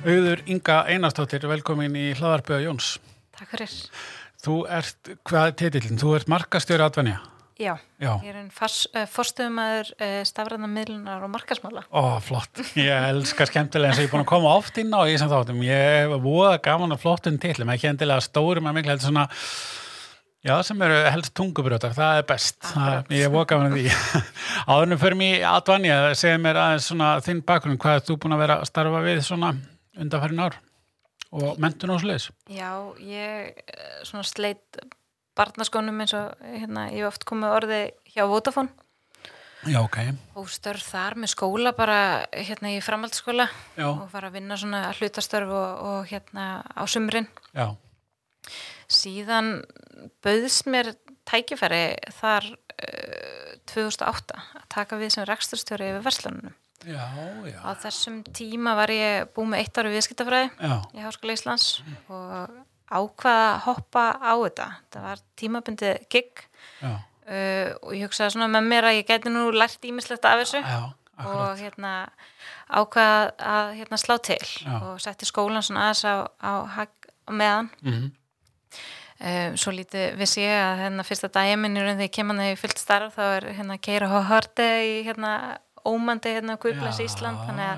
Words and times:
Auður 0.00 0.40
Inga 0.48 0.78
Einarstóttir, 0.88 1.42
velkomin 1.44 1.92
í 1.98 2.06
hlaðarpöða 2.16 2.62
Jóns. 2.64 2.94
Takk 3.36 3.50
fyrir. 3.52 3.72
Þú 4.40 4.54
ert, 4.72 5.10
hvað 5.28 5.48
er 5.50 5.56
titillin? 5.60 5.98
Þú 6.00 6.14
ert 6.16 6.30
markastjóri 6.32 6.84
atvenja. 6.86 7.18
Já, 7.60 7.74
Já. 8.00 8.14
ég 8.24 8.30
er 8.30 8.38
einn 8.40 8.46
uh, 8.48 9.02
fórstöðumæður 9.12 9.90
uh, 9.98 10.14
stafræðna 10.24 10.70
miðlunar 10.72 11.26
og 11.26 11.32
markasmála. 11.34 11.82
Ó, 11.92 12.16
flott. 12.24 12.62
Ég 12.80 12.88
elskar 13.10 13.50
skemmtilega 13.50 13.92
eins 13.92 14.00
og 14.00 14.06
ég 14.06 14.08
er 14.08 14.14
búin 14.14 14.24
að 14.24 14.30
koma 14.30 14.54
oft 14.56 14.80
inn 14.80 14.94
á 14.96 15.04
í 15.04 15.12
þessum 15.12 15.32
þáttum. 15.34 15.58
Ég 15.66 15.84
hef 15.98 16.14
voða 16.24 16.54
gaman 16.64 16.96
að 16.96 17.02
flottum 17.02 17.36
tillum, 17.42 17.72
ekki 17.74 17.90
endilega 17.90 18.24
stórum 18.24 18.70
að 18.70 18.78
mikla, 18.78 18.94
heldur 18.94 19.10
svona, 19.10 19.26
já, 20.48 20.54
sem 20.64 20.86
eru 20.86 21.02
helst 21.10 21.34
tungubrjótar, 21.36 21.92
það 21.98 22.22
er 22.22 22.24
best. 22.32 22.56
Það, 22.70 23.12
ég 23.18 23.36
gaman 23.52 23.68
að 23.68 23.76
því. 23.76 24.24
Áðurnum 24.64 25.02
fyrir 25.04 25.20
mig 25.20 25.36
í 25.42 25.44
atvenja, 25.50 26.00
segja 26.16 26.40
mér 26.40 26.62
aðeins 26.62 26.88
svona 26.88 27.12
þinn 27.28 27.44
bakgrunn, 27.44 27.78
hvað 27.84 28.00
er 28.00 28.08
þú 28.08 28.18
búin 28.24 28.38
að 28.38 28.42
vera 28.46 28.58
að 28.62 28.72
starfa 28.72 29.04
við 29.04 29.22
svona 29.28 29.52
undanfærin 30.00 30.42
ár 30.42 30.58
og 31.30 31.60
mentun 31.62 31.94
og 31.94 32.00
sliðis? 32.02 32.30
Já, 32.50 32.70
ég 33.04 33.60
uh, 33.60 33.98
svona 34.08 34.26
sleitt 34.26 34.80
barnaskónum 35.38 36.00
eins 36.02 36.14
og 36.18 36.32
hérna, 36.42 36.88
ég 36.90 37.04
hef 37.04 37.12
oft 37.14 37.26
komið 37.28 37.56
orði 37.60 37.82
hjá 38.12 38.24
Vodafone 38.28 38.72
Já, 39.68 39.82
ok. 39.84 39.98
og 40.40 40.48
störf 40.48 40.86
þar 40.88 41.18
með 41.20 41.34
skóla 41.34 41.74
bara 41.76 41.98
hérna 42.32 42.72
í 42.72 42.80
framhaldsskóla 42.80 43.44
Já, 43.76 43.86
og 43.90 44.08
fara 44.12 44.30
að 44.30 44.38
vinna 44.38 44.56
svona 44.56 44.86
hlutastörf 44.96 45.52
og, 45.52 45.84
og 45.90 46.08
hérna 46.08 46.46
á 46.64 46.82
sumrin. 46.88 47.28
já, 47.52 47.76
Síðan 48.90 49.60
bauðst 50.24 50.66
mér 50.72 50.94
tækifæri 51.28 51.84
þar 52.16 52.48
uh, 52.56 53.52
2008 53.70 54.40
að 54.40 54.66
taka 54.72 54.98
við 54.98 55.12
sem 55.14 55.28
reksturstjóri 55.28 55.92
yfir 55.92 56.06
verslunum. 56.08 56.56
Já, 56.86 57.04
já, 57.46 57.58
Á 57.60 57.70
þessum 57.82 58.20
tíma 58.36 58.74
var 58.78 58.92
ég 58.94 59.30
búið 59.34 59.50
með 59.52 59.62
eitt 59.62 59.80
ári 59.80 59.92
viðskiptafræði 59.94 60.70
í 60.96 61.04
Háskóla 61.04 61.36
Íslands 61.36 61.66
og 62.08 62.54
ákvaða 62.90 63.48
að 63.50 63.58
hoppa 63.66 64.04
á 64.18 64.32
þetta. 64.34 64.68
Það 64.90 65.08
var 65.08 65.24
tímabundið 65.40 66.06
gig. 66.10 66.46
Uh, 67.30 67.68
og 67.84 67.92
ég 67.94 68.08
hugsaði 68.08 68.34
svona 68.34 68.48
með 68.50 68.70
mér 68.72 68.88
að 68.88 68.96
ég 68.98 69.10
gæti 69.10 69.30
nú 69.30 69.50
lært 69.54 69.84
ímislegt 69.86 70.26
af 70.26 70.40
þessu. 70.42 70.62
Já, 70.64 70.80
og 71.20 71.60
hérna 71.60 71.92
ákvaða 72.70 73.20
að 73.52 73.74
hérna, 73.76 73.98
slá 74.00 74.16
til 74.24 74.40
og 74.80 74.96
setti 75.04 75.28
skólan 75.28 75.62
svona 75.62 75.90
aðeins 75.90 76.06
á, 76.08 76.14
á, 76.40 76.52
á 76.88 77.30
meðan. 77.30 77.70
Mm 77.84 78.08
Um, 79.20 79.52
svo 79.60 79.68
lítið 79.76 80.14
vissi 80.16 80.40
ég 80.40 80.54
að 80.56 80.78
hérna 80.80 81.04
fyrsta 81.04 81.28
minn 81.60 81.76
í 81.76 81.80
raun 81.82 81.98
þegar 81.98 82.06
ég 82.06 82.12
kem 82.14 82.30
hann 82.32 82.38
í 82.40 82.54
fullt 82.56 82.78
starf 82.80 83.18
þá 83.18 83.24
er 83.36 83.46
hérna 83.52 83.74
Keira 83.76 84.06
Hóhörde 84.08 84.68
í 84.80 84.94
hérna 85.04 85.58
ómandi 85.88 86.34
hérna 86.36 86.58
Guðblæs 86.60 87.00
Já, 87.00 87.06
Ísland 87.06 87.42
þannig 87.46 87.70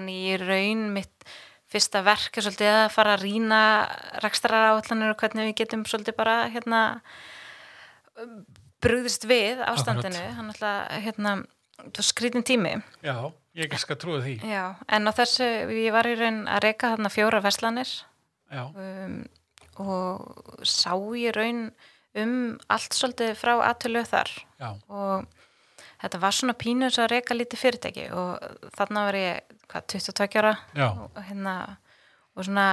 að 0.00 0.10
í 0.14 0.36
raun 0.40 0.84
mitt 0.94 1.30
fyrsta 1.70 2.02
verk 2.02 2.38
er 2.38 2.46
svolítið 2.46 2.76
að 2.80 2.92
fara 2.94 3.14
að 3.14 3.24
rýna 3.26 3.60
rekstrar 4.24 4.72
áallanir 4.72 5.12
og 5.12 5.20
hvernig 5.20 5.50
við 5.50 5.58
getum 5.62 5.84
svolítið 5.86 6.16
bara 6.18 6.36
hérna 6.50 6.80
brugðist 8.82 9.26
við 9.28 9.60
ástandinu. 9.64 10.22
Hann 10.36 10.52
alltaf 10.52 11.04
hérna 11.04 11.36
skrítin 12.04 12.44
tími. 12.46 12.76
Já, 13.04 13.30
ég 13.56 13.76
skal 13.80 13.98
trúið 14.00 14.26
því. 14.26 14.36
Já, 14.50 14.64
en 14.88 15.08
á 15.08 15.12
þessu 15.16 15.48
ég 15.76 15.94
var 15.94 16.08
í 16.08 16.16
raun 16.18 16.42
að 16.50 16.64
reyka 16.66 16.94
þarna 16.94 17.12
fjóra 17.12 17.42
verslanir. 17.44 17.92
Já, 18.50 18.64
um, 18.74 19.20
og 19.80 20.64
sá 20.66 20.92
í 21.16 21.30
raun 21.34 21.68
um 22.18 22.34
allt 22.72 22.96
svolítið 22.96 23.36
frá 23.38 23.54
aðtölu 23.70 24.02
þar. 24.08 24.32
Já, 24.58 24.70
og 24.90 25.39
þetta 26.02 26.20
var 26.20 26.32
svona 26.32 26.54
pínu 26.54 26.84
eins 26.88 26.98
og 26.98 27.04
að 27.06 27.10
reyka 27.14 27.34
lítið 27.36 27.58
fyrirtæki 27.64 28.06
og 28.12 28.38
þarna 28.76 29.04
var 29.08 29.14
ég 29.14 29.40
hvað, 29.68 29.86
22 29.86 30.38
ára? 30.40 30.54
Og, 30.90 31.22
hérna, 31.28 31.54
og 32.36 32.44
svona 32.44 32.66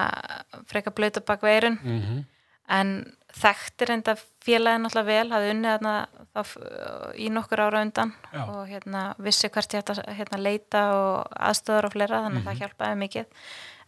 freka 0.67 0.91
blöyta 0.91 1.21
bak 1.25 1.41
veirin 1.41 1.79
Mm 1.83 2.25
en 2.67 2.89
þekktir 3.31 3.93
enda 3.93 4.17
félagin 4.43 4.81
náttúrulega 4.83 5.07
vel, 5.07 5.29
hafði 5.31 5.51
unnið 5.53 5.77
þarna 5.77 5.93
í 7.15 7.29
nokkur 7.31 7.61
ára 7.63 7.79
undan 7.85 8.11
Já. 8.33 8.41
og 8.43 8.67
hérna, 8.67 9.03
vissi 9.23 9.47
hvert 9.47 9.71
ég 9.71 9.83
ætti 9.85 9.93
að 9.95 10.17
hérna, 10.17 10.37
leita 10.41 10.81
og 10.91 11.31
aðstöðar 11.47 11.85
og 11.87 11.93
fleira 11.95 12.19
þannig 12.25 12.41
að 12.41 12.43
Mhm. 12.43 12.49
það 12.49 12.59
hjálpaði 12.59 12.97
mikið. 13.03 13.25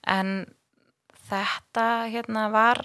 En 0.08 0.32
þetta 1.30 1.86
hérna, 2.12 2.48
var 2.54 2.84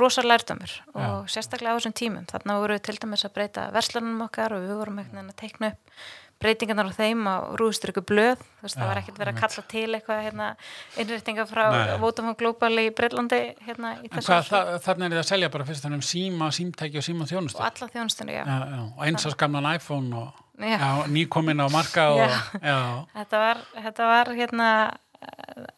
rosa 0.00 0.24
lærdamur 0.24 0.72
og 0.96 1.28
sérstaklega 1.32 1.74
á 1.74 1.78
þessum 1.78 1.94
tímum 1.98 2.26
þarna 2.30 2.58
voru 2.62 2.78
við 2.78 2.86
til 2.88 2.98
dæmis 3.02 3.24
að 3.28 3.36
breyta 3.38 3.68
verslunum 3.74 4.24
okkar 4.26 4.56
og 4.56 4.66
við 4.66 4.74
vorum 4.80 5.00
að 5.02 5.32
teikna 5.38 5.72
upp 5.74 5.96
breytingarnar 6.42 6.90
á 6.90 6.94
þeim 6.96 7.20
á 7.30 7.36
rúðstur 7.58 7.92
ykkur 7.92 8.04
blöð 8.08 8.40
veist, 8.62 8.74
Já, 8.74 8.80
það 8.80 8.88
var 8.90 9.00
ekkert 9.02 9.20
verið 9.20 9.32
að 9.36 9.40
kalla 9.42 9.64
til 9.70 9.84
eitthvað 9.96 10.22
hérna, 10.26 10.48
innréttinga 10.98 11.44
frá. 11.46 11.62
Vodafone 12.02 12.34
Global 12.40 12.72
í 12.82 12.86
Breitlandi 12.98 13.40
hérna, 13.66 13.92
í 14.02 14.10
En 14.10 14.24
hvað, 14.26 14.48
það, 14.50 14.72
þarna 14.86 15.06
er 15.06 15.14
þið 15.14 15.20
að 15.22 15.28
selja 15.30 15.50
bara 15.54 15.66
fyrst 15.68 15.86
þannig 15.86 16.00
um 16.02 16.06
síma, 16.08 16.48
símtæki 16.56 16.98
og 16.98 17.06
síma 17.06 17.28
þjónustu? 17.30 17.60
og 17.62 17.68
alla 17.68 17.90
þjónustunni, 17.94 18.34
já. 18.34 18.42
Já, 18.42 18.56
já, 18.74 18.80
og 18.96 19.06
eins 19.06 19.28
og 19.28 19.36
skamlan 19.36 19.70
iPhone 19.76 20.18
og 20.24 20.42
Já. 20.62 20.76
já, 20.78 20.90
nýkomin 21.10 21.62
á 21.62 21.66
marka 21.72 22.08
og, 22.12 22.20
Já. 22.26 22.42
já, 22.58 22.78
Þetta 23.20 23.44
var, 23.46 23.62
þetta 23.86 24.10
var 24.10 24.32
hérna 24.36 24.68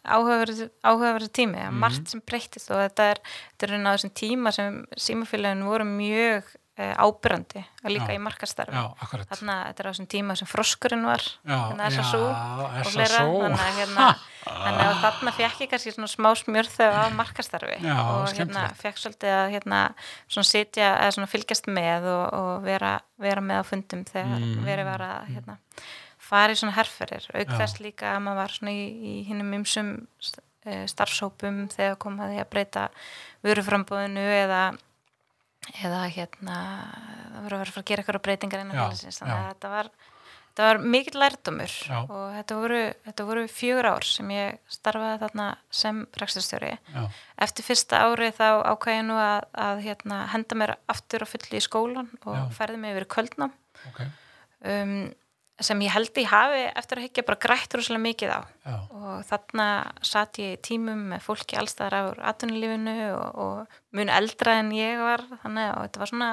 áhugaverið 0.04 1.30
tími, 1.32 1.58
mm 1.58 1.70
Mhm. 1.70 1.78
margt 1.80 2.08
sem 2.10 2.20
breyttist 2.24 2.70
og 2.70 2.82
þetta 2.84 3.10
er, 3.14 3.18
þetta 3.58 3.72
er 3.72 3.86
á 3.86 3.92
þessum 3.94 4.12
tíma 4.14 4.52
sem 4.52 4.84
símafélagin 4.96 5.64
voru 5.64 5.84
mjög 5.84 6.44
e, 6.76 6.90
ábyrrandi 6.98 7.60
og 7.84 7.90
líka 7.90 8.10
Já. 8.10 8.16
í 8.16 8.18
markastarfi. 8.18 8.74
Þarna, 9.30 9.54
þetta 9.70 9.80
er 9.80 9.86
á 9.86 9.90
þessum 9.94 10.08
tíma 10.10 10.34
sem 10.36 10.48
froskurinn 10.50 11.04
var, 11.06 11.22
hérna 11.46 11.86
SSU 11.86 12.18
já, 12.18 12.80
og 12.82 12.86
fleira, 12.90 13.20
þannig 13.22 13.62
að 13.62 13.78
hérna, 13.78 14.06
þannig 14.44 14.86
að 14.88 14.98
þarna 15.04 15.32
fekk 15.38 15.60
ég 15.62 15.70
kannski 15.70 15.92
svona 15.94 16.10
smá 16.10 16.30
smjörþau 16.34 16.90
á 16.90 17.04
markastarfi 17.14 17.78
Já, 17.78 17.94
og 17.94 18.26
hérna 18.34 18.74
fekk 18.74 18.98
svolítið 18.98 19.32
að 19.38 19.52
hérna 19.54 19.94
svona 20.26 20.44
sitja 20.50 20.88
eða 20.98 21.12
svona 21.14 21.30
fylgjast 21.30 21.66
með 21.70 22.02
og, 22.10 22.24
og 22.34 22.62
vera, 22.66 23.00
vera 23.22 23.40
með 23.40 23.62
á 23.62 23.64
fundum 23.70 24.04
þegar 24.04 24.40
Mm. 24.42 24.64
verið 24.66 24.84
var 24.84 24.98
að 25.00 25.26
hérna 25.30 25.58
fara 26.34 26.54
í 26.54 26.60
svona 26.60 26.76
herferir, 26.76 27.28
auk 27.32 27.54
þess 27.54 27.80
líka 27.84 28.14
að 28.14 28.24
maður 28.26 28.42
var 28.42 28.56
svona 28.58 28.74
í, 28.74 28.84
í 28.84 29.14
hinnum 29.28 29.54
ymsum 29.60 29.94
starfsópum 30.64 31.66
þegar 31.72 31.98
kom 32.00 32.18
að 32.24 32.38
breyta 32.50 32.88
vöruframbóðinu 33.44 34.24
eða 34.24 34.64
eða 35.72 36.00
hérna 36.12 36.56
það 37.34 37.44
voru 37.44 37.56
að 37.56 37.62
vera 37.62 37.80
að 37.80 37.86
gera 37.88 38.02
eitthvað 38.02 38.24
breytingar 38.26 38.64
innan 38.64 38.76
félagsins. 38.76 39.20
Þannig 39.20 39.36
að 39.36 39.46
þetta 39.48 39.70
var, 39.72 39.88
þetta 40.44 40.68
var 40.68 40.80
mikill 40.94 41.20
lærdumur 41.22 41.76
Já. 41.88 41.96
og 42.02 42.24
þetta 42.34 42.58
voru, 42.60 42.82
þetta 43.06 43.26
voru 43.30 43.44
fjögur 43.52 43.88
ár 43.94 44.08
sem 44.08 44.32
ég 44.34 44.74
starfaði 44.76 45.20
þarna 45.24 45.48
sem 45.82 46.02
ræksturstjóri 46.20 46.72
eftir 47.46 47.68
fyrsta 47.68 48.02
ári 48.04 48.30
þá 48.36 48.46
ákvæði 48.74 48.98
ég 49.00 49.08
nú 49.08 49.18
að, 49.20 49.48
að 49.66 49.82
hérna, 49.88 50.20
henda 50.34 50.60
mér 50.60 50.76
aftur 50.92 51.26
og 51.26 51.32
fulli 51.32 51.60
í 51.60 51.64
skólan 51.64 52.12
og 52.24 52.38
Já. 52.38 52.44
færði 52.60 52.80
mig 52.82 52.96
yfir 52.96 53.10
kvöldnám. 53.16 53.56
Ok, 53.90 54.04
um, 54.74 54.96
sem 55.62 55.80
ég 55.84 55.92
held 55.94 56.18
ég 56.18 56.26
hafi 56.26 56.62
eftir 56.74 56.98
að 56.98 57.06
higgja 57.06 57.24
bara 57.28 57.40
grætt 57.44 57.74
rosalega 57.76 58.02
mikið 58.02 58.32
á. 58.34 58.40
Já, 58.66 58.76
og 58.90 59.24
þarna 59.28 59.66
satt 60.02 60.40
ég 60.42 60.56
í 60.56 60.62
tímum 60.66 61.04
með 61.12 61.26
fólki 61.28 61.58
allstaðar 61.60 61.96
af 62.00 62.22
atvinnulífinu 62.32 62.96
og, 63.14 63.38
og 63.44 63.80
mun 63.94 64.10
eldra 64.10 64.58
en 64.62 64.72
ég 64.74 64.98
var. 64.98 65.22
Þannig 65.44 65.70
að 65.70 65.82
þetta 65.84 66.02
var 66.02 66.12
svona 66.12 66.30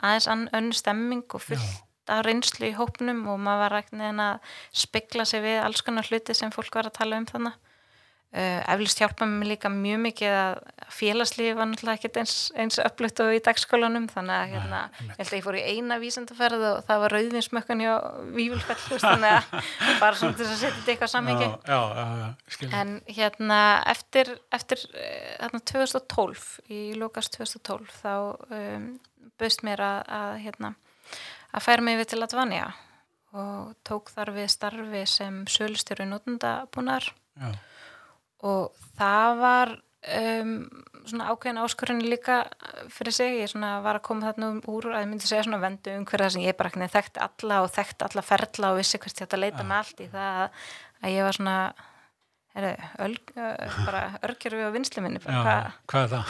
aðeins 0.00 0.30
önnur 0.32 0.78
stemming 0.78 1.26
og 1.28 1.44
fullt 1.44 1.82
af 2.10 2.24
reynslu 2.26 2.70
í 2.70 2.76
hópnum 2.76 3.26
og 3.30 3.38
maður 3.42 3.62
var 3.62 3.76
ræknið 3.76 4.08
en 4.08 4.22
að 4.24 4.56
spegla 4.84 5.26
sig 5.28 5.44
við 5.44 5.60
alls 5.62 5.84
konar 5.86 6.08
hluti 6.08 6.34
sem 6.34 6.50
fólk 6.54 6.74
var 6.74 6.88
að 6.88 6.98
tala 6.98 7.20
um 7.20 7.28
þannig 7.28 7.60
Uh, 8.32 8.62
eflust 8.72 8.96
hjálpa 8.96 9.26
mér 9.28 9.50
líka 9.50 9.68
mjög 9.68 9.98
mikið 10.06 10.30
að 10.32 10.60
félagslífi 10.88 11.52
var 11.52 11.66
náttúrulega 11.68 11.98
ekkert 11.98 12.14
eins, 12.22 12.36
eins 12.56 12.78
öflutt 12.80 13.18
og 13.20 13.32
í 13.36 13.40
dagskólanum 13.44 14.06
þannig 14.08 14.36
að 14.38 14.52
hérna, 14.54 14.78
ég 15.02 15.18
held 15.18 15.26
að 15.26 15.34
ég 15.36 15.42
fór 15.44 15.58
í 15.58 15.64
eina 15.66 15.98
vísendaferð 16.00 16.62
og 16.70 16.78
það 16.86 17.02
var 17.02 17.12
rauðvinsmökkun 17.12 17.82
hjá 17.84 17.90
veist, 18.32 19.04
þannig 19.04 19.34
að 19.36 19.66
bara 20.02 20.16
svona 20.16 20.38
til 20.38 20.46
að 20.46 20.54
setja 20.62 20.70
þetta 20.78 20.92
eitthvað 20.94 21.10
skilja. 22.56 22.80
en 22.80 22.94
hérna 23.18 23.58
eftir, 23.92 24.30
eftir 24.56 24.84
eh, 24.96 25.34
þarna 25.42 25.60
2012 25.72 26.46
í 26.72 26.80
lókast 27.02 27.36
2012 27.36 27.90
þá 27.98 28.14
um, 28.48 28.86
bauðst 29.42 29.66
mér 29.68 29.82
að, 29.84 29.98
að 30.20 30.38
hérna 30.46 30.70
að 31.52 31.66
færa 31.66 31.84
mig 31.84 32.00
við 32.00 32.14
til 32.14 32.22
Latvanja 32.22 32.70
og 33.36 33.76
tók 33.84 34.08
þar 34.16 34.32
við 34.38 34.48
starfi 34.56 35.04
sem 35.18 35.42
sölustjóri 35.52 36.08
notendabúnar 36.08 37.10
Já, 37.36 37.52
og 38.42 38.86
það 38.98 39.38
var 39.42 39.74
um, 39.76 40.56
svona 41.06 41.28
ákveðin 41.32 41.62
áskorunni 41.62 42.10
líka 42.10 42.42
fyrir 42.92 43.14
sig, 43.14 43.38
ég 43.42 43.52
svona 43.52 43.76
var 43.84 43.98
að 43.98 44.06
koma 44.08 44.28
þarna 44.30 44.50
um 44.54 44.60
úr 44.70 44.90
að 44.92 45.04
ég 45.04 45.12
myndi 45.12 45.30
segja 45.30 45.46
svona 45.46 45.62
vendu 45.62 45.94
um 45.98 46.04
hverja 46.08 46.32
sem 46.34 46.44
ég 46.46 46.58
bara 46.58 46.72
ekki 46.72 46.90
þekkti 46.96 47.24
alla 47.26 47.62
og 47.64 47.72
þekkti 47.74 48.08
alla 48.08 48.26
ferla 48.26 48.72
og 48.72 48.82
vissi 48.82 49.00
hvert 49.02 49.22
ég 49.22 49.26
ætti 49.26 49.38
að 49.38 49.44
leita 49.46 49.64
með 49.66 49.80
allt 49.80 50.04
í 50.04 50.10
það 50.12 50.44
að, 50.44 50.60
ég 51.12 51.26
var 51.26 51.38
svona 51.38 51.56
bara 53.86 54.00
örgjörfi 54.28 54.66
á 54.68 54.70
vinslu 54.74 55.02
minni 55.02 55.20
bara, 55.24 55.32
já, 55.32 55.42
hvað, 55.42 55.76
hvað 55.88 56.02
er 56.02 56.10
það? 56.12 56.24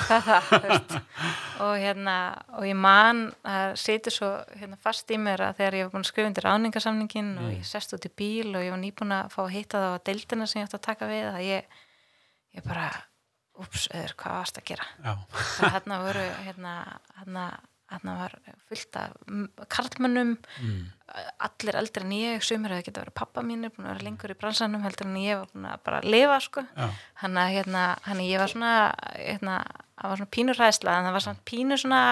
hvað 0.49 0.67
er 0.69 0.85
það 0.93 1.65
og 1.65 1.73
hérna 1.83 2.17
og 2.59 2.67
ég 2.69 2.79
man 2.79 3.23
að 3.43 3.75
setja 3.83 4.13
svo 4.15 4.29
hérna, 4.55 4.79
fast 4.79 5.11
í 5.11 5.19
mér 5.19 5.43
að 5.49 5.57
þegar 5.59 5.79
ég 5.79 5.89
var 5.89 5.95
búin 5.97 6.07
að 6.07 6.11
skrifa 6.13 6.31
undir 6.31 6.47
ráningarsamningin 6.47 7.33
og 7.43 7.49
ég 7.57 7.67
sest 7.67 7.97
út 7.97 8.07
í 8.07 8.13
bíl 8.23 8.53
og 8.53 8.63
ég 8.63 8.71
var 8.71 8.83
nýbúin 8.85 9.17
að 9.19 9.35
fá 9.35 9.41
að 9.43 9.55
hitta 9.57 9.83
það 9.83 9.97
á 9.99 10.05
deildina 10.07 10.47
sem 10.47 10.63
ég 10.63 10.71
ætti 10.71 10.79
að 10.79 10.87
taka 10.87 11.11
við 11.11 11.27
að 11.33 11.41
ég, 11.49 11.81
ég 12.57 12.65
bara, 12.67 12.89
ups, 13.63 13.89
eður, 13.93 14.15
hvað 14.23 14.39
varst 14.41 14.59
að 14.63 14.67
gera? 14.73 14.87
Það 15.59 15.77
hérna 15.77 16.01
voru 16.07 16.25
hérna, 16.47 16.73
hérna, 17.21 17.45
hérna 17.93 18.15
var 18.17 18.35
fullt 18.69 18.97
af 18.97 19.15
m- 19.29 19.51
karlmönnum. 19.69 20.31
Mm, 20.65 20.85
allir 21.45 21.77
eldri 21.77 22.05
en 22.07 22.15
ég, 22.17 22.45
sumir 22.45 22.73
hefði 22.73 22.87
geta 22.89 23.03
verið 23.05 23.17
pappa 23.21 23.43
mínir, 23.45 23.73
búin 23.75 23.85
að 23.89 23.93
vera 23.99 24.07
lengur 24.07 24.33
í 24.33 24.39
bransanum 24.41 24.83
heldur 24.87 25.11
en 25.11 25.19
ég 25.21 25.37
var 25.43 25.51
búin 25.53 25.67
að 25.69 25.83
bara 25.85 26.01
lifa 26.05 26.39
sko. 26.41 26.65
Hann 27.21 27.37
að 27.43 27.53
hérna, 27.59 27.83
hann 28.09 28.23
ég 28.25 28.41
var 28.41 28.49
svona 28.55 28.73
hérna, 29.19 29.59
það 30.01 30.09
var 30.15 30.23
svona 30.23 30.35
pínur 30.39 30.57
hræðsla 30.63 30.97
en 30.99 31.05
það 31.11 31.17
var 31.19 31.27
svona 31.27 31.45
pínur 31.53 31.83
svona 31.85 32.03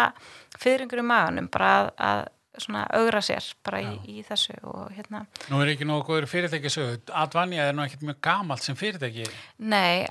fyrringur 0.60 1.00
í 1.00 1.06
maganum 1.08 1.48
bara 1.52 1.70
að, 1.80 1.90
að 2.10 2.20
svona 2.58 2.82
augra 2.98 3.20
sér 3.22 3.44
bara 3.64 3.78
í, 3.84 3.90
í 4.10 4.22
þessu 4.26 4.56
og 4.66 4.88
hérna, 4.96 5.20
nú 5.50 5.60
er 5.62 5.68
ekki 5.74 5.86
nógu 5.86 6.02
góður 6.08 6.26
fyrirtæki 6.26 6.70
sögu, 6.72 6.96
Advanja 7.14 7.68
er 7.70 7.76
nú 7.76 7.84
ekkert 7.84 8.02
mjög 8.02 8.18
gamalt 8.26 8.62
sem 8.66 8.74
fyrirtæki, 8.76 9.26
nei, 9.58 10.02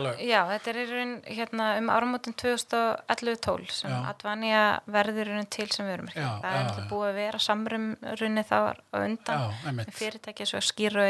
alveg. 0.00 0.24
Já, 0.26 0.40
þetta 0.50 0.72
er 0.72 0.80
í 0.82 0.86
raun 0.90 1.14
hérna, 1.26 1.68
um 1.78 1.92
áramótin 1.94 2.34
2011-12 2.42 3.70
sem 3.70 3.90
Já. 3.90 3.98
Advania 4.10 4.62
verður 4.90 5.30
í 5.30 5.36
raun 5.36 5.48
til 5.52 5.68
sem 5.72 5.86
Já, 6.16 6.28
það 6.42 6.58
er 6.58 6.66
já, 6.66 6.86
búið 6.90 7.08
að 7.10 7.18
vera 7.20 7.40
samrunni 7.46 8.44
þá 8.50 8.56
undan 9.00 9.42
já, 9.44 9.66
einmitt, 9.70 9.94
fyrirtæki 9.96 10.46
svo 10.50 10.60
Skýr 10.64 10.96
og 11.00 11.06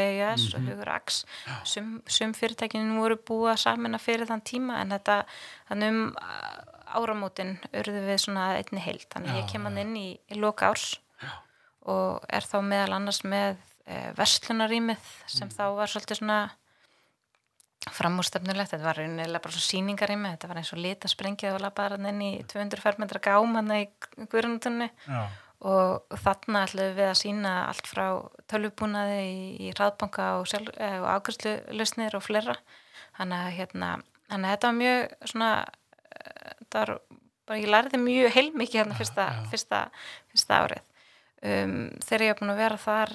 Mhm. 0.53 0.67
og 0.67 0.71
Hugur 0.71 0.89
Ax 0.93 1.23
sum, 1.63 2.01
sum 2.07 2.33
fyrirtækinu 2.37 2.99
voru 3.01 3.17
búið 3.17 3.53
að 3.55 3.61
samina 3.65 3.97
fyrir 4.01 4.27
þann 4.29 4.43
tíma 4.45 4.81
en 4.81 4.89
þetta 4.95 5.23
þannig 5.69 5.89
um 5.89 6.13
áramótin 6.97 7.55
urðu 7.73 8.03
við 8.09 8.19
svona 8.25 8.49
einni 8.57 8.81
heild. 8.83 9.07
Þannig 9.13 9.33
Já, 9.33 9.39
ég 9.41 9.51
kem 9.51 9.65
hann 9.69 9.77
inn 9.83 9.95
í, 9.99 10.07
í 10.33 10.39
loka 10.41 10.71
árs 10.73 10.87
Já. 11.23 11.31
og 11.93 12.25
er 12.29 12.45
þá 12.49 12.57
meðal 12.65 12.93
annars 12.97 13.21
með 13.23 13.57
e, 13.87 14.01
verslunarímið 14.17 14.97
Mm. 15.27 15.33
sem 15.37 15.49
þá 15.53 15.63
var 15.77 15.87
svolítið 15.91 16.19
svona 16.21 16.39
framúrstefnulegt, 17.93 18.71
þetta 18.73 18.83
var 18.83 18.97
reynilega 18.99 19.39
bara 19.43 19.53
svona 19.53 19.67
sýningarými, 19.69 20.31
þetta 20.33 20.49
var 20.49 20.59
eins 20.59 20.71
og 20.75 20.81
litaspringið 20.83 21.53
og 21.55 21.61
labbaðar 21.63 21.95
hann 21.95 22.09
inn 22.09 22.23
í 22.25 22.31
200 22.49 22.81
fermetra 22.83 23.21
gám 23.23 23.53
hann 23.55 23.71
í 23.77 23.83
Guðrundutunni 24.27 24.89
já, 25.05 25.21
og 25.71 26.17
þarna 26.23 26.65
ætlum 26.67 26.97
við 26.97 27.07
að 27.11 27.19
sína 27.21 27.53
allt 27.69 27.87
frá 27.87 28.05
tölvubúnaði 28.51 29.21
í, 29.23 29.37
í 29.67 29.71
hraðbanka 29.77 30.27
og, 30.41 30.51
eh, 30.75 30.97
og 30.99 31.07
ákvæmslu 31.15 31.53
lausnir 31.79 32.17
og 32.19 32.25
fleira. 32.27 32.57
Þannig 33.17 33.45
að 33.45 33.55
hérna 33.61 33.91
þannig 34.27 34.49
að 34.49 34.53
þetta 34.57 34.67
var 34.67 34.77
mjög 34.81 35.15
svona 35.31 35.51
eh, 35.63 35.76
var, 36.73 36.93
bara 37.47 37.59
ég 37.61 37.71
lærði 37.71 37.99
mjög 38.01 38.33
heilmikið 38.35 38.81
hérna 38.81 38.97
fyrsta, 38.97 39.27
fyrsta, 39.51 39.81
fyrsta 40.31 40.59
árið. 40.65 40.83
Um, 41.37 41.77
þegar 42.01 42.25
ég 42.25 42.33
hef 42.33 42.39
búin 42.41 42.53
að 42.53 42.61
vera 42.63 42.79
þar 42.81 43.13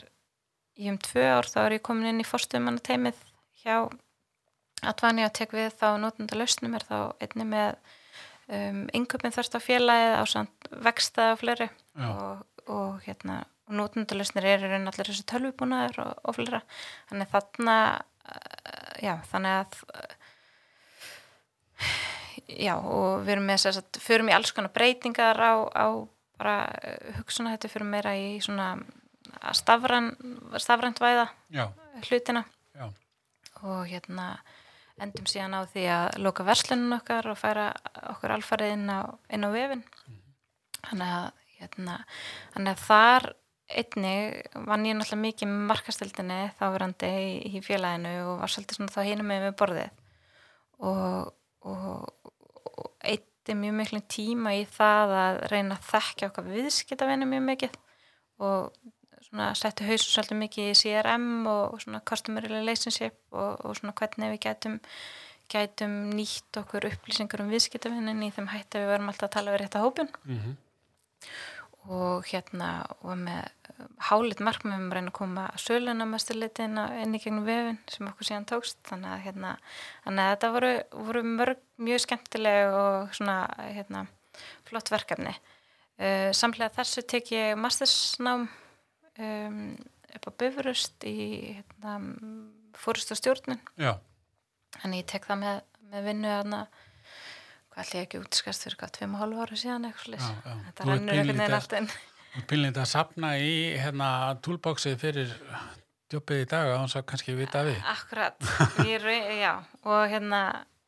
í 0.79 0.89
um 0.93 0.99
tvö 1.03 1.25
ár 1.27 1.49
þá 1.51 1.59
er 1.65 1.77
ég 1.77 1.85
komin 1.85 2.11
inn 2.13 2.23
í 2.23 2.27
fórstumanna 2.27 2.83
teimið 2.85 3.19
hjá 3.65 3.77
Advani 4.83 5.23
að 5.23 5.35
tek 5.39 5.53
við 5.55 5.75
þá 5.79 5.89
notenda 6.03 6.39
lausnum 6.39 6.73
er 6.75 6.85
þá 6.87 6.97
einni 7.23 7.45
með 7.47 7.77
um, 8.51 8.81
yngöpinn 8.99 9.35
þarst 9.35 9.55
á 9.55 9.61
félagið 9.63 10.15
á 10.19 10.25
samt 10.31 10.71
vexta 10.83 11.29
og 11.35 11.43
fleiri. 11.43 11.69
Og, 12.03 12.41
og 12.67 13.03
hérna 13.05 13.43
og 13.69 13.77
nótundalösnir 13.79 14.49
eru 14.49 14.67
í 14.67 14.73
raun 14.73 14.91
allir 14.91 15.11
þessi 15.11 15.27
tölvubúnaður 15.31 16.01
og, 16.03 16.25
og 16.27 16.39
fleira. 16.39 16.63
Þannig 17.11 17.31
þarna 17.31 17.77
já, 19.03 19.17
þannig 19.31 19.53
að 19.61 19.79
já, 22.49 22.75
og 22.77 23.23
við 23.27 23.37
erum 23.37 23.49
með 23.51 23.63
þess 23.65 23.83
að 23.83 24.01
förum 24.05 24.31
í 24.31 24.35
alls 24.37 24.55
konar 24.55 24.75
breytingar 24.75 25.39
á, 25.39 25.55
á 25.73 25.87
bara 26.41 26.57
uh, 26.73 27.13
hugsuna 27.21 27.55
þetta 27.55 27.71
fyrir 27.73 27.91
meira 27.93 28.15
í 28.19 28.41
svona 28.43 28.73
að 29.43 29.59
stafræn, 29.61 30.11
stafrænt 30.61 31.01
væða 31.01 31.29
já, 31.55 31.69
hlutina. 32.09 32.45
Já, 32.77 32.89
og 33.63 33.85
hérna 33.89 34.33
endum 35.03 35.27
síðan 35.27 35.57
á 35.57 35.61
því 35.67 35.85
að 35.91 36.19
loka 36.23 36.45
verslunum 36.47 36.99
okkar 36.99 37.31
og 37.33 37.39
færa 37.41 37.71
okkur 38.13 38.37
alfarið 38.37 38.75
inn 38.77 38.91
á, 38.93 39.01
inn 39.33 39.47
á 39.47 39.51
vefin 39.55 39.85
þannig 40.83 41.15
að 41.17 41.31
hérna, 41.59 41.97
þannig 42.55 42.75
að 42.75 42.85
þar 42.87 43.29
einnig 43.73 44.49
vann 44.69 44.87
ég 44.87 44.97
náttúrulega 44.99 45.23
mikið 45.23 45.51
með 45.51 45.69
markastildinni 45.71 46.41
þáverandi 46.59 47.11
í, 47.23 47.31
í 47.57 47.63
félaginu 47.65 48.13
og 48.27 48.43
var 48.43 48.53
svolítið 48.53 48.79
svona 48.79 48.95
þá 48.95 49.01
hinum 49.07 49.31
með 49.31 49.47
með 49.47 49.55
borðið. 49.63 50.01
Og, 50.83 51.31
og 51.71 52.22
eitti 53.03 53.57
mjög 53.59 53.79
miklum 53.81 54.05
tíma 54.11 54.55
í 54.59 54.65
það 54.71 55.15
að 55.19 55.39
reyna 55.53 55.79
að 55.79 55.89
þekkja 55.91 56.29
okkar 56.31 56.51
viðskiptavinni 56.51 57.29
mjög 57.31 57.47
mikið 57.49 57.79
og 58.43 58.71
settu 59.59 59.87
hausin 59.87 60.11
svolítið 60.11 60.41
mikið 60.43 60.71
í 60.71 60.79
CRM 60.79 61.29
og 61.49 61.85
customer 62.09 62.45
relationship 62.47 63.17
og, 63.31 63.63
og 63.65 63.79
hvernig 63.99 64.35
við 64.35 64.43
gætum 64.47 64.81
gætum 65.53 65.95
nýtt 66.17 66.59
okkur 66.63 66.87
upplýsingur 66.89 67.43
um 67.45 67.51
viðskiptavinnin 67.53 68.23
í 68.25 68.31
þeim 68.35 68.51
hætti 68.53 68.79
að 68.79 68.85
við 68.85 68.93
varum 68.93 69.11
alltaf 69.13 69.29
að 69.29 69.35
tala 69.37 69.55
við 69.55 69.63
rétta 69.63 69.83
hópin 69.83 70.13
mhm, 70.25 70.55
og 71.91 72.27
hérna 72.29 72.71
og 73.01 73.17
með 73.19 73.41
uh, 73.73 73.87
hálit 74.09 74.43
markmiðum 74.45 74.93
reyna 74.95 75.11
að 75.11 75.17
koma 75.19 75.47
söluna 75.59 76.07
mestu 76.09 76.37
liti 76.37 76.67
inn, 76.67 76.79
í 76.79 77.21
gegnum 77.23 77.47
vefin 77.47 77.81
sem 77.91 78.11
okkur 78.11 78.29
síðan 78.29 78.49
tókst. 78.51 78.79
Þannig 78.89 79.15
að, 79.15 79.23
hérna, 79.27 79.55
þannig 80.05 80.25
að 80.25 80.35
þetta 80.35 80.53
voru, 80.57 80.73
voru 81.09 81.25
mörg 81.27 81.65
mjög 81.83 82.05
skemmtileg 82.07 82.77
og 82.79 83.17
svona 83.19 83.39
hérna, 83.63 84.05
flott 84.69 84.93
verkefni. 84.93 85.35
Uh, 85.99 86.31
samlega 86.37 86.75
þessu 86.79 87.05
tek 87.07 87.35
ég 87.35 87.59
mastersnám 87.61 88.47
um, 89.19 89.59
upp 90.17 90.29
á 90.29 90.31
Bifurust 90.41 91.05
í 91.09 91.19
hérna, 91.57 91.99
fórust 92.79 93.13
og 93.13 93.21
stjórnun 93.21 93.61
þannig 94.81 95.03
ég 95.03 95.11
tek 95.13 95.29
það 95.29 95.41
með, 95.43 95.61
með 95.93 96.09
vinnu 96.09 96.33
þarna 96.33 96.61
hvað 97.73 97.85
ætli 97.87 97.99
ég 98.01 98.07
ekki 98.07 98.21
útskast 98.23 98.67
fyrir 98.67 98.79
hvað, 98.81 98.95
tveim 98.99 99.15
og 99.17 99.23
hálfu 99.23 99.45
ára 99.47 99.59
síðan 99.63 99.87
eitthvað 99.89 100.19
Já, 100.21 100.33
já. 100.45 100.57
þetta 100.69 100.85
Þú 100.87 100.91
rennur 100.93 101.15
einhvern 101.19 101.43
veginn 101.43 101.57
allt 101.59 101.77
inn. 101.79 101.89
og 102.37 102.45
pínlítið 102.51 102.83
að 102.83 102.91
sapna 102.93 103.31
í 103.41 103.55
hérna 103.83 104.09
toolboxið 104.45 104.99
fyrir 105.01 105.33
jobbið 106.13 106.43
í 106.45 106.49
dag 106.51 106.69
að 106.69 106.79
hans 106.83 106.97
að 106.99 107.07
kannski 107.09 107.35
vita 107.39 107.63
því. 107.65 107.77
Akkurat, 107.95 108.51
ég, 108.85 109.07
já, 109.41 109.53
og 109.89 110.03
hérna, 110.13 110.41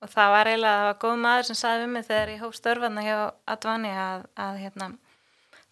og 0.05 0.11
það 0.13 0.35
var 0.35 0.51
eiginlega, 0.53 0.77
það 0.83 0.89
var 0.91 0.99
góð 1.05 1.17
maður 1.25 1.49
sem 1.49 1.59
sagði 1.61 1.87
við 1.87 1.95
mig 1.95 2.07
þegar 2.11 2.33
ég 2.35 2.45
hóf 2.45 2.59
störfarna 2.59 3.05
hjá 3.07 3.17
Advani 3.55 3.93
að, 4.05 4.27
að 4.45 4.59
hérna, 4.65 4.91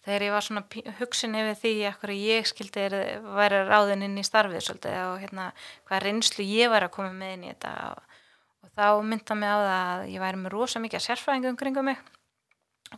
þegar 0.03 0.25
ég 0.27 0.33
var 0.33 0.47
svona 0.47 0.63
hugsun 0.99 1.37
yfir 1.39 1.59
því 1.61 1.73
að 1.91 2.15
ég 2.17 2.49
skildi 2.49 2.85
er, 2.87 2.97
væri 3.37 3.61
ráðin 3.69 4.07
inn 4.09 4.17
í 4.17 4.25
starfið 4.25 4.65
svolítið 4.65 4.97
og 5.11 5.21
hérna, 5.21 5.51
hvað 5.87 6.03
reynslu 6.07 6.47
ég 6.49 6.73
var 6.73 6.87
að 6.87 6.95
koma 6.97 7.13
með 7.13 7.37
inn 7.37 7.45
í 7.45 7.53
þetta 7.53 7.75
og 7.93 8.12
þá 8.77 8.87
mynda 9.05 9.37
mig 9.37 9.53
á 9.53 9.57
það 9.57 9.77
að 9.83 10.07
ég 10.13 10.23
væri 10.23 10.41
með 10.41 10.55
rosa 10.55 10.81
mikið 10.83 11.05
sérfræðingum 11.07 11.59
kringum 11.59 11.89
mig 11.91 12.01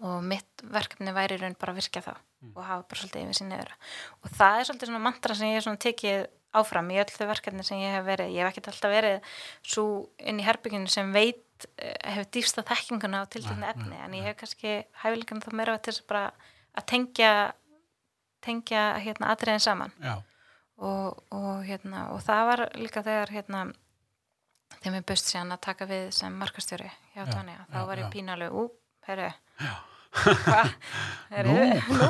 og 0.02 0.24
mitt 0.28 0.66
verkefni 0.76 1.14
væri 1.16 1.38
raun 1.40 1.56
bara 1.60 1.72
að 1.72 1.82
virka 1.82 2.04
þá 2.04 2.16
og 2.16 2.62
hafa 2.62 2.84
bara 2.84 3.00
svolítið 3.00 3.24
yfir 3.24 3.38
sinni 3.38 3.56
yfir 3.58 3.76
og 4.22 4.34
það 4.36 4.58
er 4.60 4.68
svolítið 4.68 4.92
svona 4.92 5.06
mantra 5.06 5.38
sem 5.38 5.50
ég 5.50 5.58
hef 5.58 5.66
svona 5.66 5.82
tekið 5.86 6.26
áfram 6.56 6.92
í 6.94 7.00
öll 7.02 7.12
þau 7.12 7.28
verkefni 7.30 7.66
sem 7.68 7.82
ég 7.82 7.94
hef 7.96 8.06
verið. 8.08 8.34
Ég 8.34 8.44
hef 8.44 8.54
ekkert 8.54 8.70
alltaf 8.72 8.94
verið 8.94 9.34
svo 9.66 9.86
inn 10.24 10.40
í 10.40 10.46
herbygginu 10.46 10.92
sem 10.92 11.12
veit 11.16 11.68
eh, 11.78 11.96
hefur 12.14 12.30
dýfsta 12.38 12.66
þekkinguna 12.68 13.24
á 13.24 13.32
tiltekna 13.32 13.66
Nei, 13.66 13.72
efni 13.74 14.00
en 14.06 14.18
ég 14.20 14.30
hef 14.30 14.40
kannski 14.42 14.78
hæfileikan 15.02 15.44
þá 15.44 15.50
meira 15.58 15.78
til 15.80 15.96
þess 15.96 16.08
bara 16.10 16.26
að 16.76 16.88
tengja 16.92 17.32
tengja 18.46 18.86
hérna 19.02 19.34
atriðin 19.34 19.64
saman. 19.64 19.96
Og, 20.76 21.24
og 21.32 21.64
hérna 21.66 22.10
og 22.14 22.22
það 22.26 22.48
var 22.52 22.66
líka 22.76 23.04
þegar 23.06 23.32
hérna 23.32 23.66
þegar 24.82 24.96
mér 24.96 25.08
bust 25.12 25.32
síðan 25.32 25.56
að 25.56 25.64
taka 25.68 25.88
við 25.90 26.06
sem 26.18 26.38
markastjóri 26.40 26.92
hjá 27.16 27.24
Já, 27.24 27.32
Tanja, 27.32 27.66
þá 27.72 27.80
var 27.90 28.02
ég 28.02 28.08
já. 28.08 28.14
pínaleg 28.14 28.56
ú, 28.56 28.68
herru 29.08 29.30
hvað 30.16 30.72
Nú. 31.46 31.56
nú. 32.00 32.10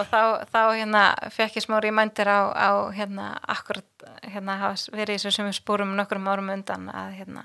Og 0.00 0.08
þá, 0.10 0.20
þá 0.50 0.60
hérna 0.74 1.02
fekk 1.30 1.60
ég 1.60 1.64
smá 1.64 1.76
rýmændir 1.82 2.26
á, 2.26 2.40
á 2.50 2.70
hérna 2.94 3.28
akkurat 3.46 4.06
hérna 4.26 4.56
verið 4.90 5.14
í 5.14 5.18
þessu 5.18 5.34
sem 5.36 5.46
við 5.46 5.60
spúrum 5.60 5.94
nokkrum 5.98 6.26
árum 6.26 6.50
undan 6.54 6.88
að 6.90 7.12
hérna 7.20 7.44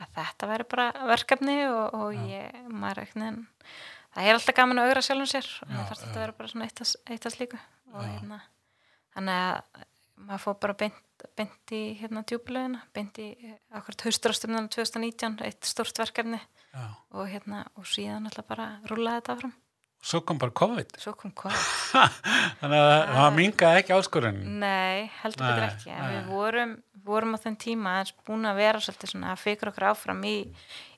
að 0.00 0.14
þetta 0.16 0.48
væri 0.48 0.66
bara 0.70 0.86
verkefni 1.10 1.58
og, 1.68 1.96
og 1.98 2.16
ég, 2.30 2.62
maður 2.72 3.10
neðan 3.20 3.42
það 4.14 4.30
er 4.30 4.38
alltaf 4.38 4.56
gaman 4.56 4.80
að 4.80 4.88
augra 4.88 5.04
sjálfum 5.04 5.30
sér 5.30 5.50
og 5.66 5.74
fannst 5.74 6.00
já. 6.00 6.06
þetta 6.06 6.16
að 6.16 6.24
vera 6.24 6.36
bara 6.38 6.52
svona 6.54 6.68
eitt 6.70 6.82
að, 7.26 7.34
slíku. 7.36 7.60
Og 7.92 8.06
hérna 8.06 8.40
þannig 9.14 9.42
að 9.44 9.84
maður 10.26 10.42
fór 10.44 10.58
bara 10.62 10.76
beint, 10.84 11.24
beint 11.38 11.74
í 11.76 11.80
hérna 12.00 12.22
djúpilegina, 12.26 12.82
beint 12.96 13.18
í 13.22 13.30
akkurat 13.76 14.06
hausturástumna 14.06 14.62
2019, 14.68 15.40
eitt 15.46 15.68
stórt 15.68 15.98
verkefni 16.00 16.40
já. 16.40 16.86
og 17.14 17.26
hérna 17.30 17.64
og 17.80 17.88
síðan 17.88 18.30
alltaf 18.30 18.48
bara 18.50 18.70
rúlaði 18.90 19.20
þetta 19.20 19.36
áfram 19.38 19.58
Svo 20.00 20.22
kom 20.24 20.38
bara 20.40 20.52
COVID. 20.56 20.94
svo 20.96 21.12
kom 21.12 21.32
hvað 21.36 21.56
Þannig 22.60 22.78
að 22.80 23.10
það 23.18 23.34
mingaði 23.36 23.80
ekki 23.82 23.92
áskorunin. 23.92 24.54
Nei, 24.62 25.10
heldur 25.20 25.44
betur 25.44 25.66
ekki 25.66 25.92
nei. 25.92 26.06
við 26.14 26.30
vorum, 26.32 26.72
vorum 27.04 27.36
á 27.36 27.38
þenn 27.42 27.58
tíma 27.60 27.92
aðeins 27.98 28.14
búin 28.24 28.48
að 28.48 28.62
vera 28.62 28.80
svolítið 28.80 29.12
svona 29.12 29.34
að 29.34 29.42
fikra 29.42 29.72
okkur 29.74 29.88
áfram 29.90 30.24
í, 30.24 30.36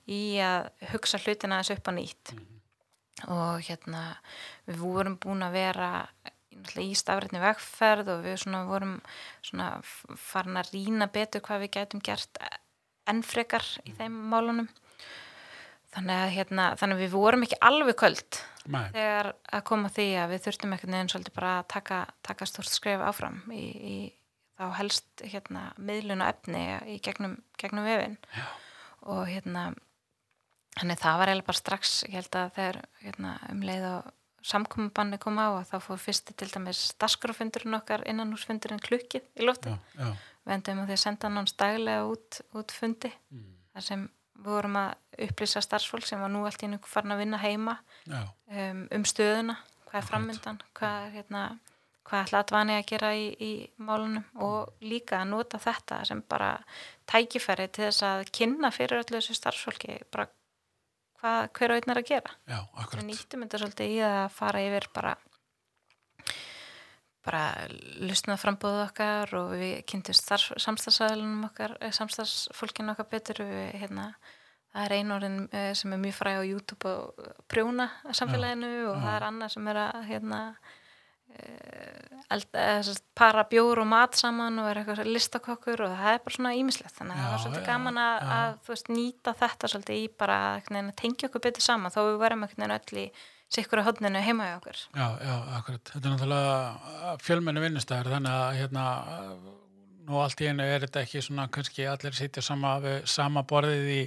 í 0.07 0.23
að 0.47 0.71
hugsa 0.93 1.19
hlutina 1.19 1.59
aðeins 1.59 1.75
upp 1.75 1.91
á 1.91 1.93
nýtt 1.99 2.35
og 3.27 3.63
hérna 3.67 4.05
við 4.67 4.79
vorum 4.83 5.19
búin 5.23 5.43
að 5.47 5.59
vera 5.59 5.91
í 6.83 6.93
stafrætni 6.99 7.43
vegferð 7.43 8.13
og 8.15 8.23
við 8.27 8.39
svona 8.45 8.65
vorum 8.69 8.99
svona 9.45 9.69
farin 10.21 10.61
að 10.61 10.73
rýna 10.77 11.09
betur 11.13 11.45
hvað 11.45 11.67
við 11.67 11.75
gætum 11.79 12.05
gert 12.05 12.41
ennfrekar 13.11 13.67
í 13.87 13.95
þeim 13.99 14.17
málunum 14.33 14.71
þannig 15.93 16.17
að, 16.17 16.33
hérna, 16.37 16.67
þannig 16.81 16.97
að 16.97 17.05
við 17.05 17.15
vorum 17.17 17.47
ekki 17.47 17.61
alveg 17.69 17.99
köld 18.01 18.41
Nei. 18.73 18.87
þegar 18.95 19.33
að 19.53 19.65
koma 19.69 19.91
því 19.93 20.09
að 20.23 20.33
við 20.33 20.45
þurftum 20.47 20.75
ekkert 20.77 20.93
neginn 20.95 21.13
svolítið 21.13 21.37
bara 21.37 21.55
að 21.59 21.69
taka, 21.75 22.01
taka 22.25 22.49
stort 22.49 22.71
skref 22.71 23.03
áfram 23.05 23.41
í, 23.53 23.65
í 23.67 23.97
þá 24.57 24.67
helst 24.79 25.25
hérna, 25.27 25.67
miðlun 25.77 26.23
og 26.25 26.31
efni 26.33 26.65
í 26.95 26.99
gegnum, 27.05 27.37
gegnum 27.61 27.89
vefin 27.89 28.17
Já. 28.33 28.47
og 29.11 29.25
hérna 29.29 29.73
þannig 30.79 31.03
það 31.03 31.19
var 31.21 31.33
eiginlega 31.33 31.51
bara 31.51 31.61
strax 31.61 31.95
ég 32.07 32.17
held 32.21 32.39
að 32.39 32.53
þegar 32.57 32.81
hérna, 33.03 33.37
um 33.53 33.65
leið 33.67 33.89
og 33.91 34.13
samkominbanni 34.47 35.19
kom 35.23 35.39
á 35.39 35.49
og 35.53 35.67
þá 35.69 35.77
fór 35.85 36.01
fyrsti 36.03 36.35
til 36.39 36.51
dæmis 36.53 36.93
dasgrafundurinn 37.01 37.79
okkar 37.79 38.05
innanhúsfundurinn 38.11 38.83
klukkið 38.83 39.25
í 39.39 39.47
já, 39.47 39.77
við 40.45 40.55
endum 40.57 40.83
á 40.83 40.85
því 40.89 40.97
að 40.97 41.03
senda 41.05 41.31
hann 41.31 41.51
staglega 41.51 42.07
út, 42.11 42.41
út 42.59 42.75
fundi 42.75 43.13
mm, 43.31 43.51
þar 43.75 43.87
sem 43.89 44.07
við 44.43 44.49
vorum 44.51 44.79
að 44.81 45.27
upplýsa 45.29 45.63
starfsfólk 45.63 46.07
sem 46.09 46.21
var 46.21 46.33
nú 46.33 46.43
allt 46.47 46.63
í 46.63 46.71
einu 46.71 46.81
farin 46.83 47.15
að 47.15 47.23
vinna 47.23 47.39
heima 47.39 47.77
um, 48.09 48.87
um 48.91 49.05
stöðuna, 49.07 49.59
hvað 49.87 50.01
er 50.01 50.09
frammyndan 50.09 50.63
hvað 50.75 51.07
er 51.07 51.15
hérna 51.19 51.45
hvað 52.03 52.25
ætla 52.27 52.41
Advani 52.43 52.75
að 52.77 52.89
gera 52.91 53.13
í, 53.15 53.27
í 53.39 53.53
málunum 53.79 54.25
og 54.43 54.73
líka 54.83 55.21
að 55.21 55.31
nota 55.31 55.61
þetta 55.63 56.03
sem 56.09 56.23
bara 56.29 56.57
tækifæri 57.11 57.69
til 57.71 57.87
þess 57.87 58.07
að 58.09 58.25
kynna 58.35 58.73
fyrir 58.75 59.05
öllu 59.05 59.21
þessu 59.21 59.37
starfsfólki 59.39 60.01
bara 60.11 60.27
hvað, 61.23 61.51
hver 61.57 61.73
og 61.75 61.81
einn 61.81 61.95
er 61.95 62.01
að 62.01 62.09
gera 62.11 62.35
já, 62.51 62.59
akkurat. 62.83 63.07
nýttum 63.07 63.45
þetta 63.45 63.63
svolítið 63.63 63.95
í 63.95 64.01
að 64.07 64.25
fara 64.35 64.65
yfir 64.67 64.89
bara 64.97 65.15
bara 67.23 67.43
lusnað 68.03 68.41
frambóðu 68.43 68.83
okkar 68.83 69.35
og 69.39 69.53
við 69.55 69.75
kynntumst 69.87 70.33
samstagsæðlunum 70.59 71.47
okkar, 71.47 71.77
eh, 71.79 71.95
samstagsfólkinu 71.95 72.97
okkar 72.97 73.11
betur 73.13 73.45
við, 73.47 73.69
hérna, 73.79 74.09
það 74.75 74.87
er 74.89 74.97
einorinn 74.99 75.41
sem 75.79 75.95
er 75.95 76.03
mjög 76.03 76.17
fræg 76.19 76.43
á 76.43 76.51
YouTube 76.51 76.91
og 76.91 77.27
prjóna 77.47 77.93
samfélaginu 78.11 78.73
og 78.91 78.97
já. 78.97 79.03
það 79.05 79.15
er 79.15 79.27
annað 79.29 79.55
sem 79.55 79.69
er 79.71 79.83
að 79.87 80.07
hérna 80.11 80.41
sagt, 82.41 83.05
para 83.19 83.45
bjór 83.51 83.83
og 83.83 83.89
mat 83.91 84.17
saman 84.17 84.59
og 84.63 84.71
er 84.71 84.83
eitthvað 84.83 85.11
listakokkur 85.11 85.85
og 85.87 85.95
það 85.99 86.15
er 86.15 86.25
bara 86.25 86.37
svona 86.37 86.55
ímislegt 86.59 86.97
þannig 86.97 87.19
að 87.19 87.23
það 87.23 87.35
var 87.35 87.45
svolítið 87.45 87.63
já, 87.63 87.69
gaman 87.69 88.01
að, 88.03 88.17
já. 88.17 88.33
að 88.39 88.73
veist, 88.73 88.91
nýta 88.93 89.35
þetta 89.43 89.71
svolítið 89.73 90.01
í 90.01 90.09
bara 90.23 90.39
að 90.57 90.91
tengja 90.99 91.29
okkur 91.29 91.45
betur 91.49 91.67
saman 91.67 91.95
þó 91.95 92.01
við 92.03 92.19
verðum 92.23 92.47
veginn 92.47 92.77
öll 92.77 93.03
í 93.03 93.07
sikkur 93.53 93.83
á 93.85 93.87
hodninu 93.89 94.23
heima 94.25 94.49
í 94.49 94.55
okkur 94.57 94.79
Já, 94.97 95.09
já, 95.21 95.35
akkurat. 95.59 95.93
Þetta 95.93 96.09
er 96.09 96.15
náttúrulega 96.15 97.17
fjölmenni 97.21 97.65
vinnustæður, 97.67 98.15
þannig 98.17 98.39
að 98.39 98.57
hérna, 98.61 98.87
nú 100.09 100.23
allt 100.23 100.43
í 100.43 100.49
einu 100.49 100.67
er 100.67 100.87
þetta 100.87 101.05
ekki 101.05 101.25
svona 101.27 101.49
kannski 101.53 101.87
allir 101.91 102.17
sitja 102.17 102.45
sama, 102.45 102.79
sama 103.05 103.45
borðið 103.49 103.93
í, 103.93 104.03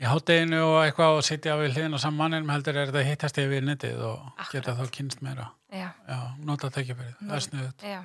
í 0.00 0.06
hátteginu 0.08 0.60
og 0.64 0.78
eitthvað 0.86 1.18
og 1.18 1.24
sitja 1.26 1.56
við 1.60 1.74
hliðin 1.76 1.96
á 1.96 2.00
saman 2.00 2.18
mannum 2.32 2.52
heldur 2.54 2.78
er 2.80 2.88
þetta 2.92 3.02
hittast 3.10 3.38
yfir 3.42 3.66
netið 3.66 4.00
og 4.08 4.22
geta 4.50 4.72
Akkurat. 4.72 4.78
þá 4.80 4.94
kynst 4.96 5.20
meira. 5.26 5.50
já, 5.72 5.88
Já, 6.08 6.18
nota 6.48 6.70
tækifærið, 6.72 7.14
það 7.20 7.36
er 7.36 7.44
sniðut. 7.46 7.84
já. 7.84 8.00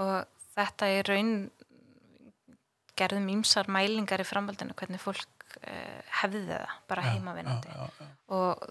og 0.00 0.16
þetta 0.56 0.88
er 0.96 1.10
raun 1.12 1.32
gerðum 2.96 3.26
ímsar 3.34 3.68
mælingar 3.68 4.22
í 4.24 4.26
framhaldinu 4.28 4.72
hvernig 4.78 5.02
fólk 5.02 5.26
uh, 5.60 6.00
hefði 6.22 6.40
það 6.48 6.70
bara 6.88 7.02
heimavinnandi 7.10 7.74
og 8.32 8.62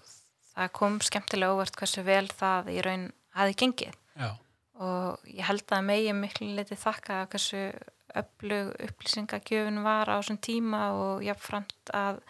það 0.56 0.72
kom 0.80 0.98
skemmtilega 1.04 1.54
óvart 1.54 1.76
hversu 1.78 2.02
vel 2.06 2.26
það 2.34 2.72
í 2.74 2.80
raun 2.82 3.06
hafi 3.38 3.54
gengið 3.62 3.94
já, 4.18 4.30
og 4.82 5.26
ég 5.30 5.44
held 5.48 5.72
að 5.72 5.84
megi 5.88 6.12
miklu 6.16 6.48
liti 6.56 6.76
þakka 6.76 7.22
að 7.22 7.28
hversu 7.34 7.60
öflug 8.16 8.70
upplýsingagjöfun 8.86 9.82
var 9.84 10.08
á 10.08 10.16
þessum 10.20 10.38
tíma 10.40 10.80
og 10.96 11.24
jáfnframt 11.26 11.92
að 11.96 12.20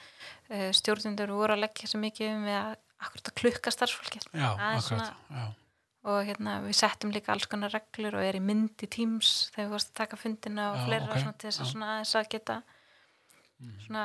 uh, 0.50 0.70
stjórnundur 0.74 1.30
voru 1.34 1.54
að 1.56 1.62
leggja 1.66 1.90
svo 1.90 2.00
mikið 2.02 2.32
um 2.32 2.46
við 2.48 2.56
að 2.58 2.72
akkurat 3.06 3.28
að 3.30 3.36
klukka 3.42 3.70
starfsfólkið. 3.74 4.24
Já, 4.34 4.48
akkurat, 4.56 5.12
já, 5.30 5.44
og 6.06 6.20
hérna 6.26 6.54
við 6.64 6.76
settum 6.78 7.10
líka 7.14 7.32
alls 7.34 7.46
konar 7.50 7.70
reglur 7.74 8.14
og 8.18 8.24
er 8.24 8.38
í 8.38 8.42
myndi 8.42 8.86
tíms 8.90 9.50
þegar 9.54 9.66
við 9.68 9.74
varst 9.76 9.90
að 9.92 9.98
taka 10.00 10.18
fundina 10.20 10.68
og 10.72 10.78
Já, 10.80 10.84
fleira 10.86 11.08
ok, 11.10 11.18
svona 11.22 11.36
til 11.42 11.50
þess 11.50 11.60
að 11.64 11.70
svona 11.74 11.90
aðeins 11.96 12.14
að 12.22 12.28
geta 12.34 12.56
svona 13.86 14.04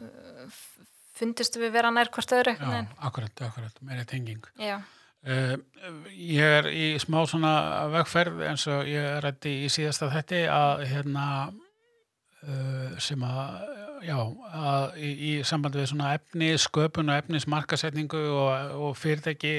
uh, 0.00 0.46
f- 0.48 0.80
fundistu 1.20 1.60
við 1.62 1.74
vera 1.76 1.90
nær 1.94 2.08
hvort 2.14 2.32
öðru 2.36 2.54
já, 2.56 2.80
akkurat, 3.08 3.42
akkurat, 3.48 3.80
meira 3.84 4.04
tenging. 4.08 4.42
Já, 4.60 4.78
ég 5.20 6.40
er 6.60 6.70
í 6.72 6.84
smá 7.02 7.18
svona 7.28 7.52
vegferð 7.92 8.40
eins 8.48 8.64
og 8.72 8.88
ég 8.88 9.18
rætti 9.20 9.52
í 9.66 9.68
síðasta 9.72 10.08
þetti 10.14 10.46
að 10.48 10.84
hérna 10.88 11.26
uh, 11.50 12.96
sem 12.96 13.20
að 13.28 13.58
já, 14.06 14.16
að 14.16 14.96
í, 14.96 15.10
í 15.10 15.32
sambandi 15.44 15.82
við 15.82 15.90
svona 15.92 16.14
efni 16.16 16.50
sköpun 16.60 17.12
og 17.12 17.20
efnismarkasetningu 17.20 18.22
og, 18.32 18.74
og 18.88 18.96
fyrirtæki 18.96 19.54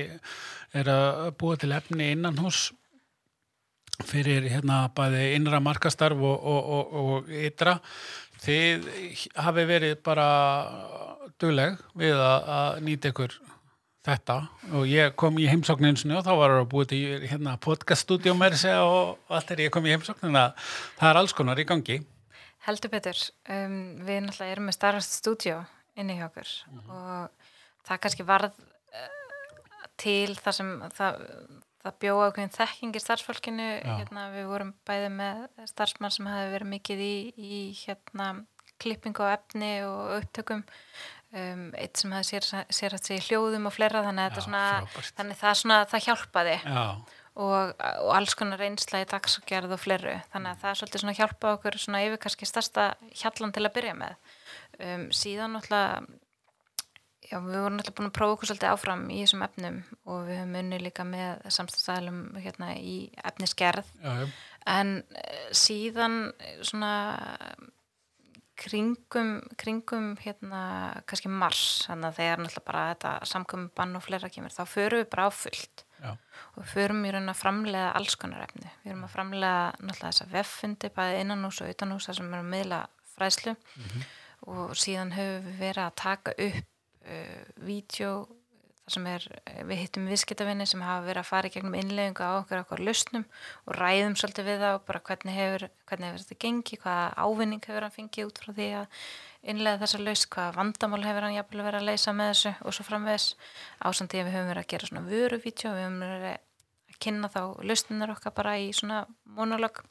er 0.78 0.90
að 0.90 1.32
búa 1.38 1.60
til 1.62 1.74
efni 1.76 2.12
innan 2.16 2.40
hús 2.42 2.72
fyrir 4.08 4.48
hérna 4.50 4.88
bæði 4.98 5.36
innra 5.36 5.62
markastarf 5.62 6.18
og, 6.18 6.42
og, 6.42 6.94
og, 7.02 7.30
ytra. 7.30 7.78
Þið 8.42 8.88
hafi 9.38 9.66
verið 9.70 10.00
bara 10.02 10.28
dugleg 11.42 11.78
við 11.98 12.18
að, 12.18 12.48
að 12.58 12.80
nýta 12.88 13.12
ykkur 13.12 13.36
þetta. 14.06 14.38
Og 14.78 14.88
ég 14.90 15.14
kom 15.20 15.38
í 15.42 15.48
heimsókninu 15.50 16.18
og 16.18 16.26
þá 16.26 16.32
var 16.40 16.56
það 16.56 16.68
búið 16.72 16.90
til 16.94 17.02
hérna, 17.30 17.56
podcaststudió 17.62 18.34
þessi 18.40 18.74
og 18.82 19.22
allt 19.30 19.54
er 19.54 19.66
ég 19.68 19.74
kom 19.74 19.86
í 19.86 19.94
heimsókninu 19.94 20.34
það 20.98 21.08
er 21.12 21.22
alls 21.22 21.36
konar 21.38 21.62
í 21.62 21.68
gangi. 21.70 22.02
Heldur 22.66 22.94
betur. 22.94 23.18
Um, 23.50 24.02
við 24.06 24.22
náttúrulega 24.26 24.56
erum 24.56 24.70
með 24.70 24.78
starfast 24.78 25.18
stúdjó 25.22 25.64
inni 26.00 26.18
hjá 26.18 26.28
okkur 26.30 26.52
og 26.94 27.50
það 27.88 28.04
kannski 28.04 28.26
varð 28.26 28.54
uh, 28.54 29.10
til 30.02 30.38
það 30.38 30.58
sem 30.60 30.70
það, 30.98 31.26
það 31.82 31.98
bjóða 32.06 32.28
okkur 32.30 32.54
þekking 32.58 32.98
í 32.98 33.04
starfsfólkinu. 33.06 33.70
Hérna, 33.86 34.30
við 34.36 34.50
vorum 34.50 34.76
bæði 34.88 35.14
með 35.18 35.46
starfsmann 35.74 36.14
sem 36.14 36.30
hafi 36.30 36.54
verið 36.54 36.74
mikið 36.76 37.06
í, 37.06 37.16
í 37.38 37.64
hérna, 37.84 38.34
klippingu 38.82 39.26
á 39.26 39.38
efni 39.38 39.74
og 39.86 40.16
upptökum 40.22 40.64
um, 41.32 41.66
eitt 41.80 42.02
sem 42.02 42.14
hefði 42.16 42.30
sér, 42.30 42.68
sér 42.74 42.98
að 42.98 43.08
segja 43.10 43.26
hljóðum 43.30 43.70
og 43.70 43.76
fleira 43.76 44.04
þannig 44.06 44.38
Já, 44.38 44.44
svona, 44.46 44.64
þannig 45.18 45.42
það, 45.42 45.58
svona, 45.64 45.82
það 45.92 46.08
hjálpaði. 46.08 46.56
Já, 46.66 46.86
og, 47.40 47.76
og 47.80 48.10
alls 48.16 48.36
konar 48.38 48.60
reynsla 48.60 49.04
í 49.04 49.10
dagsgerð 49.10 49.76
og 49.76 49.82
fleru. 49.82 50.18
Þannig 50.34 50.52
að 50.56 50.66
það 50.66 50.80
svolítið 50.80 51.04
svona 51.04 51.18
hjálpa 51.20 51.54
okkur 51.58 51.78
svona 51.80 52.04
yfir 52.08 52.22
kannski 52.26 52.50
stærsta 52.50 52.88
hjallan 53.22 53.56
til 53.56 53.64
að 53.66 53.76
byrja 53.78 53.96
með. 54.02 54.36
Um, 54.82 55.08
síðan 55.16 55.56
náttúrulega 55.56 56.02
já, 57.32 57.38
við 57.40 57.58
vorum 57.64 57.78
náttúrulega 57.80 57.98
búin 58.00 58.10
að 58.10 58.16
prófa 58.18 58.36
okkur 58.36 58.52
svolítið 58.52 58.74
áfram 58.74 59.04
í 59.08 59.20
þessum 59.22 59.46
efnum 59.48 59.82
og 60.04 60.24
við 60.28 60.40
höfum 60.42 60.58
unni 60.62 60.80
líka 60.82 61.06
með 61.08 61.44
samstæðstæðalum 61.58 62.24
hérna 62.44 62.72
í 62.78 62.96
efnisgerð. 63.32 63.92
En 64.70 64.98
eh, 65.16 65.46
síðan 65.56 66.18
svona 66.68 66.94
kringum, 68.62 69.32
kringum 69.60 70.12
hérna 70.22 70.62
kannski 71.10 71.32
mars 71.32 71.86
þannig 71.88 72.10
að 72.10 72.20
þegar 72.20 72.42
náttúrulega 72.42 72.68
bara 72.68 72.84
þetta 72.92 73.14
samkominn 73.32 73.72
bann 73.78 73.98
og 73.98 74.06
fleira 74.06 74.30
kemur 74.34 74.54
þá 74.54 74.62
förum 74.70 75.02
við 75.02 75.10
bara 75.14 75.28
á 75.28 75.32
fullt. 75.34 75.86
Já, 76.02 76.12
og 76.58 76.66
förum 76.66 77.04
í 77.06 77.12
raun 77.14 77.30
að 77.30 77.38
framlega 77.38 77.92
alls 77.98 78.18
konar 78.18 78.48
efni. 78.48 78.70
Við 78.82 78.94
erum 78.94 79.06
að 79.06 79.14
framlega 79.16 79.62
náttúrulega 79.78 80.08
þessa 80.08 80.30
veffundi 80.32 80.92
bæði 80.96 81.22
innanús 81.22 81.62
og 81.62 81.74
utanús 81.74 82.10
þar 82.10 82.18
sem 82.18 82.32
erum 82.32 82.48
að 82.48 82.52
miðla 82.56 82.82
fræðslu. 83.16 83.56
Og 84.52 84.76
síðan 84.82 85.14
höfum 85.14 85.50
við 85.50 85.60
verið 85.62 85.84
að 85.86 85.98
taka 86.02 86.34
upp 86.48 86.64
uh, 87.06 87.44
vídeo 87.68 88.14
þar 88.82 88.96
sem 88.96 89.08
er, 89.12 89.26
við 89.70 89.82
hittum 89.84 90.08
viðskiptavinni 90.10 90.66
sem 90.70 90.82
hafa 90.84 91.06
verið 91.06 91.22
að 91.22 91.30
fara 91.30 91.50
í 91.50 91.54
gegnum 91.54 91.76
innleggingu 91.78 92.26
á 92.26 92.32
okkur 92.40 92.62
okkur 92.64 92.84
lausnum 92.84 93.26
og 93.68 93.78
ræðum 93.78 94.16
svolítið 94.18 94.48
við 94.50 94.64
það 94.64 94.78
og 94.78 94.86
bara 94.88 95.04
hvernig 95.10 95.38
hefur, 95.38 95.66
hvernig 95.90 96.10
hefur 96.10 96.24
þetta 96.24 96.40
gengið, 96.46 96.82
hvaða 96.86 97.06
ávinning 97.22 97.68
hefur 97.68 97.86
hann 97.88 97.96
fengið 97.98 98.30
út 98.30 98.42
frá 98.42 98.52
því 98.58 98.70
að 98.82 99.02
innlega 99.54 99.82
þessa 99.82 100.02
laus, 100.02 100.26
hvaða 100.34 100.56
vandamál 100.58 101.04
hefur 101.06 101.28
hann 101.28 101.38
jafnvel 101.38 101.66
verið 101.66 101.82
að 101.82 101.90
leysa 101.90 102.16
með 102.18 102.32
þessu 102.34 102.54
og 102.62 102.78
svo 102.78 102.88
framvegs 102.88 103.28
ásandi 103.82 104.22
að 104.22 104.28
við 104.30 104.38
höfum 104.38 104.52
verið 104.52 104.66
að 104.66 104.72
gera 104.74 104.90
svona 104.90 105.06
vöruvídeó, 105.08 105.74
við 105.78 105.86
höfum 105.86 106.02
verið 106.06 106.28
að 106.32 107.00
kynna 107.02 107.32
þá 107.34 107.42
lausninar 107.66 108.14
okkar 108.14 108.36
bara 108.38 108.58
í 108.62 108.70
svona 108.78 109.06
monolog 109.38 109.82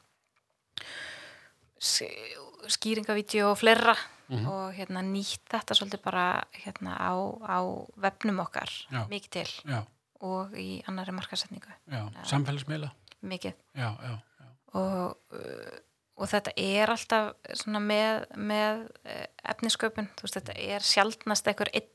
skýringavídeó 1.81 3.51
og 3.51 3.59
fleira 3.59 3.95
og 4.31 4.71
hérna 4.77 5.01
nýtt 5.03 5.43
þetta 5.51 5.75
svolítið 5.75 6.03
bara 6.05 6.25
hérna 6.55 6.95
á, 6.95 7.11
á 7.43 7.59
vefnum 7.99 8.39
okkar 8.45 8.69
Já. 8.87 9.03
mikið 9.11 9.31
til 9.35 9.49
já, 9.67 9.81
og 10.23 10.53
í 10.55 10.81
annari 10.87 11.11
markasetningu. 11.15 11.71
Já, 11.91 12.03
samfélagsmiðla? 12.29 12.91
Mikið. 13.27 13.57
Já, 13.75 13.89
og, 14.73 15.17
uh, 15.35 15.79
og 16.15 16.29
þetta 16.31 16.53
er 16.55 16.93
alltaf 16.93 17.65
með, 17.67 18.23
með 18.37 18.85
uh, 19.03 19.25
efnisköpun, 19.51 20.07
þú 20.15 20.27
veist 20.27 20.39
þetta 20.39 20.55
er 20.77 20.85
sjaldnast 20.85 21.51
einhver 21.51 21.71
einn 21.75 21.89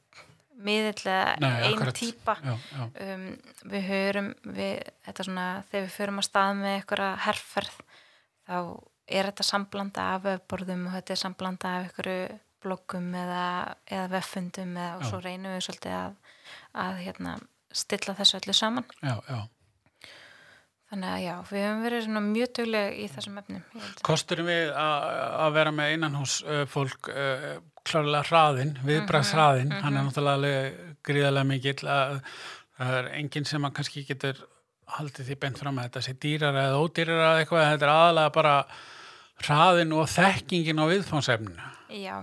miðilega 0.56 1.36
Nei, 1.40 1.50
ein 1.68 1.74
akkurat. 1.76 1.96
típa. 1.96 2.36
Já, 2.44 2.54
já, 2.72 2.84
um, 3.14 3.26
við 3.72 3.88
hörum 3.90 4.28
við, 4.56 4.92
svona, 5.22 5.48
þegar 5.70 5.86
við 5.88 5.96
förum 5.96 6.20
að 6.20 6.28
stað 6.30 6.60
með 6.62 6.76
einhverja 6.78 7.10
herrferð 7.26 7.80
þá 8.46 8.56
er 9.06 9.30
þetta 9.30 9.46
samblanda 9.46 10.06
af 10.14 10.24
vefborðum 10.26 10.86
og 10.88 10.96
þetta 10.96 11.14
er 11.14 11.20
samblanda 11.22 11.72
af 11.72 11.84
einhverju 11.86 12.38
bloggum 12.66 13.12
eða, 13.14 13.44
eða 13.86 14.06
veffundum 14.16 14.72
eða, 14.74 14.94
og 14.96 15.04
Já. 15.04 15.10
svo 15.10 15.20
reynum 15.22 15.54
við 15.54 15.66
svolítið 15.68 15.98
að, 15.98 16.16
að 16.86 17.04
hérna, 17.04 17.36
stilla 17.76 18.16
þessu 18.18 18.40
öllu 18.40 18.56
saman 18.56 18.88
já, 19.04 19.14
já. 19.28 19.38
þannig 20.90 21.12
að 21.12 21.22
já, 21.22 21.34
við 21.52 21.64
höfum 21.66 21.86
verið 21.86 22.10
mjög 22.26 22.52
duglega 22.58 22.96
í 22.96 23.06
þessum 23.12 23.38
efnum 23.42 23.86
Kosturum 24.06 24.50
við 24.50 24.74
að 24.80 25.56
vera 25.60 25.74
með 25.76 25.94
innanhús 25.98 26.40
uh, 26.46 26.64
fólk 26.70 27.12
klárlega 27.86 28.26
hraðin, 28.26 28.74
viðbræðs 28.82 29.32
hraðin, 29.36 29.72
hann 29.78 29.94
er 29.94 30.06
náttúrulega 30.08 30.92
gríðarlega 31.06 31.50
mikill 31.52 31.86
að 31.86 32.18
það 32.76 32.98
er 32.98 33.10
enginn 33.20 33.46
sem 33.46 33.70
kannski 33.76 34.02
getur 34.08 34.42
haldið 34.96 35.30
því 35.30 35.38
bent 35.42 35.60
fram 35.60 35.78
að 35.78 35.88
þetta 35.88 36.02
sé 36.04 36.14
dýrara 36.22 36.66
eða 36.68 36.82
ódýrara 36.82 37.30
eða 37.30 37.42
eitthvað, 37.42 37.68
þetta 37.72 37.86
er 37.86 37.92
aðalega 37.92 38.34
bara 38.36 38.54
hraðin 39.44 39.94
og 39.96 40.08
þekkingin 40.10 40.80
á 40.80 40.84
viðfánsefninu. 40.90 41.70
Já, 41.96 42.16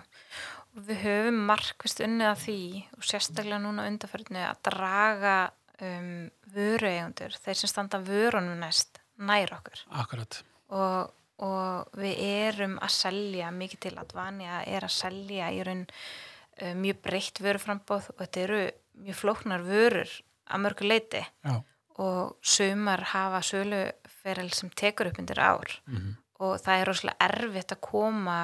og 0.74 0.86
við 0.88 1.03
höfum 1.05 1.41
markvist 1.48 2.01
unnið 2.03 2.29
að 2.32 2.41
því 2.43 2.60
og 2.98 3.08
sérstaklega 3.08 3.62
núna 3.63 3.88
undarförinu 3.89 4.43
að 4.48 4.62
draga 4.70 5.36
um, 5.82 6.29
vörueigundur, 6.53 7.38
þeir 7.43 7.60
sem 7.60 7.72
standa 7.72 8.01
vörunum 8.03 8.60
næst, 8.62 9.01
nær 9.22 9.53
okkur. 9.60 9.84
Akkurat. 10.01 10.41
og, 10.74 11.13
og 11.43 11.98
við 12.00 12.22
erum 12.25 12.77
að 12.82 12.96
selja 12.96 13.51
mikið 13.53 13.84
til 13.88 13.96
að 14.01 14.15
Vanja 14.17 14.62
er 14.65 14.86
að 14.88 14.96
selja 14.96 15.51
í 15.53 15.62
raun 15.65 15.86
uh, 15.86 16.74
mjög 16.79 17.03
breytt 17.05 17.43
vöruframbóð 17.43 18.10
og 18.15 18.24
þetta 18.24 18.43
eru 18.48 18.63
mjög 19.03 19.20
flóknar 19.22 19.63
vörur 19.65 20.10
að 20.53 20.65
mörgu 20.65 20.89
leiti 20.89 21.22
Já, 21.22 21.55
og 22.01 22.36
sumar 22.41 23.05
hafa 23.13 23.41
söluferil 23.46 24.51
sem 24.53 24.70
tekur 24.74 25.12
upp 25.12 25.20
undir 25.22 25.39
ár. 25.39 25.79
Mhm, 25.88 26.15
og 26.43 26.59
það 26.62 26.79
er 26.79 26.89
rosalega 26.89 27.27
erfitt 27.29 27.75
að 27.75 27.81
koma 27.85 28.38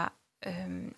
um, 0.50 0.90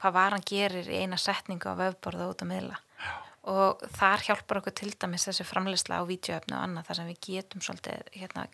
hvað 0.00 0.16
varan 0.18 0.44
gerir 0.46 0.88
í 0.90 1.02
eina 1.04 1.18
setningu 1.20 1.70
á 1.70 1.80
vefborða 1.80 2.28
út 2.32 2.42
að 2.44 2.50
miðla. 2.50 2.80
Já. 3.04 3.12
og 3.52 3.84
þar 3.92 4.22
hjálpar 4.24 4.60
okkur 4.60 4.74
til 4.78 4.90
dæmis 4.96 5.26
þessi 5.28 5.44
framleysla 5.44 6.00
á 6.00 6.08
vídeoöfni 6.08 6.54
og 6.56 6.62
annað 6.64 6.86
þar 6.88 6.98
sem 6.98 7.08
við 7.10 7.18
getum 7.26 7.64
svolítið 7.64 8.12
hérna, 8.14 8.44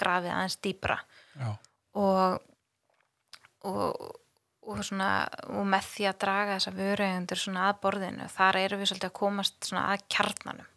grafið 0.00 0.32
aðeins 0.34 0.56
dýbra 0.66 0.96
og, 2.02 2.40
og, 3.70 4.08
og, 4.66 4.80
svona, 4.82 5.10
og 5.46 5.68
með 5.70 5.90
því 5.92 6.08
að 6.10 6.18
draga 6.24 6.56
þessa 6.56 6.74
vöruegundur 6.80 7.44
að 7.62 7.78
borðinu 7.84 8.26
þar 8.34 8.60
eru 8.64 8.80
við 8.80 8.90
svolítið 8.90 9.12
að 9.12 9.18
komast 9.20 9.70
að 9.78 10.06
kjarnanum 10.16 10.72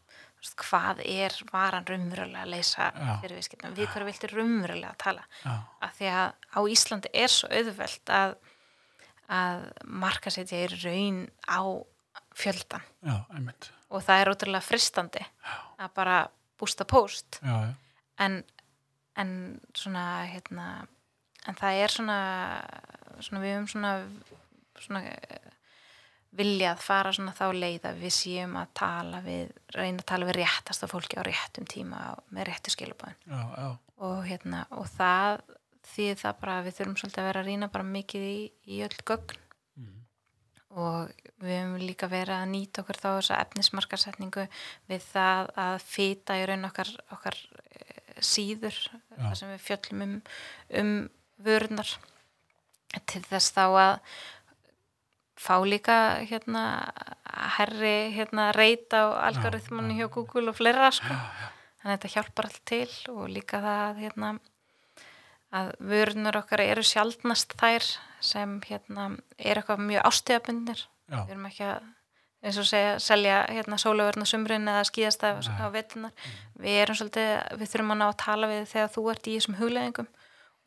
hvað 0.60 1.01
er 1.03 1.36
varan 1.51 1.88
raunverulega 1.88 2.46
að 2.46 2.53
leysa 2.53 2.89
Já. 2.96 3.12
fyrir 3.22 3.39
viðskiptum, 3.39 3.75
við 3.75 3.89
hverju 3.91 4.08
viltu 4.08 4.29
raunverulega 4.31 4.91
að 4.93 5.01
tala? 5.03 5.25
Já, 5.43 5.53
að 5.86 5.96
því 5.98 6.12
að 6.15 6.27
á 6.55 6.60
Íslandi 6.75 7.12
er 7.24 7.34
svo 7.34 7.50
auðvelt 7.51 8.13
að, 8.15 8.36
að 9.39 9.65
markasetja 10.05 10.62
í 10.63 10.69
raun 10.77 11.19
á 11.43 11.62
fjöldan 12.39 12.86
já, 13.03 13.15
og 13.89 14.05
það 14.05 14.22
er 14.22 14.31
ótrúlega 14.31 14.63
fristandi 14.63 15.25
að 15.79 15.91
bara 15.98 16.19
bústa 16.60 16.86
post 16.88 17.39
en, 17.43 18.39
en 19.19 19.31
svona 19.75 20.05
hérna 20.29 20.69
en 21.48 21.58
það 21.60 21.84
er 21.84 21.93
svona, 21.93 22.19
svona 23.24 23.43
við 23.43 23.55
höfum 23.55 23.69
svona, 23.74 23.93
svona 24.79 25.03
viljað 26.36 26.81
fara 26.83 27.12
svona 27.15 27.33
þá 27.33 27.45
leið 27.55 27.86
að 27.89 28.01
við 28.03 28.13
séum 28.13 28.57
að 28.59 28.74
tala 28.77 29.21
við 29.25 29.53
reyna 29.74 30.03
að 30.03 30.09
tala 30.12 30.27
við 30.29 30.38
réttasta 30.39 30.89
fólki 30.89 31.17
á 31.17 31.25
réttum 31.25 31.65
tíma 31.69 32.01
með 32.29 32.51
réttu 32.51 32.74
skilubæðin 32.74 33.17
já, 33.25 33.41
já, 33.57 33.69
og 34.05 34.19
hérna 34.27 34.65
og 34.77 34.86
það 34.93 35.41
því 35.89 36.07
það 36.19 36.41
bara 36.43 36.57
við 36.65 36.75
þurfum 36.77 36.98
svolítið 37.01 37.21
að 37.21 37.29
vera 37.29 37.43
að 37.43 37.50
rýna 37.50 37.69
bara 37.73 37.88
mikið 37.88 38.25
í, 38.25 38.39
í 38.69 38.82
öll 38.86 38.99
gögn. 39.10 39.39
Mhm. 39.80 39.95
og 40.69 41.13
við 41.41 41.56
höfum 41.56 41.82
líka 41.82 42.10
verið 42.12 42.36
að 42.36 42.51
nýta 42.51 42.84
okkur 42.84 42.99
þá 42.99 43.08
þessa 43.10 43.39
efnismarkarsetningu 43.45 44.43
við 44.91 45.06
það 45.08 45.53
að 45.65 45.77
fýta 45.82 46.38
í 46.38 46.43
raun 46.45 46.67
okkar, 46.67 46.91
okkar 47.15 47.38
eh, 47.73 48.19
síður 48.21 48.77
þar 49.15 49.39
sem 49.39 49.49
við 49.56 49.65
fjöllum 49.65 50.06
um, 50.06 50.15
um 50.82 50.93
vörunar 51.41 51.95
til 53.10 53.23
þess 53.25 53.56
þá 53.56 53.63
að 53.65 53.95
fá 55.39 55.56
líka 55.63 55.97
hérna 56.28 56.63
herri 57.58 58.12
hérna 58.15 58.49
reyta 58.56 59.06
á 59.08 59.08
algoritmunni 59.30 59.99
hjá 59.99 60.10
Google 60.12 60.52
og 60.52 60.58
fleira 60.60 60.91
sko. 60.91 61.15
þannig 61.80 61.91
að 61.91 61.95
þetta 61.95 62.13
hjálpar 62.15 62.49
allt 62.49 62.63
til 62.67 62.89
og 63.13 63.30
líka 63.32 63.62
það 63.63 63.84
að, 63.86 64.02
hérna 64.04 64.32
að 65.60 65.71
vörunar 65.91 66.41
okkar 66.41 66.65
eru 66.65 66.84
sjaldnast 66.86 67.56
þær 67.60 67.88
sem 68.19 68.60
hérna 68.67 69.13
er 69.38 69.62
eitthvað 69.62 69.86
mjög 69.88 70.12
ástíðabundir 70.12 70.84
við 71.10 71.32
erum 71.34 71.47
ekki 71.49 71.65
að 71.69 71.88
eins 72.39 72.60
og 72.60 72.67
segja, 72.67 72.99
selja 73.04 73.39
hérna 73.49 73.80
sólaverna 73.82 74.28
sumrin 74.28 74.67
eða 74.71 74.86
skíðast 74.88 75.25
af 75.28 75.47
á 75.60 75.67
vetunar 75.73 76.30
við 76.60 76.78
erum 76.84 76.99
svolítið, 76.99 77.32
við 77.60 77.71
þurfum 77.73 77.95
að 77.95 77.99
ná 77.99 78.06
að 78.08 78.19
tala 78.23 78.52
við 78.52 78.62
þegar 78.71 78.93
þú 78.93 79.04
ert 79.13 79.28
í 79.28 79.34
þessum 79.36 79.58
hugleðingum 79.60 80.10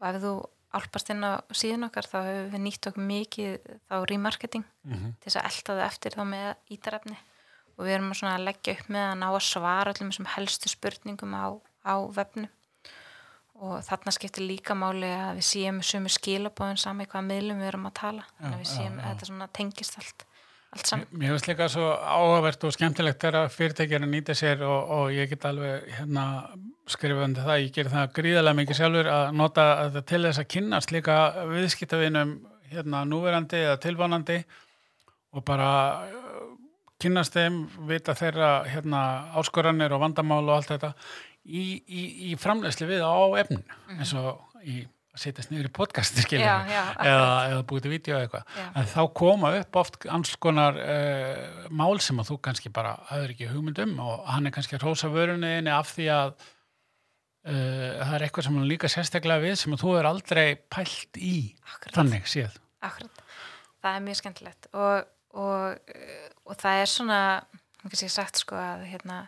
og 0.03 0.09
ef 0.09 0.19
þú 0.25 0.35
álpast 0.77 1.13
inn 1.13 1.25
á 1.25 1.41
síðan 1.55 1.89
okkar 1.89 2.09
þá 2.09 2.17
hefur 2.27 2.49
við 2.55 2.65
nýtt 2.67 2.89
okkur 2.91 3.07
mikið 3.11 3.69
þá 3.91 3.97
remarketing 4.09 4.65
mhm, 4.89 5.13
til 5.21 5.29
þess 5.29 5.41
að 5.41 5.51
elta 5.51 5.77
það 5.77 5.85
eftir 5.89 6.17
þá 6.17 6.25
með 6.33 6.75
ítarefni. 6.77 7.19
Og 7.77 7.87
við 7.87 7.95
erum 7.97 8.11
að 8.13 8.47
leggja 8.47 8.75
upp 8.77 8.91
með 8.93 9.07
að 9.09 9.15
ná 9.23 9.29
að 9.31 9.45
svara 9.49 9.95
öllum 9.95 10.11
þessum 10.13 10.33
helstu 10.35 10.73
spurningum 10.73 11.37
á, 11.37 11.47
á 11.89 11.95
vefnu 12.13 12.49
og 13.63 13.79
þarna 13.87 14.13
skiptir 14.15 14.47
líka 14.47 14.75
máli 14.75 15.09
að 15.13 15.39
við 15.39 15.47
séum 15.47 15.79
með 15.79 15.89
sömu 15.93 16.13
skilabóðin 16.13 16.81
saman 16.83 17.07
í 17.07 17.11
hvaða 17.11 17.29
miðlum 17.29 17.63
við 17.63 17.71
erum 17.71 17.89
að 17.89 17.97
tala. 18.01 18.25
Þannig 18.41 18.57
að 18.57 18.63
við 18.63 18.71
séum 18.73 18.97
að 18.99 19.09
þetta 19.09 19.29
svona 19.29 19.49
tengist 19.59 19.99
allt, 20.01 20.25
allt 20.75 20.91
saman. 20.91 21.13
Mér 21.15 21.35
finnst 21.35 21.51
líka 21.51 21.69
svo 21.71 21.91
áhugavert 21.95 22.67
og 22.67 22.75
skemmtilegt 22.75 23.23
þegar 23.23 23.53
fyrirtæki 23.55 23.99
að 23.99 24.09
nýta 24.11 24.37
sér 24.39 24.65
og, 24.67 24.91
og 24.97 25.15
ég 25.15 25.31
get 25.31 25.47
alveg 25.47 25.87
hérna 26.01 26.27
skrifandi 26.91 27.45
það, 27.45 27.61
ég 27.63 27.75
ger 27.77 27.91
það 27.93 28.15
gríðarlega 28.17 28.59
mikið 28.59 28.79
sjálfur 28.79 29.11
að 29.13 29.27
nota 29.39 29.67
þetta 29.81 30.03
til 30.11 30.23
þess 30.27 30.43
að 30.43 30.49
kynnast 30.55 30.95
líka 30.95 31.19
viðskiptavinum 31.51 32.33
hérna 32.73 33.03
núverandi 33.09 33.61
eða 33.67 33.81
tilvonandi 33.83 34.39
og 35.33 35.45
bara 35.47 35.69
uh, 36.09 36.49
kynnast 37.03 37.37
þeim, 37.37 37.61
vita 37.89 38.17
þeirra 38.19 38.55
hérna 38.69 39.03
áskoranir 39.39 39.95
og 39.95 40.03
vandamál 40.03 40.43
og 40.45 40.57
allt 40.57 40.73
þetta 40.75 40.93
í, 41.45 41.63
í, 41.87 42.03
í 42.31 42.35
framlegsli 42.41 42.89
við 42.91 43.07
á 43.07 43.15
efnin 43.43 43.65
eins 43.99 44.15
og 44.19 44.43
í 44.63 44.83
að 45.13 45.21
setjast 45.27 45.51
niður 45.53 45.69
í 45.69 45.73
podcasti 45.77 46.23
eða, 46.39 46.77
eða 47.05 47.65
búið 47.69 47.85
til 47.85 47.91
vídeo 47.93 48.15
eða 48.17 48.25
eitthvað. 48.25 48.61
En 48.81 48.87
þá 48.89 49.01
koma 49.19 49.51
upp 49.59 49.79
oft 49.83 49.99
alls 50.09 50.33
konar 50.41 50.79
uh, 50.81 51.67
mál 51.69 52.01
sem 52.01 52.21
að 52.23 52.31
þú 52.31 52.37
kannski 52.49 52.73
bara 52.73 52.95
hafður 53.11 53.35
ekki 53.35 53.51
hugmynd 53.51 53.83
um 53.85 53.93
og 54.07 54.23
hann 54.31 54.49
er 54.49 54.55
kannski 54.57 54.79
að 54.79 54.87
rósa 54.87 55.11
vörunniðinni 55.13 55.75
af 55.75 55.93
því 55.93 56.09
að 56.17 56.33
uh, 57.47 58.03
það 58.03 58.15
er 58.17 58.27
eitthvað 58.27 58.49
sem 58.49 58.59
hann 58.59 58.69
líka 58.71 58.91
sérstaklega 58.93 59.45
við 59.45 59.57
sem 59.63 59.79
þú 59.81 59.97
er 60.01 60.11
aldrei 60.11 60.47
pælt 60.73 61.19
í 61.19 61.35
Akkurat. 61.75 61.97
þannig 61.99 62.31
séð. 62.31 62.61
Akkurat, 62.83 63.25
það 63.83 63.99
er 63.99 64.07
mjög 64.07 64.21
skemmtilegt 64.21 64.71
og, 64.75 65.11
og, 65.39 65.93
og 66.47 66.63
það 66.63 66.85
er 66.85 66.93
svona, 66.93 67.21
kannski 67.83 68.09
ég 68.09 68.15
sagt 68.15 68.43
sko 68.43 68.59
að 68.59 68.87
hérna, 68.91 69.21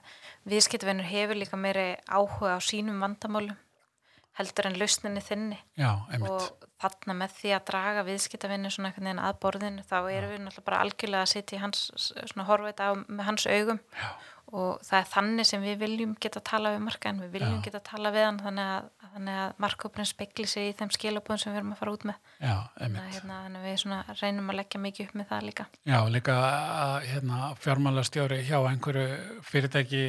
viðskiptavinnur 0.51 1.11
hefur 1.11 1.39
líka 1.39 1.61
meiri 1.61 1.93
áhuga 2.09 2.57
á 2.57 2.61
sínum 2.65 3.03
vandamálum 3.03 3.59
heldur 4.39 4.67
en 4.67 4.79
lausninni 4.79 5.23
þinni. 5.23 5.59
Já, 5.79 5.93
og 6.19 6.67
þarna 6.83 7.15
með 7.21 7.37
því 7.39 7.53
að 7.55 7.67
draga 7.71 8.05
viðskiptavinnur 8.09 8.75
svona 8.75 8.91
einhvern 8.91 9.07
veginn 9.07 9.23
að 9.23 9.37
borðinu 9.45 9.85
þá 9.87 9.97
erum 10.11 10.33
við 10.33 10.41
náttúrulega 10.43 10.67
bara 10.67 10.81
algjörlega 10.83 11.27
að 11.27 11.31
sitja 11.31 11.59
í 11.59 11.63
hans, 11.63 11.85
þetta 12.35 12.89
á 12.91 12.93
með 13.07 13.29
hans 13.29 13.47
augum. 13.47 13.81
Já. 13.95 14.09
Og 14.55 14.83
það 14.87 14.99
er 15.01 15.09
þannig 15.11 15.47
sem 15.49 15.63
við 15.65 15.81
viljum 15.83 16.13
geta 16.23 16.39
að 16.39 16.45
tala 16.47 16.71
við 16.75 16.83
markaðin, 16.85 17.23
við 17.25 17.33
viljum 17.35 17.57
Já. 17.57 17.63
geta 17.65 17.79
að 17.81 17.87
tala 17.89 18.11
við 18.15 18.25
hann 18.25 18.37
þannig 18.45 18.69
að, 18.75 18.85
þannig 19.15 19.39
að 19.43 19.55
markópurinn 19.65 20.09
spekli 20.09 20.47
sig 20.51 20.69
í 20.69 20.75
þeim 20.79 20.93
skilabóðum 20.95 21.41
sem 21.43 21.55
við 21.55 21.61
erum 21.61 21.73
að 21.75 21.81
fara 21.81 21.95
út 21.97 22.05
með. 22.11 22.21
Já, 22.39 22.55
þannig 22.79 23.01
að 23.01 23.09
hérna, 23.17 23.39
þannig 23.47 23.61
að 23.61 23.67
við 23.67 23.81
svona 23.83 24.17
reynum 24.21 24.53
að 24.53 24.59
leggja 24.61 24.83
mikið 24.85 25.09
upp 25.09 25.17
með 25.19 25.29
það 25.33 25.47
líka. 25.49 25.67
Já, 25.91 25.99
líka 26.15 26.37
að 26.45 27.09
hérna, 27.11 27.41
fjármálastjóri 27.65 28.39
hjá 28.47 28.59
einhverju 28.71 29.07
fyrirtæki 29.51 30.05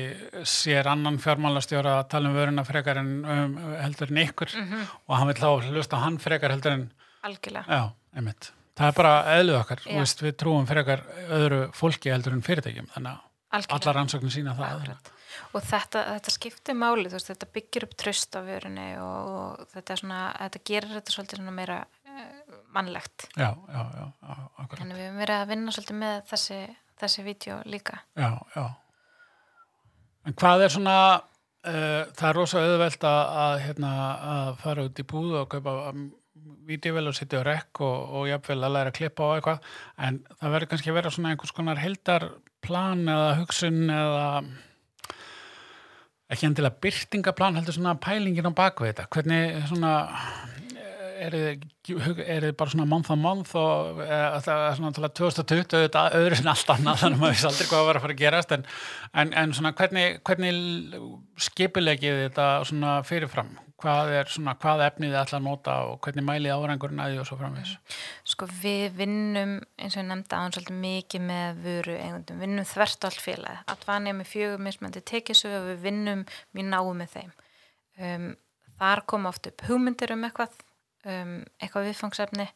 sér 0.56 0.92
annan 0.94 1.18
fjármálastjóra 1.26 1.96
að 2.02 2.12
tala 2.14 2.30
um 2.30 2.38
vöruna 2.38 2.68
frekar 2.68 3.02
en 3.02 3.12
um, 3.26 3.58
heldur 3.82 4.14
en 4.14 4.22
ykkur. 4.28 4.54
Mhm. 4.62 4.86
og 5.08 5.18
hann 5.18 5.32
vil 5.32 5.42
þá 5.42 5.72
hlusta 5.72 6.04
hann 6.06 6.22
frekar 6.22 6.54
heldur 6.54 6.78
en 6.78 6.86
algjörlega, 7.26 7.66
Já, 7.66 7.90
einmitt. 8.16 8.52
Það 8.76 8.90
er 8.92 8.96
bara 8.98 9.12
eðluð 9.38 9.58
okkar, 9.62 9.82
veist, 9.88 10.22
við 10.22 10.34
trúum 10.42 10.66
frekar 10.68 11.06
öðru 11.32 11.62
fólki 11.74 12.12
heldur 12.12 12.36
en 12.36 12.44
fyrirtækjum, 12.44 12.90
þannig 12.92 13.14
að 13.14 13.25
algjörlega. 13.58 13.82
allar 13.82 13.98
rannsóknir 14.00 14.34
sína 14.36 14.56
það. 14.58 15.12
Og 15.56 15.64
þetta, 15.66 16.02
þetta 16.14 16.34
skiptir 16.36 16.78
máli 16.80 17.10
veist, 17.12 17.30
þetta 17.32 17.52
byggir 17.58 17.88
upp 17.88 17.96
tröst 18.00 18.38
á 18.38 18.42
vörunni 18.46 18.88
og, 19.02 19.36
og 19.36 19.68
þetta, 19.74 20.00
svona, 20.00 20.24
þetta 20.40 20.64
gerir 20.72 20.96
þetta 20.96 21.16
svolítið 21.16 21.46
meira 21.50 21.82
uh, 21.84 22.58
mannlegt 22.76 23.28
Já, 23.36 23.52
já, 23.52 23.84
já, 24.00 24.08
akkurat. 24.32 24.80
þannig 24.80 25.00
við 25.00 25.08
höfum 25.10 25.22
verið 25.24 25.42
að 25.42 25.54
vinna 25.54 25.76
svolítið 25.76 26.02
með 26.02 26.18
þessi 26.32 26.60
þessi 27.04 27.26
vídeo 27.28 27.62
líka 27.68 28.02
Já, 28.16 28.30
já. 28.56 28.66
En 30.26 30.38
hvað 30.40 30.66
er 30.66 30.78
svona 30.78 31.00
Uh, 31.66 32.04
það 32.14 32.28
er 32.28 32.38
rosa 32.38 32.60
auðvelt 32.62 33.06
að, 33.10 33.20
að, 33.42 33.56
hérna, 33.64 33.92
að 34.30 34.50
fara 34.62 34.84
út 34.86 35.00
í 35.02 35.06
búð 35.10 35.32
og 35.40 35.48
kaupa 35.50 35.72
um, 35.90 36.04
vídeovel 36.68 37.10
og 37.10 37.18
setja 37.18 37.44
rekk 37.46 37.82
og, 37.86 37.98
og 38.20 38.30
jafnvel 38.30 38.60
að 38.66 38.76
læra 38.76 38.94
að 38.94 38.98
klippa 39.00 39.28
og 39.28 39.36
eitthvað. 39.40 39.74
En 40.08 40.22
það 40.40 40.56
verður 40.56 40.72
kannski 40.74 40.94
að 40.94 40.98
vera 41.00 41.14
svona 41.14 41.34
einhvers 41.34 41.56
konar 41.56 41.82
heldarplan 41.82 43.06
eða 43.16 43.36
hugsun 43.42 43.84
eða 43.94 44.26
ekki 46.34 46.50
endilega 46.50 46.82
byrtingaplan 46.82 47.60
heldur 47.60 47.78
svona 47.78 47.96
pælingin 48.02 48.50
á 48.50 48.54
bakvið 48.58 48.92
þetta. 48.92 49.08
Hvernig 49.14 49.66
svona 49.70 49.94
er 51.16 51.36
þið 51.36 52.56
bara 52.58 52.72
svona 52.72 52.88
month 52.90 53.12
on 53.14 53.22
month 53.22 53.54
og 53.60 54.02
eða, 54.04 54.42
er 54.56 54.78
svona 54.78 54.92
til 54.96 55.06
að 55.06 55.14
2020 55.20 55.78
auðvitað 55.78 56.18
öðru 56.20 56.40
en 56.42 56.50
allt 56.52 56.74
annað 56.74 56.98
þannig 57.04 57.18
að 57.18 57.22
maður 57.22 57.36
vissi 57.36 57.50
aldrei 57.50 57.70
hvað 57.70 57.86
var 57.90 58.00
að 58.00 58.06
fara 58.06 58.16
að 58.18 58.24
gerast. 58.24 58.56
En, 58.56 58.66
en, 59.14 59.36
en 59.44 59.56
svona 59.56 59.74
hvernig, 59.78 60.20
hvernig 60.28 61.00
skipilegið 61.48 62.22
þetta 62.26 62.50
svona 62.72 62.98
fyrirfram 63.08 63.56
hvað 63.82 64.12
er 64.16 64.30
svona, 64.32 64.54
hvað 64.60 64.84
efnið 64.86 65.12
þið 65.12 65.20
ætla 65.20 65.40
að 65.40 65.46
nota 65.46 65.76
og 65.90 65.98
hvernig 66.06 66.26
mælið 66.26 66.54
árangurinn 66.56 67.02
að 67.04 67.12
því 67.12 67.22
og 67.22 67.28
svo 67.30 67.38
framvis 67.40 67.74
Sko 68.32 68.48
við 68.62 69.00
vinnum 69.00 69.56
eins 69.76 69.98
og 69.98 70.02
ég 70.02 70.08
nefndi 70.10 70.40
án 70.40 70.56
svolítið 70.56 70.78
mikið 70.86 71.26
með 71.28 71.60
vöru 71.66 71.98
eigundum, 72.00 72.42
vinnum 72.44 72.70
þvert 72.70 73.08
allt 73.10 73.24
félag 73.24 73.74
allvanið 73.74 74.18
með 74.20 74.32
fjögum 74.32 74.66
mismöndi 74.70 75.04
tekisög 75.12 75.58
og 75.60 75.68
við 75.72 75.82
vinnum 75.90 76.24
mjög 76.56 76.70
náðu 76.72 76.94
með 77.02 77.18
þeim. 77.18 77.34
Um, 77.96 78.30
þar 78.80 79.04
koma 79.12 79.32
oft 79.32 79.50
upp 79.52 79.66
hugmyndir 79.68 80.16
um 80.16 80.24
eitthvað 80.28 80.56
um, 81.04 81.36
eitthvað 81.60 81.90
viðfangsefni. 81.92 82.48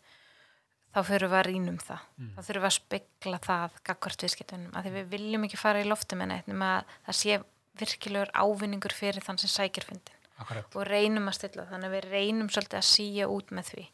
Þá 0.90 1.04
fyrir 1.06 1.30
við 1.30 1.38
að 1.38 1.46
rínum 1.46 1.76
það. 1.78 2.06
Mm. 2.18 2.30
þá 2.34 2.40
fyrir 2.48 2.64
við 2.64 2.70
að 2.72 2.78
spekla 2.80 3.40
það 3.44 3.76
gagvart 3.86 4.24
viðskiptunum, 4.26 4.72
af 4.74 4.86
því 4.88 4.94
við 4.96 5.12
viljum 5.12 5.44
ekki 5.46 5.60
fara 5.62 5.84
í 5.84 5.86
loftum 5.86 6.24
en 6.26 6.34
eitthvað 6.34 6.58
með 6.64 6.72
að 6.80 6.96
það 7.06 7.20
sé 7.20 7.38
virkilegur 7.80 8.32
ávinningur 8.34 8.96
fyrir 8.98 9.24
þann 9.24 9.38
sem 9.44 9.52
sækir 9.54 9.86
fundin 9.86 10.19
Akkurat. 10.40 10.76
og 10.76 10.88
reynum 10.88 11.28
að 11.30 11.38
stilla 11.40 11.68
þannig 11.70 11.90
að 11.90 11.96
við 11.98 12.10
reynum 12.14 12.50
svolítið 12.50 12.80
að 12.80 12.90
síja 12.90 13.30
út 13.30 13.54
með 13.56 13.72
því. 13.74 13.86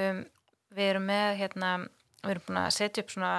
Um, 0.00 0.22
við 0.76 0.92
erum 0.92 1.06
með 1.10 1.28
hérna, 1.40 1.74
við 2.22 2.34
erum 2.34 2.48
búin 2.48 2.62
að 2.62 2.72
setja 2.76 3.04
upp 3.04 3.14
svona 3.14 3.34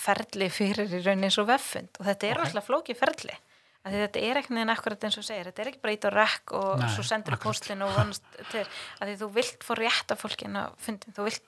ferli 0.00 0.50
fyrir 0.52 0.90
í 0.92 1.02
raunin 1.04 1.26
eins 1.26 1.38
og 1.40 1.48
veffund 1.50 1.98
og 1.98 2.06
þetta 2.06 2.28
er 2.28 2.36
okay. 2.38 2.50
alltaf 2.50 2.68
flókið 2.68 3.00
ferli. 3.00 3.38
Að 3.80 3.94
þetta 3.96 4.22
er 4.28 4.38
ekki 4.42 4.52
neina 4.52 4.74
akkurat 4.76 5.04
eins 5.08 5.16
og 5.16 5.24
segir. 5.24 5.46
Þetta 5.48 5.62
er 5.62 5.68
ekki 5.70 5.78
bara 5.80 5.94
ít 5.94 6.02
á 6.04 6.10
rekk 6.12 6.52
og 6.58 6.82
Nei, 6.82 6.90
svo 6.92 7.04
sendur 7.06 7.38
postin 7.40 7.80
og 7.80 7.94
vonast 7.96 8.26
til. 8.50 8.66
Að 9.00 9.08
því 9.08 9.14
þú 9.22 9.28
vilt 9.38 9.64
fór 9.64 9.80
rétt 9.80 10.12
af 10.12 10.20
fólkin 10.20 10.58
á 10.60 10.68
fundin 10.84 11.16
vilt, 11.16 11.46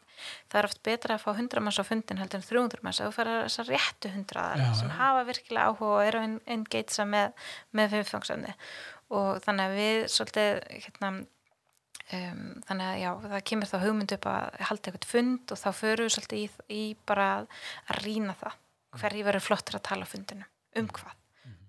það 0.48 0.58
er 0.62 0.68
oft 0.70 0.80
betra 0.88 1.18
að 1.18 1.26
fá 1.26 1.28
100 1.34 1.60
manns 1.60 1.80
á 1.82 1.84
fundin 1.84 2.22
heldur 2.22 2.40
en 2.40 2.46
300 2.48 2.86
manns. 2.86 3.02
Að 3.02 3.10
þú 3.10 3.16
fara 3.18 3.36
þessar 3.42 3.68
réttu 3.68 4.12
100 4.14 4.64
sem 4.80 4.88
ja. 4.88 4.96
hafa 5.02 5.26
virkilega 5.28 5.68
áhuga 5.68 5.92
og 5.92 6.06
eru 6.06 6.24
engeitsa 6.56 7.04
með, 7.04 7.36
með 7.76 7.98
viðfangsefni 7.98 8.56
og 9.12 9.44
þannig 9.44 9.68
að 9.68 9.78
við 9.78 10.02
svolítið 10.16 10.60
hérna 10.86 11.12
Um, 12.12 12.58
þannig 12.66 12.84
að 12.84 12.98
já, 13.00 13.10
það 13.24 13.42
kemur 13.48 13.68
þá 13.70 13.76
hugmynd 13.86 14.12
upp 14.18 14.26
að 14.28 14.56
halda 14.68 14.90
eitthvað 14.90 15.08
fund 15.08 15.52
og 15.54 15.58
þá 15.62 15.68
förum 15.78 16.08
við 16.08 16.12
svolítið 16.12 16.40
í, 16.42 16.48
í 16.68 16.82
bara 17.08 17.28
að 17.40 18.00
rýna 18.02 18.34
það. 18.36 18.58
Hverji 19.00 19.22
verður 19.24 19.44
flottur 19.46 19.78
að 19.78 19.84
tala 19.86 20.08
fundinu 20.08 20.48
um 20.76 20.90
hvað? 20.92 21.14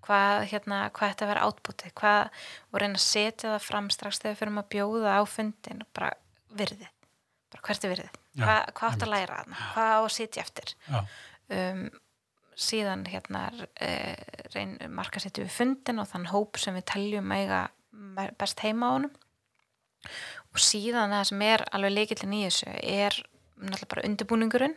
Hvað, 0.04 0.42
hérna, 0.50 0.80
hvað 0.92 1.14
þetta 1.14 1.28
verður 1.30 1.48
átbútið 1.48 1.94
hvað, 1.96 2.42
og 2.68 2.82
reyna 2.82 3.00
að 3.00 3.06
setja 3.06 3.54
það 3.54 3.64
fram 3.70 3.88
strax 3.94 4.20
þegar 4.20 4.34
við 4.34 4.40
fyrir 4.42 4.58
að 4.60 4.68
bjóða 4.74 5.14
á 5.16 5.22
fundin 5.32 5.80
bara 5.96 6.10
virðið, 6.60 6.90
bara 7.54 7.64
hvert 7.64 7.86
er 7.86 7.94
virðið? 7.94 8.18
Hva, 8.42 8.58
hvað 8.76 8.90
átt 8.90 9.06
að 9.06 9.12
læra 9.14 9.38
þarna, 9.38 9.62
hvað 9.72 9.94
á 9.96 10.00
að 10.02 10.12
setja 10.18 10.44
eftir? 10.44 10.74
Um, 11.54 11.82
síðan 12.60 13.04
hérna 13.10 13.46
e, 13.80 14.14
reyn 14.54 14.76
marka 14.94 15.22
setju 15.22 15.44
við 15.46 15.54
fundin 15.56 16.00
og 16.02 16.08
þann 16.10 16.30
hóp 16.30 16.60
sem 16.60 16.76
við 16.78 16.86
teljum 16.92 17.34
eiga 17.34 17.66
best 18.38 18.62
heima 18.64 18.90
á 18.90 18.94
honum. 18.96 19.14
Og 20.54 20.60
síðan 20.62 21.14
það 21.14 21.28
sem 21.30 21.44
er 21.46 21.64
alveg 21.74 21.94
leikillin 21.94 22.36
í 22.36 22.42
þessu 22.46 22.74
er 22.74 23.16
náttúrulega 23.58 23.90
bara 23.94 24.04
undirbúningurinn 24.08 24.76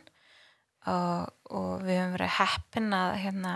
og, 0.87 1.33
og 1.51 1.83
við 1.83 1.99
höfum 1.99 2.15
verið 2.15 2.35
heppin 2.37 2.95
að 2.95 3.17
hérna 3.25 3.53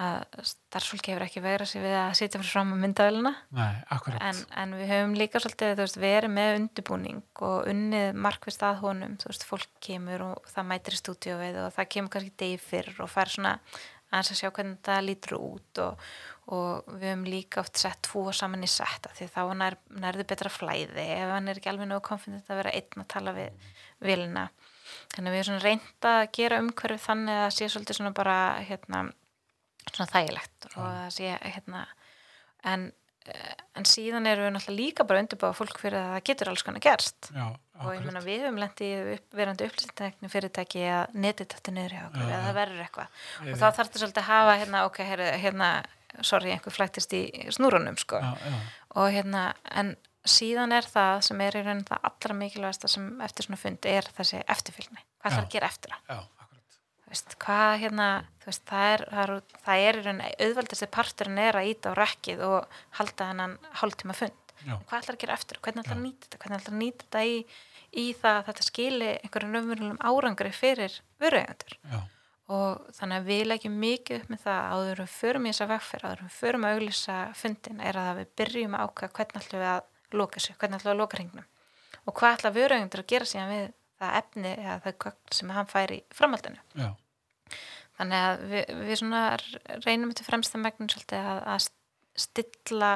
að 0.00 0.42
starfsfólki 0.48 1.12
hefur 1.12 1.26
ekki 1.26 1.42
vegrað 1.44 1.70
sér 1.72 1.84
við 1.84 1.96
að 1.98 2.10
sitja 2.18 2.40
fyrir 2.40 2.52
fram 2.54 2.72
á 2.72 2.76
myndavelina 2.80 3.32
en, 4.30 4.42
en 4.62 4.74
við 4.78 4.92
höfum 4.94 5.14
líka 5.18 5.42
svolítið 5.42 5.76
veist, 5.82 6.00
verið 6.00 6.34
með 6.34 6.56
undirbúning 6.60 7.44
og 7.50 7.70
unnið 7.70 8.20
markvist 8.26 8.64
að 8.64 8.82
honum. 8.84 9.16
Þú 9.20 9.30
veist, 9.32 9.46
fólk 9.48 9.70
kemur 9.84 10.26
og 10.30 10.50
það 10.50 10.68
mætir 10.72 10.96
í 10.96 11.00
stúdíu 11.00 11.38
og 11.38 11.72
það 11.76 11.90
kemur 11.94 12.14
kannski 12.14 12.36
degi 12.44 12.60
fyrr 12.64 13.02
og 13.04 13.12
fær 13.12 13.34
svona 13.34 13.56
aðeins 14.10 14.32
að 14.32 14.40
sjá 14.40 14.50
hvernig 14.50 14.80
það 14.86 15.04
lítur 15.06 15.36
út 15.38 15.80
og, 15.84 16.08
og 16.50 16.90
við 16.96 17.06
höfum 17.12 17.28
líka 17.30 17.62
oft 17.62 17.78
sett 17.78 18.00
tvo 18.08 18.24
saman 18.34 18.66
í 18.66 18.70
setta 18.70 19.12
því 19.14 19.28
þá 19.30 19.40
nær, 19.60 19.76
nærðu 20.02 20.26
betra 20.32 20.50
flæði 20.50 21.06
ef 21.14 21.30
hann 21.30 21.50
er 21.50 21.60
ekki 21.60 21.70
alveg 21.70 21.90
nógu 21.90 22.02
konfident 22.08 22.50
að 22.50 22.62
vera 22.62 22.74
einn 22.74 23.04
að 23.04 23.10
tala 23.14 23.36
við 23.36 23.70
vilina 24.02 24.48
þannig 25.14 25.30
að 25.30 25.36
við 25.36 25.46
svona 25.46 25.64
reynda 25.64 26.14
að 26.16 26.28
gera 26.40 26.60
umhverfið 26.64 27.06
þannig 27.06 27.42
að 27.44 27.54
sé 27.54 27.70
svolítið 27.70 28.00
svona 28.00 28.14
bara 28.16 28.36
hérna 28.66 29.04
svona 29.96 30.12
þægilegt 30.12 30.70
og 30.74 30.82
það 30.84 31.10
sé 31.16 31.32
hérna 31.44 31.84
en, 32.66 32.92
eh, 33.26 33.54
en 33.78 33.88
síðan 33.88 34.28
eru 34.28 34.46
við 34.46 34.54
náttúrulega 34.54 34.80
líka 34.80 35.06
bara 35.08 35.22
undirbáða 35.22 35.58
fólk 35.58 35.80
fyrir 35.80 35.98
að 36.00 36.10
það 36.14 36.26
getur 36.30 36.50
alls 36.52 36.64
konar 36.66 36.84
gerst. 36.84 37.30
Já, 37.34 37.46
og 37.80 37.94
ég 37.94 38.04
menna 38.04 38.24
við 38.24 38.44
höfum 38.44 38.60
lendið 38.60 39.12
upp, 39.14 39.38
verandi 39.40 39.68
upplýstekni 39.68 40.32
fyrirtæki 40.32 40.84
að 40.88 41.16
netið 41.24 41.54
þetta 41.54 41.74
niður 41.76 41.96
hjá 41.96 42.04
okkur 42.08 42.26
eða 42.26 42.42
það 42.48 42.60
verður 42.60 42.84
eitthvað. 42.84 43.16
Og 43.46 43.54
þá 43.54 43.66
þarf 43.66 43.80
þetta 43.80 44.02
svolítið 44.04 44.22
að 44.22 44.30
hafa 44.30 44.58
hérna 44.60 44.84
ok, 44.90 45.00
hérna, 45.46 45.70
sorry, 46.26 46.52
einhver 46.54 46.76
flæktist 46.76 47.16
í 47.16 47.24
snúrunum 47.56 47.98
sko. 48.00 48.20
Já, 48.20 48.32
já. 48.44 48.60
og 49.00 49.12
hérna 49.14 49.46
en 49.70 49.94
síðan 50.28 50.74
er 50.76 50.84
það 50.84 51.22
sem 51.30 51.40
er 51.40 51.56
í 51.56 51.62
raun 51.64 51.86
það 51.88 52.10
allra 52.10 52.36
mikilvægast 52.36 52.84
sem 52.92 53.06
eftir 53.24 53.46
svona 53.46 53.60
fund 53.62 53.88
er 53.88 54.10
þessi 54.18 54.42
eftirfylgni, 54.44 55.00
hvað 55.22 55.36
þarf 55.36 55.46
að 55.46 55.54
gera 55.54 55.70
eftir 55.72 55.96
það 55.96 56.26
veist, 57.10 57.34
hvað 57.42 57.72
hérna 57.84 58.10
veist, 58.44 58.62
það 58.68 58.92
er, 58.92 59.06
það 59.10 59.24
er, 59.24 59.34
það 59.64 59.86
er 59.88 59.98
auðvaldasti 60.46 60.90
parturinn 60.94 61.42
er 61.42 61.58
að 61.60 61.72
íta 61.72 61.94
á 61.94 61.98
rekkið 61.98 62.44
og 62.46 62.78
halda 63.00 63.32
hennan 63.32 63.58
hálftíma 63.82 64.16
fund. 64.16 64.38
Já. 64.60 64.74
hvað 64.76 64.98
ætlar 64.98 65.16
að 65.16 65.22
gera 65.22 65.34
eftir, 65.38 65.58
hvernig 65.64 65.86
ætlar 65.86 65.96
að 65.96 66.02
nýta 66.04 66.26
þetta? 66.26 66.38
Hvernig 66.42 66.58
ætlar 66.58 66.74
að 66.74 66.80
nýta 66.82 67.04
þetta 67.06 67.20
í, 67.24 67.36
í 67.96 68.06
það 68.20 68.34
að 68.38 68.42
þetta 68.50 68.64
skili 68.66 69.06
einhverjum 69.14 69.54
raunverulegum 69.56 70.00
árangri 70.04 70.50
fyrir 70.52 70.96
vöruegandur 71.22 71.76
og 72.50 72.90
þannig 72.96 73.20
að 73.20 73.28
við 73.30 73.42
leggjum 73.46 73.76
mikið 73.80 74.16
upp 74.18 74.30
með 74.32 74.42
það 74.44 74.70
áður 74.74 75.02
við 75.04 75.12
förum 75.14 75.46
í 75.46 75.52
þessa 75.52 75.68
vegferð, 75.70 76.06
áður 76.08 76.22
við 76.26 76.36
förum 76.36 76.66
að 76.66 76.76
auglýsa 76.76 77.18
fundin 77.38 77.82
er 77.86 77.98
að 78.00 78.12
við 78.18 78.32
byrjum 78.40 78.74
að 78.76 78.86
ákvæða 78.86 79.14
hvernig 79.18 79.40
ætlum 79.40 79.62
við 79.62 79.70
að 79.70 80.18
loka 80.20 80.42
sér, 80.42 80.56
hvernig 80.58 80.80
ætlum 80.80 80.90
við 80.90 80.94
að 80.96 81.00
loka 81.00 81.20
hringnum. 81.20 81.46
Og 82.04 82.16
hvað 82.18 82.36
ætlar 82.36 82.56
vöruegandur 82.56 83.04
að 83.04 83.10
gera 83.14 83.28
síðan 83.30 83.52
við 83.54 83.68
það 84.00 84.16
efni 84.22 84.54
eða 84.56 84.78
það 84.86 85.14
sem 85.36 85.54
hann 85.54 85.70
fær 85.70 85.94
í 85.94 86.00
framhaldinu. 86.14 86.64
Já. 86.78 86.90
þannig 88.00 88.26
að 88.26 88.42
við, 88.48 88.74
við 88.88 89.04
reynum 89.84 90.12
til 90.16 90.24
fremsta 90.24 90.58
megnin 90.60 90.88
svolítið 90.88 91.30
að, 91.34 91.40
að 91.54 91.70
stilla 92.20 92.92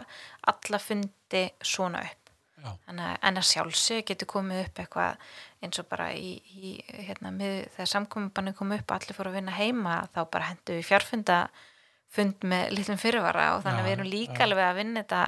alla 0.50 0.80
fundi 0.80 1.48
svona 1.64 2.04
upp. 2.04 2.20
Þannig, 2.64 3.18
en 3.28 3.36
að 3.36 3.44
sjálfsög 3.50 4.06
getur 4.08 4.28
komið 4.30 4.62
upp 4.62 4.78
eitthvað 4.80 5.32
eins 5.64 5.80
og 5.82 5.88
bara 5.90 6.06
í, 6.16 6.38
í 6.56 6.70
hérna, 7.06 7.32
mið, 7.34 7.66
þegar 7.74 7.90
samkominbannu 7.90 8.54
kom 8.56 8.72
upp 8.76 8.94
allir 8.94 9.16
fóru 9.16 9.32
að 9.32 9.38
vinna 9.38 9.56
heima 9.56 9.96
þá 10.14 10.20
bara 10.32 10.48
hendu 10.48 10.78
við 10.78 10.86
fjárfunda 10.88 11.38
fund 12.14 12.46
með 12.48 12.72
litlum 12.78 13.00
fyrirvara 13.00 13.50
og 13.56 13.64
þannig 13.66 13.82
að 13.82 13.88
við 13.88 13.96
erum 13.96 14.10
líka 14.14 14.46
alveg 14.46 14.68
að 14.68 14.80
vinna 14.80 15.02
þetta 15.02 15.22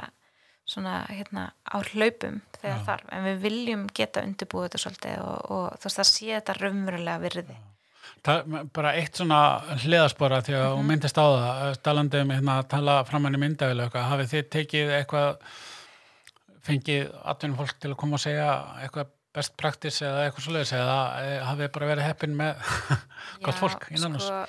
svona 0.66 0.96
hérna 1.10 1.46
á 1.62 1.76
hlaupum 1.92 2.40
þegar 2.58 2.76
Já. 2.80 2.84
þarf, 2.88 3.08
en 3.14 3.24
við 3.28 3.40
viljum 3.44 3.86
geta 3.94 4.24
undirbúið 4.26 4.66
þetta 4.66 4.82
svolítið 4.82 5.22
og, 5.22 5.50
og 5.54 5.64
þú 5.78 5.88
veist 5.88 6.00
það 6.00 6.10
sé 6.10 6.28
þetta 6.34 6.58
raunverulega 6.60 7.22
virði 7.22 7.58
Það, 8.26 8.54
bara 8.74 8.92
eitt 8.98 9.18
svona 9.18 9.38
hliðaspora 9.84 10.40
því 10.42 10.54
að 10.56 10.62
mm 10.64 10.66
-hmm. 10.66 10.78
hún 10.80 10.88
myndist 10.90 11.18
á 11.18 11.26
það 11.26 11.76
talandi 11.82 12.20
um 12.20 12.30
hérna 12.34 12.58
að 12.58 12.68
tala 12.74 13.04
fram 13.04 13.24
henni 13.24 13.38
myndavilu 13.38 13.88
hafið 13.94 14.32
þið 14.32 14.48
tekið 14.50 14.94
eitthvað 14.96 15.36
fengið 16.66 17.12
atvinnum 17.22 17.58
fólk 17.60 17.78
til 17.78 17.90
að 17.90 17.96
koma 18.00 18.18
og 18.18 18.20
segja 18.24 18.48
eitthvað 18.82 19.12
best 19.36 19.56
practice 19.60 20.04
eða 20.04 20.24
eitthvað 20.24 20.46
svolítið 20.46 20.78
eða 20.80 21.00
eh, 21.22 21.40
hafið 21.44 21.72
bara 21.76 21.90
verið 21.92 22.08
heppin 22.08 22.36
með 22.36 22.54
gott 23.44 23.60
fólk 23.60 23.88
innan 23.90 24.18
sko, 24.18 24.42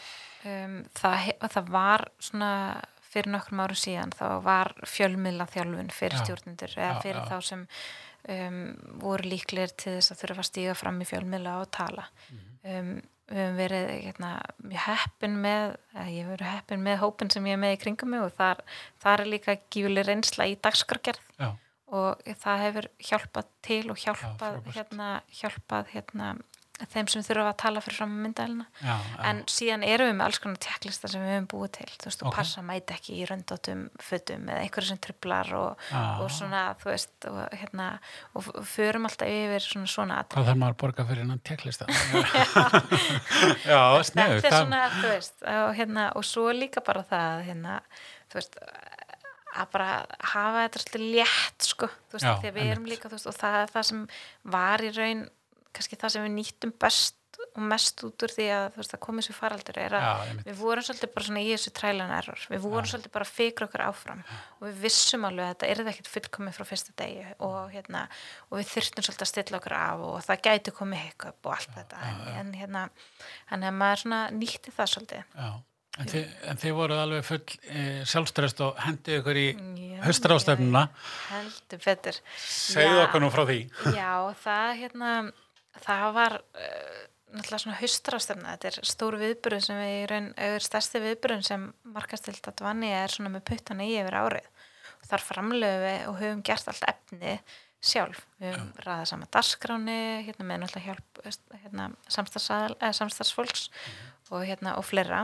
um, 0.46 0.78
það, 0.98 1.32
það 1.54 1.74
var 1.78 2.06
svona 2.30 2.52
fyrir 3.12 3.32
nokkrum 3.34 3.64
áru 3.64 3.78
síðan 3.78 4.14
þá 4.16 4.26
var 4.46 4.74
fjölmiðla 4.86 5.48
þjálfun 5.54 5.94
fyrir 5.96 6.24
stjórnendur 6.24 6.74
eða 6.78 7.02
fyrir 7.04 7.22
já, 7.22 7.24
já. 7.24 7.30
þá 7.30 7.50
sem 7.52 7.68
um, 8.38 8.64
voru 9.04 9.30
líklegir 9.34 9.76
til 9.76 9.98
þess 9.98 10.14
að 10.14 10.24
þurfa 10.24 10.44
að 10.44 10.50
stíga 10.52 10.76
fram 10.78 11.00
í 11.02 11.08
fjölmiðla 11.08 11.60
og 11.62 11.70
tala. 11.78 12.08
Mm 12.30 12.42
-hmm. 12.42 12.74
um, 12.80 12.98
við 13.28 13.42
hefum 13.44 13.58
verið 13.60 13.90
hérna, 13.92 14.32
mjög 14.64 14.84
heppin 14.88 15.40
með 15.44 15.64
ég 16.08 16.20
hef 16.22 16.30
verið 16.32 16.52
heppin 16.54 16.84
með 16.84 17.00
hópin 17.02 17.32
sem 17.34 17.48
ég 17.50 17.58
er 17.58 17.64
með 17.64 17.74
í 17.76 17.80
kringum 17.82 18.14
mig 18.14 18.24
og 18.24 18.36
þar, 18.38 18.62
þar 19.04 19.24
er 19.24 19.32
líka 19.34 19.58
gífuleg 19.68 20.08
reynsla 20.08 20.48
í 20.48 20.56
dagskargerð 20.64 21.20
og 21.98 22.24
það 22.44 22.64
hefur 22.66 22.88
hjálpað 23.10 23.50
til 23.64 23.84
og 23.92 24.00
hjálpað 24.00 24.58
Já, 24.60 24.72
hérna, 24.78 25.10
hjálpað 25.32 25.92
hérna 25.94 26.30
þeim 26.78 27.08
sem 27.10 27.24
þurfa 27.26 27.50
að 27.50 27.58
tala 27.64 27.82
fyrir 27.82 27.98
fram 27.98 28.12
myndælina 28.22 28.66
já, 28.84 28.94
já. 28.94 29.22
en 29.32 29.40
síðan 29.50 29.86
erum 29.88 30.12
við 30.12 30.18
með 30.20 30.26
alls 30.28 30.40
konar 30.44 30.60
tjekklistar 30.62 31.10
sem 31.14 31.24
við 31.26 31.32
höfum 31.34 31.48
búið 31.54 31.72
til 31.80 31.88
þú 31.94 32.10
veist, 32.10 32.22
og 32.22 32.28
Ok. 32.30 32.36
passa 32.38 32.62
mæti 32.68 32.94
ekki 32.98 33.16
í 33.18 33.26
röndóttum 33.30 33.82
fötum 34.10 34.46
eða 34.52 34.62
einhverju 34.66 34.92
sem 34.92 35.02
trublar 35.08 35.50
og, 35.58 35.88
og 36.22 36.28
svona, 36.36 36.62
þú 36.82 36.92
veist 36.92 37.30
og, 37.32 37.40
hérna, 37.58 37.88
og 38.38 38.52
förum 38.76 39.10
alltaf 39.10 39.32
yfir 39.32 39.66
svona 39.66 39.90
svona. 39.90 40.20
Hvað 40.30 40.52
þarf 40.52 40.62
maður 40.62 40.76
að 40.78 40.82
borga 40.84 41.08
fyrir 41.10 41.26
innan 41.26 41.42
tjekklista? 41.48 41.88
já, 43.66 43.82
sniðu. 44.06 44.38
þetta 44.42 44.52
er 44.52 44.60
svona, 44.62 44.84
þú 45.00 45.08
veist 45.12 45.42
og, 45.48 45.72
hérna, 45.78 46.06
og 46.18 46.28
svo 46.28 46.46
líka 46.56 46.84
bara 46.86 47.04
það 47.08 47.44
hérna, 47.50 47.80
þú 48.30 48.40
veist 48.42 48.60
að 49.58 49.72
bara 49.74 49.90
hafa 50.34 50.66
þetta 50.68 50.82
svolítið 50.84 51.06
létt 51.18 51.66
sko, 51.72 51.88
þú 52.12 52.18
veist, 52.20 52.28
þegar 52.44 52.56
við 52.60 52.72
erum 52.76 52.88
líka 52.92 53.10
þú 53.10 53.18
veist, 53.18 53.30
og 53.32 53.38
það 53.40 53.56
er 53.64 53.72
það 53.74 53.88
sem 53.90 54.04
var 54.58 54.84
í 54.86 54.92
raun 54.94 55.24
kannski 55.78 56.00
það 56.02 56.14
sem 56.16 56.28
við 56.28 56.36
nýttum 56.40 56.74
best 56.82 57.16
og 57.38 57.62
mest 57.70 58.02
út 58.06 58.24
úr 58.26 58.32
því 58.34 58.46
að 58.54 58.64
þú 58.74 58.80
veist, 58.82 58.92
það 58.94 59.02
komið 59.04 59.26
sér 59.28 59.36
faraldur 59.38 59.78
er 59.82 59.96
að 59.98 60.06
Já, 60.08 60.34
við 60.48 60.56
vorum 60.58 60.86
svolítið 60.88 61.12
bara 61.14 61.26
svona 61.28 61.44
í 61.44 61.50
þessu 61.52 61.74
trælan 61.78 62.14
error 62.18 62.46
við 62.50 62.64
vorum 62.66 62.90
svolítið 62.90 63.14
bara 63.14 63.28
að 63.28 63.34
fikra 63.36 63.68
okkur 63.68 63.84
áfram 63.86 64.24
og 64.58 64.66
við 64.66 64.80
vissum 64.88 65.28
alveg 65.28 65.46
að 65.46 65.54
þetta 65.54 65.70
er 65.70 65.92
ekkert 65.94 66.12
fullkomið 66.16 66.58
frá 66.58 66.68
fyrsta 66.72 66.96
degi 66.98 67.26
og, 67.46 67.60
hérna, 67.74 68.04
og 68.50 68.60
við 68.62 68.72
þurftum 68.74 69.08
svolítið 69.08 69.28
að 69.28 69.32
stilla 69.34 69.62
okkur 69.62 69.78
af 69.78 70.06
og 70.10 70.18
það 70.26 70.44
gæti 70.50 70.76
komið 70.82 71.04
hiccup 71.06 71.50
og 71.50 71.56
allt 71.60 71.74
þetta 71.78 72.04
en, 72.10 72.22
en 72.42 72.54
hérna, 72.58 72.84
hann 73.54 73.70
er 73.70 73.80
maður 73.84 74.04
svona 74.06 74.22
nýtti 74.34 74.74
það 74.74 74.94
svolítið 74.96 75.26
Já. 75.38 75.50
En 75.98 76.06
þið, 76.06 76.26
en 76.52 76.60
þið 76.62 76.74
voruð 76.78 77.00
alveg 77.02 77.24
full 77.26 77.40
e, 77.74 77.84
sjálfströst 78.06 78.60
og 78.62 78.76
hendið 78.86 79.16
ykkur 79.18 79.40
í 79.42 79.46
Já, 79.50 79.96
haustrástefnuna. 80.04 80.84
heldur 81.32 81.82
betur 81.82 82.20
Segðu 82.38 83.00
Já. 83.00 83.06
okkur 83.08 83.24
nú 83.24 83.30
frá 83.34 83.42
því. 83.50 83.58
Já, 83.96 84.12
það 84.44 84.74
hérna 84.84 85.14
það 85.84 86.08
var 86.18 86.40
uh, 86.42 86.98
náttúrulega 87.36 87.62
svona 87.64 87.78
haustrástöfna, 87.82 88.56
þetta 88.56 88.70
er 88.72 88.88
stór 88.88 89.20
viðburð 89.22 89.64
sem 89.66 89.80
við 89.82 89.94
í 89.94 90.08
raun, 90.12 90.30
auður 90.40 90.66
stærsti 90.68 91.04
viðburðin 91.04 91.46
sem 91.46 91.70
markastilt 91.96 92.50
að 92.50 92.60
dvanni 92.62 92.92
er 92.96 93.14
svona 93.14 93.34
með 93.34 93.46
puttana 93.52 93.88
í 93.88 93.96
yfir 94.00 94.18
árið. 94.18 94.52
Og 94.98 95.10
þar 95.12 95.26
framlöfu 95.26 95.82
við 95.84 96.06
og 96.08 96.20
höfum 96.22 96.44
gert 96.48 96.72
allt 96.72 96.88
efni 96.88 97.36
sjálf, 97.88 98.24
við 98.42 98.56
höfum 98.56 98.72
ræðað 98.84 99.10
saman 99.12 99.34
darskráni, 99.36 100.00
hérna 100.26 100.48
með 100.48 100.64
náttúrulega 100.64 100.88
hjálp 100.88 101.22
hérna, 101.62 101.90
eh, 102.80 102.96
samstarfsfólks 102.96 103.68
og 104.32 104.48
hérna 104.48 104.78
og 104.80 104.88
fleira. 104.88 105.22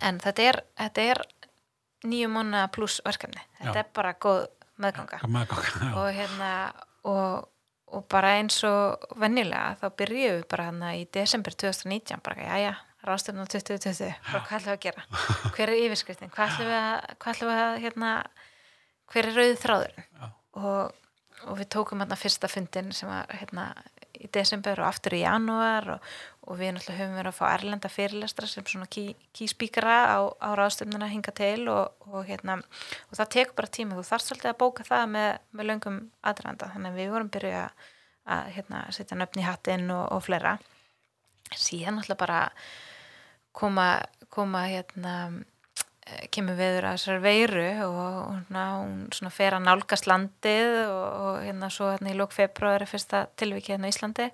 En 0.00 0.20
þetta 0.22 0.46
er, 0.48 0.62
þetta 0.78 1.06
er 1.12 1.22
nýju 2.08 2.30
mánu 2.32 2.62
pluss 2.72 3.00
verkefni. 3.04 3.42
Þetta 3.58 3.76
Já. 3.76 3.82
er 3.82 3.92
bara 3.94 4.14
góð 4.14 4.46
meðganga. 4.80 5.20
Hvað 5.20 5.34
með 5.34 5.42
okkur? 5.46 5.70
Já. 5.80 5.90
og 6.00 6.08
hérna 6.16 6.50
og, 7.04 7.48
og 7.90 8.06
bara 8.10 8.36
eins 8.38 8.60
og 8.66 9.10
venjulega 9.20 9.74
þá 9.80 9.86
byrjuðum 10.02 10.38
við 10.38 10.46
bara 10.52 10.68
hérna 10.68 10.92
í 10.98 11.02
desember 11.14 11.56
2019 11.62 12.22
bara, 12.26 12.46
já 12.46 12.56
já, 12.64 12.72
ráðstöfnum 13.06 13.50
2020 13.50 14.14
bara 14.30 14.42
hvað 14.46 14.56
ætlum 14.58 14.70
við 14.70 14.76
að 14.76 14.84
gera? 14.86 15.06
Hver 15.56 15.72
er 15.72 15.82
yfirskriftin, 15.86 16.32
hvað 16.34 16.54
ætlum 16.54 16.70
við 16.70 16.78
að, 16.80 17.16
hvað 17.16 17.34
ætlum 17.34 17.52
við 17.52 17.62
að 17.64 17.78
hérna, 17.84 18.12
hver 19.10 19.30
er 19.30 19.38
rauðið 19.40 19.62
þráðurinn? 19.64 20.08
Já. 20.20 20.30
og, 20.60 21.16
og 21.46 21.60
við 21.60 21.70
tókum 21.76 22.04
hérna 22.04 22.20
fyrsta 22.20 22.50
fundin 22.52 22.92
sem 22.96 23.10
var 23.10 23.30
hérna 23.40 23.70
í 24.20 24.28
desember 24.32 24.80
og 24.82 24.88
aftur 24.90 25.16
í 25.16 25.22
janúar 25.22 25.88
og, 25.96 26.08
og 26.46 26.58
við 26.60 26.74
náttúrulega 26.76 27.00
höfum 27.00 27.16
verið 27.18 27.30
að 27.30 27.38
fá 27.38 27.44
erlenda 27.50 27.90
fyrirlestra 27.92 28.48
sem 28.50 28.66
svona 28.68 28.88
key, 28.92 29.14
key 29.36 29.48
á, 29.80 30.20
á 30.28 30.48
ráðstöfnuna 30.58 31.10
hinga 31.10 31.32
til 31.36 31.68
og, 31.72 31.96
og 32.10 32.26
hérna 32.28 32.58
og 32.60 33.16
það 33.16 33.32
tekur 33.36 33.56
bara 33.60 33.72
tíma, 33.76 33.96
þú 33.96 34.06
þarfst 34.10 34.32
svolítið 34.32 34.52
að 34.52 34.60
bóka 34.60 34.86
það 34.86 35.06
með, 35.14 35.30
með 35.50 35.70
löngum 35.70 35.98
aðranda 36.22 36.70
þannig 36.74 36.92
að 36.92 37.00
við 37.00 37.10
vorum 37.14 37.32
byrjuð 37.36 37.58
að, 37.60 37.88
að 38.36 38.52
hérna, 38.56 38.84
setja 38.96 39.18
nöfn 39.20 39.42
í 39.42 39.46
hattinn 39.46 39.90
og, 39.94 40.06
fleira. 40.24 40.58
Síðan 41.50 41.98
náttúrulega 41.98 42.20
bara 42.20 42.40
koma, 43.56 43.86
koma 44.30 44.66
hérna 44.70 45.14
kemur 46.34 46.58
viður 46.58 46.88
að 46.88 46.96
þessar 46.98 47.22
veiru 47.24 47.66
og, 47.86 47.98
og 48.00 48.40
svona, 48.46 48.64
hún 48.80 48.96
svona 49.16 49.32
fer 49.34 49.56
að 49.56 49.66
nálgast 49.66 50.08
landið 50.10 50.76
og, 50.86 51.04
og 51.26 51.38
hérna 51.44 51.70
svo 51.72 51.90
hérna 51.92 52.12
í 52.12 52.18
lók 52.18 52.34
februari 52.36 52.88
fyrsta 52.90 53.26
tilviki 53.40 53.74
hérna 53.74 53.90
á 53.90 53.92
Íslandi. 53.92 54.30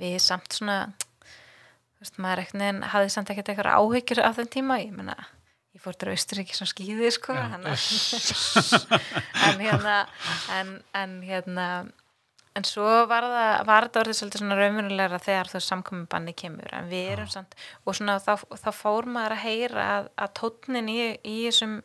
Við 0.00 0.16
samt 0.24 0.56
svona 0.56 0.78
þú 0.96 2.06
veist 2.06 2.22
maður 2.22 2.44
ekkert 2.44 2.60
neginn 2.62 2.88
hafði 2.94 3.12
samt 3.16 3.34
ekkert 3.34 3.52
eitthvað 3.52 3.76
áhyggjur 3.76 4.24
af 4.24 4.40
þeim 4.40 4.50
tíma. 4.56 4.80
Ég 4.80 4.96
menna 4.96 5.16
ég 5.74 5.82
fór 5.84 5.96
til 5.96 6.10
Austuríki 6.12 6.56
sem 6.56 6.68
skýði 6.68 7.10
sko 7.14 7.36
Já, 7.36 7.44
hana, 7.54 7.74
en 9.48 9.62
hérna 9.62 9.96
en, 10.56 10.72
en 10.98 11.18
hérna 11.24 11.66
en 12.58 12.66
svo 12.66 12.86
var 13.10 13.24
það, 13.30 13.52
var 13.68 13.86
það 13.88 14.00
orðið 14.02 14.16
svolítið 14.18 14.42
svona 14.42 14.56
raumunulegra 14.58 15.20
þegar 15.22 15.50
þú 15.52 15.60
samkominn 15.62 16.08
banni 16.10 16.32
kemur 16.34 16.72
en 16.74 16.88
við 16.90 17.10
erum 17.12 17.28
samt 17.30 17.54
og 17.86 17.96
svona 17.96 18.16
þá, 18.22 18.32
þá 18.58 18.70
fór 18.74 19.06
maður 19.06 19.36
að 19.36 19.44
heyra 19.44 19.84
að, 19.96 20.08
að 20.24 20.32
tónnin 20.40 20.90
í, 20.90 20.98
í 21.22 21.36
þessum 21.46 21.76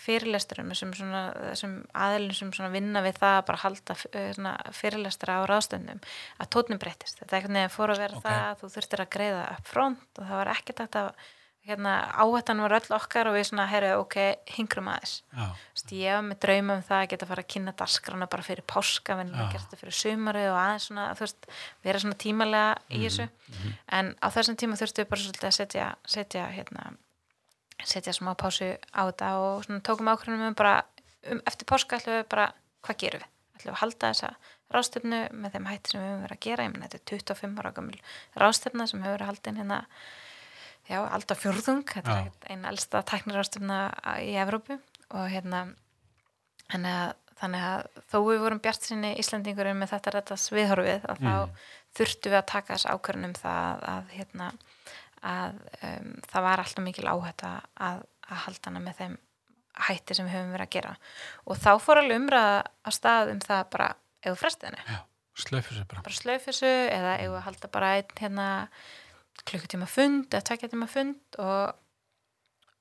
fyrirlesturum 0.00 0.70
þessum, 0.72 0.92
svona, 0.96 1.22
þessum 1.50 1.74
aðilum 2.06 2.36
sem 2.38 2.52
svona 2.56 2.72
vinna 2.74 3.02
við 3.04 3.18
það 3.20 3.36
að 3.38 3.46
bara 3.50 3.62
halda 3.64 3.96
eh, 4.10 4.30
svona, 4.36 4.54
fyrirlestra 4.76 5.38
á 5.38 5.48
ráðstöndum 5.50 6.00
að 6.40 6.50
tónnin 6.56 6.80
breytist 6.82 7.20
þetta 7.20 7.36
eitthvað 7.38 7.56
nefn 7.58 7.74
fór 7.76 7.94
að 7.94 8.02
vera 8.04 8.18
Ok. 8.20 8.24
það 8.26 8.46
að 8.46 8.62
þú 8.62 8.72
þurftir 8.76 9.04
að 9.04 9.12
greiða 9.16 9.44
upp 9.56 9.70
front 9.74 10.20
og 10.22 10.24
það 10.24 10.40
var 10.40 10.52
ekkert 10.56 10.82
þetta 10.84 11.04
hérna, 11.68 11.92
áhættan 12.16 12.60
var 12.64 12.72
öll 12.78 12.94
okkar 12.96 13.28
og 13.30 13.34
við 13.36 13.44
svona, 13.50 13.66
herru, 13.70 13.90
ok, 14.00 14.16
hingrum 14.56 14.88
aðeins. 14.90 15.12
Veist, 15.36 15.92
ég 15.92 16.14
var 16.16 16.24
með 16.26 16.38
drauma 16.44 16.76
um 16.78 16.84
það 16.88 17.02
að 17.02 17.08
geta 17.12 17.26
að 17.26 17.32
fara 17.34 17.44
að 17.44 17.50
kynna 17.54 17.74
dasgrana 17.78 18.28
bara 18.32 18.42
fyrir 18.46 18.64
páska 18.66 19.16
við 19.20 19.28
Já. 19.30 19.36
að 19.42 19.50
gera 19.52 19.62
þetta 19.66 19.80
fyrir 19.82 19.96
sumarið 20.00 20.48
og 20.50 20.58
aðeins 20.62 20.86
svona, 20.88 21.04
þú 21.18 21.26
veist, 21.26 21.50
vera 21.84 22.02
svona 22.02 22.18
tímalega 22.24 22.70
Mhm, 22.80 22.96
í 22.96 23.02
þessu 23.06 23.28
en 23.98 24.14
á 24.18 24.26
þessum 24.34 24.56
tíma 24.56 24.78
þurftum 24.80 25.04
við 25.04 25.10
bara 25.12 25.20
svolítið 25.26 25.48
að 25.50 25.58
setja 25.60 25.88
setja, 26.06 26.46
hérna, 26.56 26.86
setja 27.84 28.12
smá 28.16 28.32
pásu 28.36 28.70
á 28.92 29.00
þetta 29.08 29.28
og 29.40 29.64
svona 29.66 29.80
tókum 29.86 30.08
ákveðnum 30.12 30.48
um 30.48 30.54
bara, 30.58 30.84
um, 31.30 31.40
eftir 31.46 31.66
páska 31.68 31.96
ætlum 32.00 32.18
við 32.20 32.26
bara, 32.32 32.52
hvað 32.82 32.98
gerum 33.04 33.20
við? 33.20 33.28
ætlum 33.60 33.70
við 33.70 33.76
að 33.76 33.82
halda 33.84 34.10
þessa 34.14 34.32
rástefnu 34.70 35.20
með 35.34 35.52
þeim 35.54 35.66
hætti 35.70 35.90
sem 35.92 36.00
við 36.00 36.08
höfum 36.10 36.24
verið 36.24 36.36
að 36.36 36.44
gera, 36.46 36.64
ég 36.64 36.72
menn 36.72 36.82
þetta 36.88 36.98
er 37.00 37.06
25 37.10 37.58
ára 37.60 37.72
gamul 37.76 38.00
rástefna 38.38 38.86
sem 38.88 39.02
hefur 39.02 39.16
verið 39.18 39.30
haldin 39.30 39.56
hérna 39.60 39.80
já, 40.90 40.98
alltaf 41.06 41.40
fjórðung, 41.44 41.84
þetta 41.86 42.16
Já. 42.18 42.26
er 42.26 42.52
einn 42.54 42.66
elsta 42.70 43.02
tæknirástöfna 43.06 43.78
í 44.26 44.34
Evrópu 44.42 44.76
og 45.14 45.26
hérna 45.30 45.64
þannig 46.70 46.96
að, 46.98 47.12
þannig 47.40 47.66
að 47.70 47.86
þó 48.10 48.16
við 48.26 48.42
vorum 48.44 48.60
bjart 48.62 48.86
sinni 48.86 49.14
Íslandingurinn 49.22 49.78
með 49.80 49.94
þetta 49.94 50.14
réttas 50.16 50.48
viðhorfið 50.54 51.06
að 51.10 51.20
Mm. 51.20 51.30
þá 51.30 51.96
þurftum 51.98 52.32
við 52.34 52.38
að 52.40 52.50
taka 52.52 52.74
þess 52.76 52.90
ákvörnum 52.92 53.34
það 53.38 53.86
að 53.94 54.12
hérna 54.18 54.50
að 55.20 55.56
um, 55.84 56.12
það 56.30 56.44
var 56.46 56.62
alltaf 56.62 56.84
mikil 56.84 57.08
áhætta 57.10 57.50
að, 57.76 58.04
að 58.30 58.38
halda 58.46 58.70
hana 58.70 58.80
með 58.84 59.00
þeim 59.00 59.16
hætti 59.80 60.16
sem 60.16 60.26
við 60.28 60.34
höfum 60.36 60.54
verið 60.54 60.66
að 60.66 60.74
gera 60.76 60.94
og 61.46 61.58
þá 61.60 61.70
fór 61.82 62.00
alveg 62.00 62.20
umræða 62.20 62.54
að 62.88 62.96
stað 62.96 63.32
um 63.34 63.42
það 63.44 63.62
bara 63.74 63.88
ef 64.20 64.32
þú 64.32 64.38
frestið 64.40 64.68
henni 64.70 64.86
já, 64.94 65.00
slöfu 65.44 65.76
sér 65.76 65.86
bara. 65.90 66.04
bara 66.06 66.18
slöf 66.20 66.48
þessu 66.48 66.72
eða 66.96 67.12
að 67.26 67.36
halda 67.46 67.70
bara 67.72 67.92
einn 67.98 68.16
hérna 68.20 68.48
klukkutíma 69.48 69.88
fund 69.90 70.28
eða 70.30 70.46
tvekja 70.50 70.72
tíma 70.72 70.88
fund 70.90 71.40
og, 71.40 71.74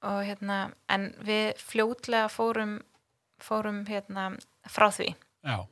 og 0.07 0.21
hérna 0.27 0.61
en 0.91 1.11
við 1.25 1.53
fljótlega 1.63 2.29
fórum 2.33 2.79
fórum 3.39 3.83
hérna 3.87 4.31
frá 4.69 4.89
því. 4.91 5.13
Já, 5.47 5.63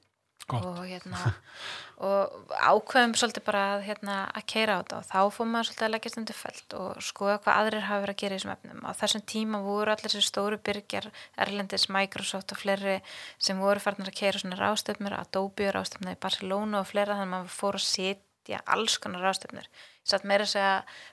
og 0.48 0.84
hérna 0.88 1.20
og 2.08 2.54
ákveðum 2.56 3.16
svolítið 3.18 3.44
bara 3.48 3.64
að, 3.74 3.82
hérna, 3.90 4.16
að 4.32 4.46
keira 4.54 4.78
á 4.78 4.80
þetta 4.80 5.00
og 5.00 5.08
þá 5.10 5.36
fór 5.36 5.50
maður 5.52 5.70
svolítið 5.70 5.88
að 5.88 5.94
leggja 5.96 6.14
undir 6.22 6.38
felt 6.38 6.76
og 6.78 7.02
skoða 7.04 7.40
hvað 7.44 7.60
aðrir 7.64 7.86
hafa 7.88 8.04
verið 8.06 8.16
að 8.16 8.22
gera 8.22 8.38
í 8.38 8.40
þessum 8.40 8.54
efnum. 8.54 8.86
Á 8.88 8.92
þessum 9.02 9.26
tíma 9.34 9.62
voru 9.66 9.94
allir 9.94 10.14
þessi 10.14 10.30
stóru 10.30 10.62
byrgjar 10.70 11.10
Erlendis, 11.46 11.90
Microsoft 11.92 12.56
og 12.56 12.62
fleiri 12.62 12.98
sem 13.36 13.60
voru 13.60 13.84
farnar 13.84 14.14
að 14.14 14.20
keira 14.22 14.44
svona 14.44 14.62
rástöfnur 14.62 15.18
Adobe 15.18 15.72
rástöfnur 15.76 16.16
í 16.16 16.24
Barcelona 16.28 16.84
og 16.84 16.90
fleira 16.94 17.18
þannig 17.18 17.28
að 17.28 17.34
maður 17.36 17.58
fór 17.58 17.82
að 17.82 17.88
setja 17.90 18.64
alls 18.78 19.00
konar 19.04 19.28
rástöfnur 19.28 19.68
ég 19.68 19.97
satt 20.12 20.26
meira 20.28 20.48
að 20.48 20.54
segja 20.56 20.72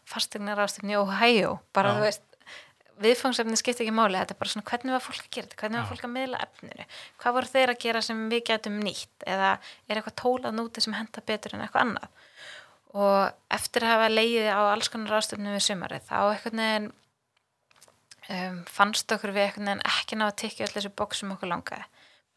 fastegna 0.08 0.56
rástöfni 0.58 0.94
í 0.94 1.00
Ohio. 1.00 1.58
Bara 1.76 1.92
Já. 1.92 1.96
þú 1.96 2.06
veist 2.08 2.24
viðfangsefni 3.02 3.58
skipti 3.58 3.84
ekki 3.84 3.94
máli, 3.94 4.18
þetta 4.20 4.34
er 4.34 4.40
bara 4.40 4.52
svona 4.52 4.68
hvernig 4.68 4.94
var 4.94 5.02
fólk 5.02 5.24
að 5.24 5.30
gera 5.34 5.48
þetta, 5.48 5.58
hvernig 5.62 5.80
var 5.80 5.88
fólk 5.90 6.04
að 6.06 6.12
miðla 6.14 6.42
efninu? 6.44 6.86
Hvað 7.22 7.36
voru 7.38 7.50
þeir 7.50 7.72
að 7.72 7.80
gera 7.84 8.02
sem 8.06 8.20
við 8.30 8.42
getum 8.50 8.76
nýtt? 8.84 9.14
Eða 9.26 9.48
er 9.88 9.98
eitthvað 9.98 10.16
tólað 10.22 10.58
núti 10.58 10.84
sem 10.84 10.94
henda 10.94 11.24
betur 11.26 11.56
en 11.56 11.64
eitthvað 11.64 11.86
annað? 11.88 12.28
Og 12.94 13.56
eftir 13.56 13.86
að 13.86 13.94
hafa 13.96 14.12
leiðið 14.12 14.50
á 14.54 14.60
alls 14.70 14.90
konar 14.92 15.18
ástöfnum 15.18 15.56
við 15.56 15.66
sumarið 15.66 16.06
þá 16.06 16.18
eitthvað 16.20 16.58
neginn 16.60 16.88
um, 18.30 18.62
fannst 18.70 19.16
okkur 19.16 19.34
við 19.34 19.48
eitthvað 19.48 19.68
neginn 19.68 19.86
ekki 19.90 20.20
ná 20.20 20.28
að 20.28 20.38
tikka 20.44 20.68
öll 20.68 20.74
þessu 20.76 20.94
bók 20.94 21.18
sem 21.18 21.34
okkur 21.34 21.50
langaði. 21.50 21.88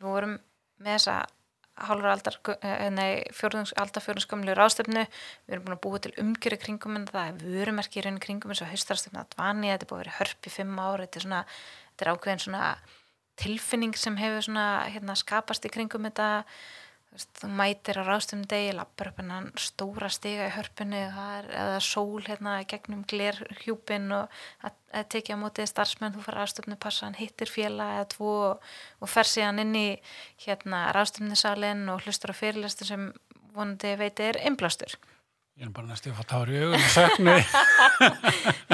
Við 0.01 0.09
vorum 0.09 0.37
með 0.81 0.95
þessa 0.95 1.19
hálfur 1.77 2.09
aldar, 2.09 2.37
eh, 2.61 2.89
nei, 2.89 3.23
fjórðungs, 3.35 3.73
aldar 3.77 4.03
fjórðungskomlu 4.03 4.55
ráðstöfnu, 4.57 5.03
við 5.45 5.55
erum 5.55 5.67
búin 5.67 5.77
að 5.77 5.83
búa 5.85 5.99
til 6.01 6.13
umgjöru 6.23 6.57
kringum 6.61 6.97
en 6.97 7.05
það 7.09 7.27
er 7.27 7.43
vörumerki 7.53 7.99
í 7.99 8.05
raunin 8.05 8.23
kringum 8.23 8.53
eins 8.53 8.63
og 8.65 8.71
haustarastöfna 8.71 9.25
að 9.25 9.35
dvani, 9.35 9.71
þetta 9.73 9.85
er 9.85 9.91
búin 9.91 9.99
að 9.99 10.03
vera 10.05 10.17
hörp 10.19 10.49
í 10.49 10.53
fimm 10.53 10.79
ári, 10.81 11.05
þetta 11.05 11.19
er 11.21 11.27
svona, 11.27 11.43
þetta 11.91 12.05
er 12.05 12.11
ákveðin 12.13 12.43
svona 12.45 12.63
tilfinning 13.37 13.95
sem 13.97 14.17
hefur 14.17 14.47
svona 14.47 14.67
hérna, 14.89 15.15
skapast 15.15 15.65
í 15.65 15.73
kringum 15.73 16.09
þetta 16.09 16.45
þú 17.39 17.49
mætir 17.57 17.99
á 17.99 18.03
ráðstöfum 18.07 18.45
degi, 18.49 18.73
lappar 18.77 19.11
upp 19.11 19.21
hennan 19.21 19.49
stóra 19.59 20.09
stiga 20.13 20.47
í 20.47 20.53
hörpunni 20.55 20.99
er, 21.07 21.49
eða 21.49 21.81
sól 21.83 22.21
hérna 22.25 22.57
gegnum 22.69 23.03
glerhjúpin 23.09 24.09
og 24.15 24.39
að, 24.65 24.77
að 24.93 25.09
tekja 25.15 25.37
á 25.37 25.41
mótið 25.41 25.69
starfsmenn, 25.71 26.15
þú 26.15 26.25
fara 26.27 26.43
ráðstöfnu 26.43 26.79
passa 26.81 27.07
hann 27.07 27.19
hittir 27.19 27.51
fjela 27.51 27.89
eða 27.97 28.07
tvo 28.15 28.31
og, 28.51 28.71
og 29.01 29.11
fer 29.11 29.29
síðan 29.29 29.63
inn 29.65 29.75
í 29.77 29.87
hérna 30.45 30.87
ráðstöfnisalinn 30.97 31.87
og 31.93 32.05
hlustur 32.05 32.33
á 32.33 32.39
fyrirlestur 32.39 32.91
sem 32.91 33.11
vonandi 33.57 33.95
veiti 33.99 34.29
er 34.29 34.41
einblástur 34.45 34.97
Ég 35.57 35.65
er 35.65 35.71
bara 35.73 35.89
næstu 35.89 36.11
að 36.13 36.27
tári 36.29 36.53
í 36.53 36.59
augun 36.61 36.75
og 36.77 36.91
söknu. 36.93 37.31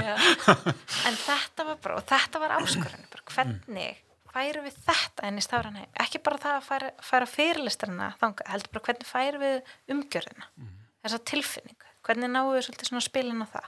en 1.07 1.15
þetta 1.15 1.63
var 1.69 1.77
bara, 1.79 1.95
og 1.95 2.09
þetta 2.09 2.41
var 2.43 2.55
áskorðan, 2.57 3.05
bara 3.13 3.23
hvernig 3.37 4.02
færum 4.33 4.67
við 4.67 4.77
þetta 4.87 5.27
enn 5.27 5.39
í 5.39 5.45
stafran 5.45 5.79
heim 5.79 6.01
ekki 6.03 6.21
bara 6.25 6.41
það 6.41 6.59
að 6.59 6.67
færa, 6.67 6.91
færa 7.05 7.29
fyrirlistarina 7.29 8.11
þanga, 8.21 8.49
heldur 8.51 8.75
bara 8.75 8.87
hvernig 8.89 9.09
færum 9.09 9.43
við 9.45 9.73
umgjörðina, 9.93 10.49
mm. 10.57 10.77
þessa 11.05 11.23
tilfinningu 11.31 11.93
hvernig 12.03 12.31
náum 12.31 12.51
við 12.53 12.67
svolítið 12.67 12.91
svona 12.91 13.03
spilin 13.03 13.43
á 13.43 13.47
það? 13.47 13.67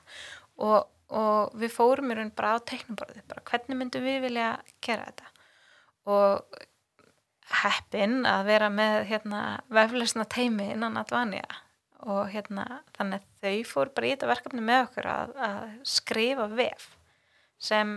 Og, 0.65 0.79
og 1.15 1.57
við 1.59 1.73
fórum 1.75 2.11
í 2.11 2.17
raun 2.17 2.31
bara 2.35 2.55
á 2.55 2.67
teiknuborði, 2.71 3.23
bara 3.29 3.43
hvernig 3.49 3.79
myndum 3.79 4.05
við 4.05 4.21
vilja 4.27 4.49
gera 4.85 5.09
þetta? 5.09 5.31
Og 6.15 6.59
heppin 7.61 8.23
að 8.29 8.47
vera 8.49 8.71
með 8.73 8.97
hérna 9.11 9.43
veflesna 9.73 10.25
teimi 10.29 10.71
innan 10.73 10.99
Advania. 11.01 11.47
Og 12.05 12.29
hérna 12.29 12.83
þannig 12.97 13.23
að 13.23 13.45
þau 13.45 13.69
fór 13.71 13.91
bara 13.95 14.07
í 14.07 14.13
þetta 14.13 14.29
verkefni 14.29 14.63
með 14.65 14.81
okkur 14.89 15.07
að, 15.09 15.35
að 15.47 15.69
skrifa 15.89 16.47
vef 16.51 16.89
sem 17.61 17.95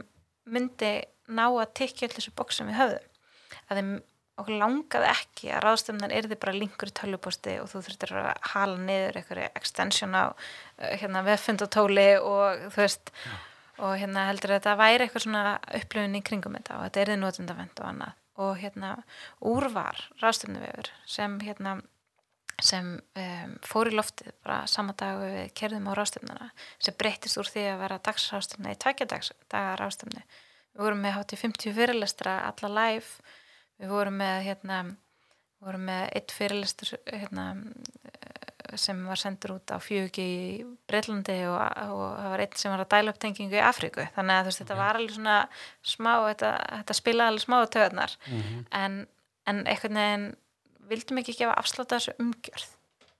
myndi 0.48 0.92
ná 1.28 1.46
að 1.48 1.74
tikja 1.80 2.08
allir 2.08 2.18
þessu 2.18 2.34
bóks 2.36 2.60
sem 2.60 2.70
við 2.70 2.80
höfðum. 2.80 3.10
Að 3.68 3.80
þeim 3.80 3.90
okkur 4.38 4.58
langaði 4.60 5.10
ekki 5.10 5.50
að 5.50 5.64
ráðstöfnan 5.64 6.14
er 6.14 6.28
þið 6.30 6.40
bara 6.44 6.54
linkur 6.54 6.92
í 6.92 6.94
töljuposti 6.94 7.56
og 7.62 7.70
þú 7.72 7.82
þurftir 7.86 8.14
að 8.20 8.30
hala 8.52 8.78
niður 8.86 9.18
einhverju 9.20 9.50
extension 9.58 10.14
á 10.14 10.24
eh, 10.30 10.94
hérna, 11.00 11.24
veffundatóli 11.26 12.08
og 12.22 12.64
þú 12.70 12.84
veist 12.84 13.12
Já. 13.12 13.34
og 13.82 13.98
hérna 13.98 14.28
heldur 14.30 14.54
að 14.54 14.60
þetta 14.60 14.78
væri 14.78 15.06
eitthvað 15.06 15.26
svona 15.26 15.44
upplöfun 15.80 16.18
í 16.18 16.24
kringum 16.30 16.58
þetta 16.58 16.78
og 16.78 16.86
þetta 16.86 17.02
er 17.02 17.12
þið 17.12 17.22
notundavend 17.24 17.82
og 17.82 17.92
annað. 17.92 18.16
Og 18.38 18.58
hérna 18.60 18.96
úrvar 19.42 20.02
ráðstöfnu 20.22 20.60
vefur 20.62 20.92
sem 21.10 21.38
hérna 21.42 21.80
sem 22.62 22.86
um, 22.98 23.54
fór 23.66 23.90
í 23.90 23.94
loftið 23.94 24.32
bara 24.42 24.64
sama 24.70 24.94
dag 24.98 25.20
við 25.22 25.52
kerðum 25.58 25.90
á 25.90 25.92
ráðstöfnuna 25.98 26.48
sem 26.82 26.96
breytist 26.98 27.38
úr 27.38 27.50
því 27.50 27.66
að 27.72 27.82
vera 27.84 27.98
dagsráðstöfna 28.06 28.74
í 28.74 28.78
tækjadaga 28.82 29.74
ráðstöfnu 29.78 30.22
við 30.78 30.86
vorum 30.86 31.02
með 31.02 31.16
hátt 31.16 31.34
í 31.34 31.40
50 31.40 31.74
fyrirlestra 31.74 32.38
alla 32.46 32.70
live 32.78 33.34
við 33.78 33.90
vorum 33.90 34.18
með 34.20 34.44
hérna, 34.46 34.78
við 35.58 35.66
vorum 35.66 35.84
með 35.90 36.04
eitt 36.18 36.34
fyrirlestur 36.34 36.94
hérna, 37.10 37.48
sem 38.78 39.00
var 39.08 39.18
sendur 39.18 39.56
út 39.56 39.72
á 39.74 39.78
fjögi 39.82 40.24
í 40.24 40.64
Breitlandi 40.90 41.38
og, 41.48 41.58
og 41.58 42.02
það 42.18 42.32
var 42.34 42.42
eitt 42.44 42.58
sem 42.60 42.72
var 42.74 42.84
að 42.84 42.90
dæla 42.94 43.14
upp 43.14 43.20
tengingu 43.22 43.58
í 43.58 43.64
Afríku 43.64 44.06
þannig 44.14 44.38
að 44.38 44.48
veist, 44.48 44.60
okay. 44.60 44.66
þetta 44.66 44.80
var 44.80 44.98
alveg 44.98 45.14
svona 45.16 45.36
smá 45.94 46.12
þetta, 46.28 46.50
þetta 46.74 46.98
spilaði 46.98 47.32
alveg 47.32 47.46
smá 47.46 47.58
töðnar 47.74 48.16
mm 48.26 48.40
-hmm. 48.40 48.66
en, 48.82 48.98
en 49.50 49.62
einhvern 49.64 50.02
veginn 50.02 50.26
vildum 50.92 51.22
ekki 51.22 51.38
gefa 51.40 51.56
afsláta 51.58 51.98
þessu 51.98 52.16
umgjörð 52.22 52.74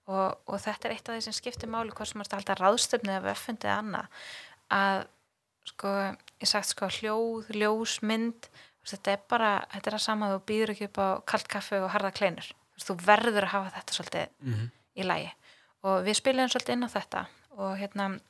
og, 0.09 0.39
og 0.47 0.61
þetta 0.65 0.89
er 0.89 0.97
eitt 0.97 1.09
af 1.09 1.17
því 1.17 1.25
sem 1.27 1.37
skiptir 1.37 1.73
máli 1.73 1.93
hvort 1.93 2.13
sem 2.13 2.21
er 2.21 2.29
að 2.29 2.39
halda 2.39 2.59
ráðstöfni 2.61 3.15
eða 3.15 3.29
veffundið 3.31 3.75
annað 3.75 4.29
að 4.69 5.07
sko, 5.69 5.93
ég 6.41 6.49
sagt 6.51 6.73
sko 6.73 6.89
hljóð, 6.99 7.53
ljós, 7.55 8.01
mynd 8.03 8.49
þetta 8.89 9.15
er 9.15 9.25
bara, 9.29 9.51
þetta 9.75 9.91
er 9.91 9.97
að 9.99 10.05
sama 10.05 10.31
þú 10.33 10.41
býður 10.49 10.73
ekki 10.75 10.89
upp 10.89 11.01
á 11.03 11.09
kallt 11.29 11.51
kaffe 11.53 11.81
og 11.83 11.93
harða 11.93 12.13
kleinur. 12.17 12.49
Þú 12.79 12.97
verður 13.05 13.47
að 13.49 13.55
hafa 13.55 13.73
þetta 13.77 13.97
svolítið 13.97 14.27
mm 14.29 14.53
-hmm. 14.55 14.69
í 14.95 15.07
lægi 15.07 15.31
og 15.89 16.05
við 16.07 16.19
spilum 16.19 16.49
svolítið 16.49 16.75
inn 16.75 16.87
á 16.87 16.95
þetta. 16.97 17.25
Og 17.59 17.73
hérna 17.79 18.21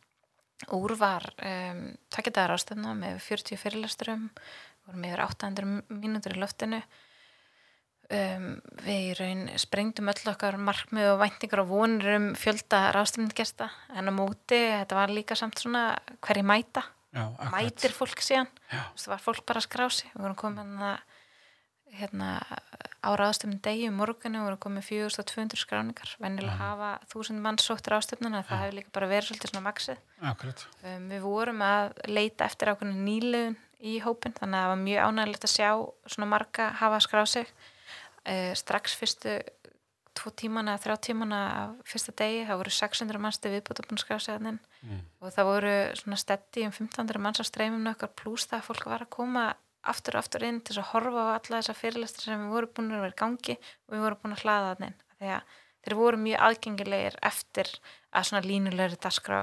úr 0.74 0.94
var 0.98 1.22
um, 1.38 1.96
takkitaðar 2.10 2.56
ástöfna 2.56 2.94
með 2.94 3.20
40 3.22 3.56
fyrirlesturum 3.56 4.30
vorum 4.86 5.04
yfir 5.04 5.20
800 5.20 5.82
mínútur 5.88 6.36
í 6.36 6.40
loftinu. 6.40 6.82
Um, 8.08 8.56
við 8.86 9.10
í 9.10 9.14
raun 9.18 9.50
sprengdum 9.60 10.08
öll 10.08 10.30
okkar 10.30 10.56
markmið 10.56 11.10
og 11.12 11.18
væntingar 11.20 11.60
og 11.60 11.68
vonur 11.68 12.14
um 12.16 12.34
fjölda 12.34 12.88
ráðstöfningesta 12.96 13.68
en 13.92 14.08
á 14.08 14.12
móti, 14.16 14.56
þetta 14.56 14.96
var 14.96 15.12
líka 15.12 15.36
samt 15.36 15.60
svona 15.60 15.98
hverji 16.24 16.42
mæta, 16.42 16.86
Já, 17.14 17.24
mætir 17.54 17.94
fólk 17.96 18.20
síðan, 18.20 18.50
það 18.68 19.12
var 19.14 19.22
fólk 19.24 19.46
bara 19.48 19.62
að 19.62 19.68
skrá 19.68 19.86
sig, 19.88 20.10
við 20.12 20.26
vorum 20.26 20.38
komin 20.38 20.82
að 20.84 20.98
hérna 21.98 22.34
á 23.00 23.10
ráðstöfnum 23.16 23.62
degi 23.64 23.86
um 23.88 23.96
morgunu, 23.96 24.42
við 24.42 24.44
vorum 24.44 24.60
komin 24.60 24.84
4200 24.84 25.56
skráningar, 25.56 26.10
vennilega 26.20 26.58
hafa 26.58 26.90
þúsund 27.08 27.40
mann 27.40 27.56
sótt 27.62 27.88
ráðstöfnuna, 27.88 28.42
það 28.44 28.60
hefur 28.64 28.76
líka 28.76 28.92
bara 28.98 29.08
verið 29.08 29.30
svolítið 29.30 29.54
svona 29.54 29.64
maksið 29.70 30.02
um, 30.20 31.08
við 31.14 31.24
vorum 31.24 31.64
að 31.64 31.96
leita 32.12 32.44
eftir 32.44 32.74
ákveðinu 32.74 33.06
nýlegun 33.06 33.56
í 33.78 33.96
hópin, 34.04 34.34
þannig 34.36 34.58
að 34.58 34.66
það 34.66 34.72
var 34.74 34.80
mjög 34.84 35.08
ánægilegt 35.08 35.48
að 35.48 35.54
sjá 35.54 35.70
svona 36.12 36.30
marga 36.34 36.68
hafa 36.80 37.00
skráð 37.04 37.28
sig. 37.32 37.52
Eh, 38.28 38.52
strax 38.58 38.96
fyrstu 38.98 39.38
tvo 40.18 40.32
tímana, 40.34 40.74
þrjá 40.82 40.96
tímana 41.08 41.40
fyrsta 41.86 42.14
degi, 42.18 42.42
það 42.48 42.60
voru 42.62 42.74
600 42.74 43.22
mannstu 43.22 43.52
viðbútt 43.52 43.80
að 43.82 43.88
búin 43.88 44.00
að 44.00 44.04
skræða 44.04 44.24
sig 44.24 44.38
þannig 44.38 44.58
mm. 44.82 45.00
og 45.20 45.34
það 45.36 45.48
voru 45.50 45.74
svona 46.00 46.18
stetti 46.20 46.66
um 46.66 46.74
1500 46.74 47.22
manns 47.24 47.42
á 47.42 47.44
streyminu 47.48 47.92
okkar 47.92 48.12
pluss 48.18 48.48
það 48.50 48.60
að 48.60 48.66
fólk 48.68 48.90
var 48.90 49.06
að 49.06 49.12
koma 49.14 49.44
aftur 49.88 50.18
og 50.18 50.24
aftur 50.24 50.44
inn 50.48 50.58
til 50.66 50.76
að 50.76 50.90
horfa 50.90 51.24
á 51.24 51.36
alla 51.36 51.60
þessa 51.60 51.76
fyrirlestur 51.78 52.26
sem 52.26 52.42
við 52.42 52.56
vorum 52.56 52.74
búin 52.74 52.92
að 52.96 53.06
vera 53.06 53.14
í 53.14 53.20
gangi 53.22 53.56
og 53.58 53.94
við 53.94 54.04
vorum 54.04 54.20
búin 54.24 54.36
að 54.36 54.44
hlaða 54.44 54.74
þannig 54.74 55.06
þegar 55.18 55.56
þeir 55.78 55.98
voru 56.02 56.20
mjög 56.24 56.44
aðgengilegir 56.48 57.22
eftir 57.30 57.72
að 58.10 58.28
svona 58.28 58.44
línulegri 58.44 59.00
dasgra 59.00 59.40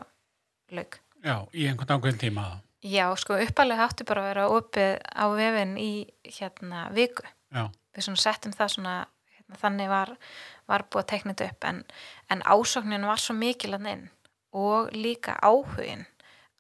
laug. 0.76 1.00
Já, 1.26 1.38
í 1.56 1.66
einhvern 1.70 1.96
ákveðin 1.96 2.22
tíma 2.22 2.46
Já, 2.86 3.08
sko 3.18 3.40
uppalega 3.42 3.82
hættu 3.88 4.06
bara 4.06 4.22
að 4.22 4.28
vera 4.30 4.46
opið 4.54 4.92
á 5.10 5.26
vefin 5.34 5.72
í 5.82 5.92
hérna 6.38 6.84
viku. 6.94 7.24
Já. 7.50 7.72
Við 7.96 8.06
svona 8.06 8.22
settum 8.22 8.54
það 8.54 8.74
svona 8.76 8.96
hérna, 9.46 9.62
þannig 9.62 9.90
var, 9.90 10.16
var 10.68 10.86
búið 10.90 11.04
að 11.04 11.12
tekna 11.14 11.34
þetta 11.34 11.52
upp 11.52 11.70
en, 11.70 11.84
en 12.30 12.42
ásóknin 12.42 13.06
var 13.06 13.22
svo 13.22 13.36
mikil 13.38 13.74
að 13.74 13.88
inn 13.94 14.10
og 14.56 14.92
líka 14.96 15.36
áhugin 15.44 16.06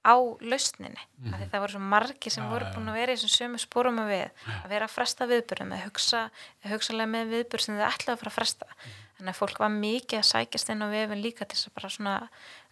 á 0.05 0.15
lausninni 0.41 1.01
mm 1.17 1.33
-hmm. 1.33 1.49
það 1.49 1.59
voru 1.59 1.71
svo 1.71 1.79
margi 1.79 2.29
sem 2.29 2.43
ja, 2.43 2.49
voru 2.49 2.65
búin 2.75 2.89
að 2.89 2.99
vera 2.99 3.11
í 3.11 3.15
þessum 3.15 3.33
sömu 3.37 3.57
spórum 3.57 3.99
að 4.03 4.11
við, 4.13 4.27
að 4.63 4.69
vera 4.69 4.85
að 4.85 4.95
fresta 4.97 5.25
viðbörðum 5.25 5.73
að 5.73 5.83
hugsa, 5.85 6.21
hugsalega 6.61 7.09
með 7.09 7.33
viðbörð 7.33 7.63
sem 7.65 7.75
þið 7.75 7.89
ætlaði 7.89 8.13
að 8.13 8.21
fara 8.21 8.31
að 8.31 8.37
fresta 8.37 8.65
mm 8.65 8.75
-hmm. 8.75 8.91
þannig 9.17 9.33
að 9.33 9.39
fólk 9.41 9.59
var 9.59 9.71
mikið 9.73 10.19
að 10.19 10.29
sækjast 10.31 10.69
inn 10.69 10.85
á 10.85 10.87
vefin 10.93 11.25
líka 11.25 11.45
til 11.45 11.57
þess 11.57 11.67
að 11.67 11.75
bara 11.77 11.89
svona 11.89 12.15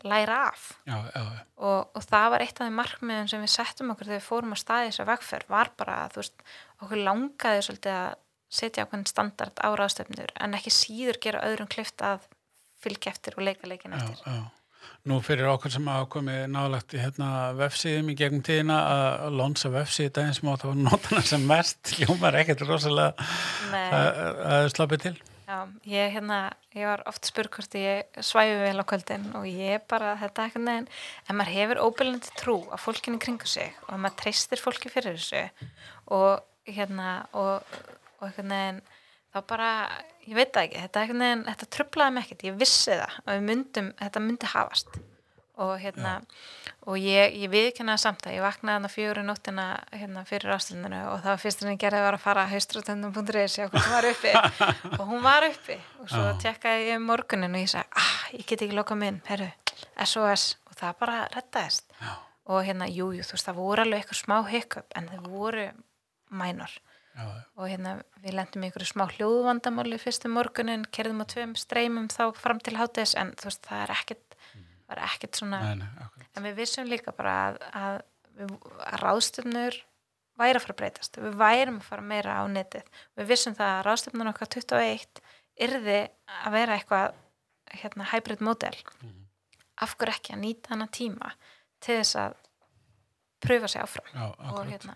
læra 0.04 0.38
af 0.48 0.62
já, 0.86 0.98
já. 1.16 1.24
Og, 1.58 1.82
og 1.96 2.02
það 2.12 2.28
var 2.30 2.42
eitt 2.42 2.62
af 2.62 2.68
því 2.68 2.74
markmiðum 2.82 3.28
sem 3.28 3.42
við 3.42 3.56
settum 3.58 3.92
okkur 3.92 4.06
þegar 4.06 4.22
við 4.22 4.30
fórum 4.32 4.54
að 4.54 4.64
staði 4.64 4.88
þess 4.90 5.00
að 5.00 5.12
vegferð 5.14 5.48
var 5.50 5.72
bara 5.78 5.96
að 6.06 6.16
veist, 6.16 6.38
okkur 6.82 6.98
langaði 7.08 7.62
svolítið 7.62 7.94
að 7.98 8.14
setja 8.54 8.86
ákveðin 8.86 9.10
standard 9.10 9.58
á 9.60 9.70
ráðstöfnur 9.74 10.34
en 10.40 10.58
ekki 10.58 10.74
síður 10.74 11.22
gera 11.24 11.46
öðrum 11.48 11.72
klift 11.72 12.04
að 12.06 12.28
fylgja 12.84 13.14
eftir 13.16 13.38
og 13.38 13.48
leika 13.48 13.70
leikin 13.70 13.96
eftir. 13.98 14.20
Já, 14.26 14.38
já. 14.38 14.44
Nú 15.08 15.18
fyrir 15.24 15.50
okkur 15.52 15.72
sem 15.72 15.88
hafa 15.88 16.08
komið 16.12 16.46
nálagt 16.52 16.94
í 16.96 17.00
hérna 17.00 17.28
vefsíðum 17.60 18.12
í 18.12 18.16
gegnum 18.20 18.44
tíðina 18.44 18.78
að 18.88 19.38
lonsa 19.40 19.72
vefsíð 19.72 20.14
daginn 20.16 20.36
sem 20.38 20.50
átt 20.52 20.64
að 20.68 20.80
nota 20.80 21.12
hana 21.12 21.24
sem 21.28 21.44
mest 21.48 21.92
hljómar 21.98 22.38
ekkert 22.40 22.64
rosalega 22.68 23.28
að 23.76 24.70
slappi 24.72 25.00
til. 25.04 25.16
Já, 25.44 25.58
ég, 25.92 26.14
hérna, 26.16 26.38
ég 26.72 26.88
var 26.88 27.04
oft 27.12 27.28
spurg 27.28 27.52
hvort 27.52 27.76
ég 27.76 28.22
svæfi 28.24 28.56
vel 28.62 28.80
á 28.80 28.86
kvöldin 28.88 29.26
og 29.36 29.44
ég 29.50 29.84
bara, 29.92 30.16
þetta 30.22 30.40
er 30.40 30.48
eitthvað 30.48 30.66
neginn 30.70 30.88
en 31.28 31.40
maður 31.40 31.58
hefur 31.58 31.82
óbyrjandi 31.84 32.32
trú 32.40 32.56
á 32.72 32.76
fólkinni 32.80 33.20
kringu 33.22 33.50
sig 33.52 33.76
og 33.90 34.00
maður 34.00 34.22
treystir 34.24 34.64
fólki 34.64 34.92
fyrir 34.94 35.20
þessu 35.20 35.44
og 36.16 36.48
hérna 36.64 37.26
og 37.36 37.76
og 38.24 38.30
einhvern 38.30 38.54
veginn 38.56 38.84
þá 39.34 39.40
bara, 39.50 39.70
ég 40.24 40.38
veit 40.38 40.54
það 40.54 40.68
ekki 40.68 40.84
þetta, 40.86 41.08
veginn, 41.14 41.48
þetta 41.50 41.72
tröflaði 41.78 42.16
mig 42.16 42.28
ekkert, 42.28 42.46
ég 42.48 42.62
vissi 42.62 43.00
það 43.00 43.18
og 43.26 43.50
myndum, 43.50 43.90
þetta 44.00 44.24
myndi 44.24 44.54
hafast 44.54 45.02
og 45.62 45.76
hérna 45.78 46.16
ja. 46.18 46.22
og 46.90 46.98
ég, 46.98 47.36
ég 47.44 47.52
viðkennaði 47.54 48.02
samt 48.02 48.26
að 48.26 48.38
ég 48.40 48.44
vaknaði 48.46 48.74
hann 48.74 48.90
á 48.90 48.92
fjóru 48.94 49.24
nóttina 49.26 49.66
hérna, 49.94 50.24
fyrir 50.26 50.54
ástundinu 50.56 51.02
og 51.12 51.20
það 51.22 51.30
var 51.30 51.42
fyrst 51.44 51.62
en 51.62 51.74
ég 51.76 51.82
gerði 51.84 52.00
var 52.02 52.18
að 52.18 52.24
fara 52.24 52.46
að 52.46 52.56
haustrutöndum.is 52.56 53.58
og 53.68 53.76
hún 53.78 53.92
var 53.94 54.08
uppi 54.10 54.34
og 55.00 55.04
hún 55.12 55.22
var 55.26 55.46
uppi 55.46 55.78
og 56.02 56.10
svo 56.10 56.24
ja. 56.26 56.36
tekkaði 56.42 56.88
ég 56.90 57.04
morgunin 57.06 57.54
og 57.54 57.62
ég 57.62 57.70
sagði, 57.70 58.02
ah, 58.02 58.24
ég 58.34 58.48
get 58.50 58.66
ekki 58.66 58.80
lokað 58.80 59.02
minn, 59.04 59.20
herru, 59.30 59.52
SOS 60.02 60.48
og 60.72 60.80
það 60.80 60.98
bara 61.04 61.20
rettaðist 61.36 61.86
ja. 62.02 62.16
og 62.50 62.66
hérna, 62.66 62.90
jújú, 62.90 63.20
jú, 63.20 63.28
þú 63.30 63.38
veist, 63.38 63.52
það 63.52 63.62
voru 63.62 63.86
alveg 63.86 64.02
eitthvað 64.02 64.22
smá 64.24 64.38
hiccup 64.50 64.98
en 64.98 65.12
það 65.14 65.30
voru 65.36 65.68
mænor 66.34 66.80
Já. 67.14 67.26
og 67.56 67.68
hérna 67.70 67.92
við 68.24 68.34
lendum 68.40 68.64
í 68.64 68.68
einhverju 68.70 68.90
smá 68.90 69.04
hljóðvandamáli 69.12 70.00
fyrstum 70.02 70.34
morgunin, 70.34 70.86
kerðum 70.90 71.22
á 71.22 71.26
tveim 71.30 71.56
streymum 71.60 72.08
þá 72.10 72.34
fram 72.40 72.60
til 72.64 72.76
hátis 72.80 73.14
en 73.20 73.34
þú 73.38 73.50
veist 73.52 73.68
það 73.68 73.84
er 73.86 73.94
ekkert, 73.94 74.38
mm. 74.56 74.64
var 74.90 75.02
ekkert 75.10 75.38
svona 75.38 75.60
nei, 75.62 75.84
nei, 75.84 76.24
en 76.34 76.48
við 76.48 76.56
vissum 76.64 76.90
líka 76.90 77.14
bara 77.14 77.36
að, 77.52 77.60
að, 77.78 78.00
að 78.90 78.98
ráðstöfnur 79.04 79.78
væri 80.42 80.58
að 80.58 80.64
fara 80.66 80.74
að 80.74 80.80
breytast, 80.82 81.18
við 81.22 81.36
værum 81.44 81.78
að 81.78 81.88
fara 81.92 82.02
meira 82.10 82.40
á 82.42 82.44
netið, 82.50 82.88
við 83.20 83.30
vissum 83.30 83.54
það 83.60 83.76
að 83.76 83.84
ráðstöfnun 83.92 84.32
okkar 84.34 84.50
21 84.58 85.22
yrði 85.68 86.00
að 86.42 86.56
vera 86.58 86.78
eitthvað 86.80 87.20
hérna, 87.84 88.10
hybrid 88.10 88.42
model 88.42 88.74
Mhm. 89.04 89.20
af 89.86 89.94
hverju 89.98 90.14
ekki 90.18 90.34
að 90.34 90.42
nýta 90.42 90.74
hana 90.74 90.88
tíma 90.88 91.32
til 91.84 92.00
þess 92.02 92.16
að 92.16 92.34
pröfa 93.44 93.68
sig 93.70 93.82
áfram 93.86 94.10
Já, 94.14 94.26
og 94.54 94.66
hérna 94.70 94.96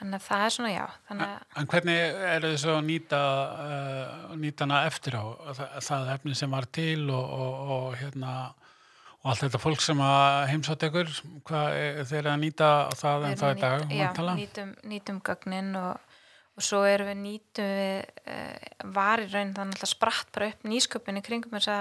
þannig 0.00 0.16
að 0.18 0.24
það 0.26 0.44
er 0.46 0.54
svona 0.56 0.72
já 0.72 0.84
að 1.12 1.60
En 1.60 1.68
hvernig 1.70 2.00
eru 2.34 2.50
þið 2.54 2.58
svo 2.64 2.74
að 2.78 2.86
nýta, 2.88 3.20
uh, 3.66 4.34
nýta 4.40 4.66
hana 4.66 4.80
eftir 4.88 5.16
á? 5.20 5.24
Það, 5.60 5.76
það 5.90 6.10
efni 6.16 6.34
sem 6.40 6.56
var 6.56 6.66
til 6.80 7.04
og, 7.10 7.34
og, 7.44 7.70
og 7.76 7.98
hérna 8.00 8.34
og 9.20 9.28
allt 9.34 9.42
þetta 9.44 9.60
fólk 9.60 9.82
sem 9.84 9.98
að 10.00 10.46
heimsátt 10.48 10.86
ykkur, 10.88 11.10
er- 11.68 11.98
þeir 12.08 12.20
eru 12.22 12.30
að 12.32 12.38
nýta 12.46 12.68
það 12.96 13.26
en 13.28 13.36
það 13.42 13.50
í 13.52 13.60
dag, 13.60 13.74
að 13.74 13.90
nýta- 13.90 14.24
já, 14.24 14.38
nýtum, 14.40 14.70
nýtum 14.94 15.18
gögnin 15.28 15.68
og, 15.76 16.16
og 16.56 16.64
svo 16.64 16.80
erum 16.88 17.10
við 17.12 17.20
nýtum 17.26 17.68
við 17.76 17.98
uh, 18.32 18.88
var 18.96 19.20
í 19.20 19.28
raun 19.34 19.52
þannig 19.58 19.84
að 19.84 19.92
spratt 19.92 20.32
bara 20.32 20.48
upp 20.54 20.64
nýsköpun 20.72 21.20
í 21.20 21.24
kringum 21.28 21.52
þessa 21.58 21.76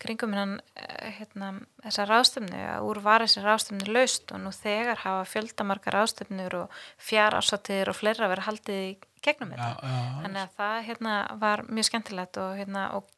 kringum 0.00 0.34
hennan 0.34 0.56
uh, 0.60 1.10
hérna, 1.18 1.52
þessa 1.84 2.06
ráðstöfnu 2.08 2.62
að 2.74 2.88
úr 2.88 3.00
var 3.04 3.24
þessi 3.24 3.44
ráðstöfnu 3.44 3.94
laust 3.94 4.34
og 4.34 4.42
nú 4.42 4.52
þegar 4.54 5.04
hafa 5.04 5.28
fjöldamarkar 5.28 5.96
ráðstöfnur 5.98 6.58
og 6.62 6.82
fjár 6.98 7.38
ásáttir 7.38 7.92
og 7.92 7.98
fleira 7.98 8.30
verið 8.32 8.48
haldið 8.48 8.82
í 8.88 8.90
gegnum 9.24 9.54
Já, 9.54 9.60
þetta. 9.60 9.92
Já, 9.92 10.10
þannig 10.24 10.42
að 10.42 10.58
það 10.60 10.76
hérna, 10.88 11.14
var 11.44 11.64
mjög 11.68 11.90
skemmtilegt 11.90 12.40
og, 12.40 12.52
hérna, 12.60 12.84
og 12.96 13.08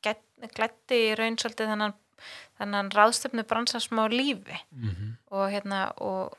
glætti 0.57 1.01
í 1.09 1.17
raun 1.19 1.39
svolítið 1.39 1.73
þennan, 1.73 1.99
þennan 2.61 2.93
ráðstöfnu 2.95 3.47
bransa 3.49 3.83
smá 3.83 4.05
lífi. 4.11 4.59
Mhm, 4.75 5.17
og 5.33 5.49
hérna 5.55 5.85
og 6.03 6.39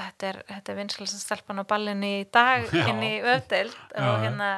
þetta 0.00 0.28
er, 0.30 0.40
er 0.58 0.78
vinsalast 0.78 1.22
stelpan 1.22 1.62
á 1.62 1.64
ballinu 1.68 2.10
í 2.20 2.26
dag 2.32 2.66
Já. 2.68 2.84
inn 2.90 3.02
í 3.06 3.14
öfdeild 3.22 3.74
Já, 3.94 4.04
og 4.06 4.20
hérna 4.24 4.50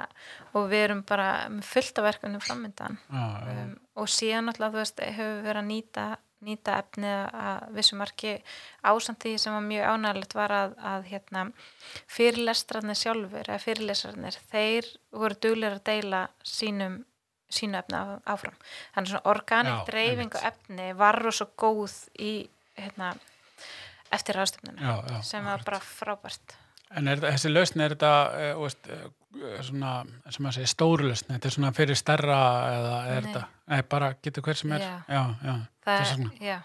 og 0.53 0.69
við 0.73 0.85
erum 0.89 1.05
bara 1.09 1.31
fullt 1.67 2.01
af 2.01 2.09
verkunum 2.11 2.43
framöndan 2.45 2.99
um, 3.09 3.73
og 3.99 4.11
síðan 4.13 4.53
alltaf 4.53 4.75
þú 4.75 4.83
veist 4.83 5.03
hefur 5.03 5.33
við 5.39 5.49
verið 5.49 5.63
að 5.63 5.71
nýta 5.71 6.07
nýta 6.43 6.79
efni 6.83 7.11
að 7.13 7.69
vissu 7.77 7.97
marki 7.99 8.35
ásamt 8.83 9.23
því 9.23 9.37
sem 9.39 9.55
var 9.55 9.65
mjög 9.67 9.93
ánægilegt 9.93 10.35
var 10.35 10.55
að, 10.57 10.75
að 10.83 11.07
hérna 11.13 11.45
fyrirlestrarnir 12.11 12.99
sjálfur 12.99 13.47
eða 13.47 13.63
fyrirlestrarnir 13.63 14.39
þeir 14.51 14.89
voru 15.15 15.39
duglir 15.47 15.79
að 15.79 15.85
deila 15.87 16.25
sínum 16.43 17.03
sínu 17.53 17.79
efni 17.79 17.99
áfram. 18.25 18.57
Þannig 18.95 19.13
svona 19.13 19.31
organik 19.33 19.85
dreifing 19.91 20.33
og 20.33 20.47
efni 20.49 20.89
var 20.99 21.21
svo 21.31 21.49
góð 21.61 21.97
í 22.17 22.33
hérna 22.79 23.13
eftir 24.13 24.39
ráðstöfnuna 24.39 25.23
sem 25.27 25.45
var 25.45 25.65
bara 25.67 25.81
frábært 25.83 26.59
En 26.93 27.09
er, 27.09 27.23
þessi 27.25 27.49
lausn, 27.49 27.81
er 27.81 27.95
þetta 27.95 28.09
uh, 28.37 28.49
veist, 28.61 28.89
uh, 28.93 29.53
svona, 29.65 29.93
sem 30.29 30.49
að 30.49 30.57
segja, 30.59 30.73
stóru 30.75 31.07
lausn, 31.09 31.31
þetta 31.31 31.49
er 31.49 31.55
svona 31.55 31.71
fyrir 31.77 31.97
stærra 31.97 32.41
eða 32.69 32.99
er 33.15 33.29
þetta, 33.29 33.45
nei, 33.73 33.79
bara 33.95 34.11
getur 34.21 34.45
hver 34.45 34.59
sem 34.61 34.75
er, 34.77 34.85
Já. 34.85 34.99
já, 35.09 35.23
já, 35.47 35.55
er. 35.95 36.27
Já. 36.45 36.59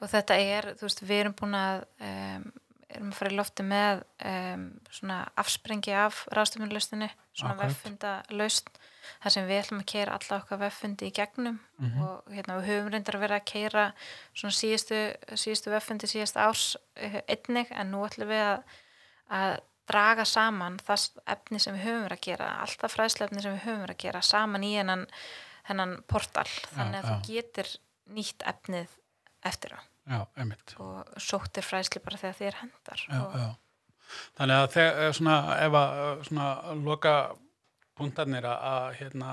og 0.00 0.12
þetta 0.14 0.38
er, 0.40 0.70
þú 0.78 0.88
veist, 0.88 1.04
við 1.04 1.20
erum 1.24 1.36
búin 1.36 1.58
að 1.58 1.84
um, 2.08 2.48
erum 2.94 3.10
að 3.12 3.18
fara 3.18 3.30
í 3.32 3.36
lofti 3.36 3.64
með 3.68 4.02
um, 4.30 4.62
svona 4.90 5.18
afsprengi 5.38 5.92
af 5.92 6.22
ráðstöfnulöstinni, 6.32 7.08
svona 7.36 7.52
Akkurat. 7.54 7.72
veffunda 7.74 8.12
lausn, 8.30 8.70
þar 9.22 9.34
sem 9.34 9.46
við 9.48 9.60
ætlum 9.62 9.80
að 9.82 9.88
keira 9.92 10.16
alla 10.18 10.38
okkar 10.42 10.60
veffundi 10.62 11.08
í 11.08 11.14
gegnum 11.16 11.58
Mhm. 11.78 12.02
og 12.02 12.32
hérna, 12.32 12.56
við 12.60 12.68
höfum 12.72 12.90
reyndar 12.92 13.14
að 13.18 13.24
vera 13.26 13.38
að 13.40 13.44
keira 13.52 13.84
svona 14.34 14.56
síðustu, 14.56 15.00
síðustu 15.36 15.70
veffundi 15.70 16.06
síðasta 16.10 16.46
árs 16.48 16.76
eh, 16.96 17.20
einnig, 17.28 17.70
en 17.70 17.90
nú 17.92 18.04
ætlum 18.06 18.28
við 18.28 18.42
að, 18.44 18.62
að 19.30 19.60
draga 19.88 20.24
saman 20.28 20.78
það 20.84 21.04
efni 21.26 21.60
sem 21.60 21.74
við 21.76 21.84
höfum 21.86 22.02
verið 22.08 22.18
að 22.18 22.26
gera 22.26 22.48
alltaf 22.64 22.92
fræðslefni 22.96 23.42
sem 23.42 23.54
við 23.54 23.62
höfum 23.68 23.84
verið 23.86 23.96
að 23.96 24.02
gera 24.04 24.22
saman 24.22 24.64
í 24.64 24.72
hennan, 24.76 25.06
hennan 25.68 25.94
portal 26.08 26.48
þannig 26.74 27.00
að 27.00 27.04
já. 27.04 27.08
þú 27.08 27.32
getur 27.32 27.70
nýtt 28.18 28.44
efnið 28.52 28.88
eftir 29.48 29.76
á 29.76 29.80
Já, 30.08 30.20
og 30.80 31.20
sóttir 31.20 31.66
fræðsli 31.66 32.00
bara 32.04 32.20
þegar 32.20 32.38
þér 32.38 32.60
hendar 32.62 33.02
Já, 33.04 33.18
og, 33.20 33.38
já. 33.38 33.48
Þannig 34.38 34.56
að 34.56 34.68
þegar 34.72 35.16
svona, 35.18 35.38
ef 35.60 35.74
að 35.76 35.98
uh, 36.02 36.22
svona 36.24 36.76
loka 36.80 37.14
punktarnir 37.98 38.46
að, 38.48 38.68
að 38.72 38.86
hérna 39.02 39.32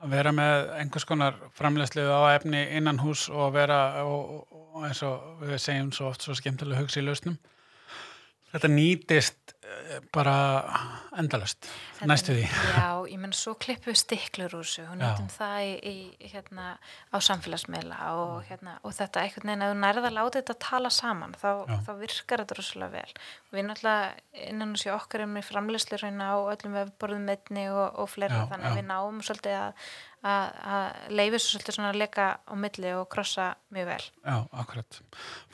að 0.00 0.14
vera 0.14 0.32
með 0.32 0.70
einhvers 0.78 1.06
konar 1.08 1.36
framlegslu 1.56 2.04
á 2.08 2.32
efni 2.32 2.62
innan 2.78 3.00
hús 3.02 3.26
og 3.28 3.52
vera 3.56 4.04
og, 4.06 4.46
og 4.48 4.86
eins 4.88 5.02
og 5.04 5.42
við 5.42 5.60
segjum 5.60 5.90
svo 5.92 6.08
oft 6.08 6.24
svo 6.24 6.36
skemmtilega 6.38 6.80
hugsa 6.80 7.02
í 7.02 7.04
lausnum 7.04 7.36
þetta 8.52 8.70
nýtist 8.72 9.54
eh, 9.59 9.59
bara 10.14 10.34
endalust 11.18 11.66
Þetta- 11.98 12.08
næstu 12.10 12.34
því 12.36 12.44
Já, 12.48 12.88
ég 13.12 13.18
menn 13.22 13.34
svo 13.36 13.54
klippum 13.60 13.92
við 13.92 13.98
stiklur 14.00 14.54
úr 14.58 14.64
þessu 14.66 14.84
og 14.86 14.94
Já. 14.94 15.00
nýtum 15.02 15.28
það 15.34 15.58
í, 15.66 15.72
í, 15.90 16.30
hérna, 16.32 16.66
á 17.12 17.16
samfélagsmiðla 17.28 17.98
og, 18.18 18.34
hérna, 18.48 18.76
og 18.86 18.94
þetta 18.96 19.24
einhvern 19.24 19.50
veginn 19.52 19.64
að 19.66 19.72
þú 19.74 19.78
nærða 19.84 20.06
að 20.10 20.16
láta 20.18 20.40
þetta 20.42 20.58
tala 20.66 20.92
saman 20.94 21.36
þá, 21.38 21.48
þá 21.86 21.92
virkar 22.00 22.44
þetta 22.44 22.58
rosalega 22.60 22.94
vel 22.96 23.14
og 23.20 23.56
við 23.58 23.66
náttúrulega 23.68 24.46
innan 24.50 24.74
þessi 24.76 24.92
okkar 24.94 25.24
erum 25.24 25.40
í 25.40 25.46
framleyslu 25.46 26.00
reyna 26.02 26.30
á 26.34 26.36
öllum 26.54 26.78
vefborðum 26.80 27.28
einni 27.34 27.66
og, 27.70 27.84
og 28.04 28.10
fleira 28.14 28.42
Já, 28.44 28.48
þannig 28.54 28.70
að 28.70 28.74
já. 28.74 28.80
við 28.80 28.88
náum 28.90 29.20
svolítið 29.26 29.58
að, 29.60 29.90
að, 30.20 30.56
að 30.74 31.14
leifi 31.16 31.38
svo 31.40 31.50
svolítið 31.54 31.76
svona 31.78 31.90
að 31.92 31.98
leka 32.02 32.24
á 32.44 32.52
milli 32.60 32.90
og 32.98 33.06
krossa 33.12 33.46
mjög 33.72 33.86
vel 33.88 34.02
Já, 34.26 34.36
akkurat. 34.62 34.98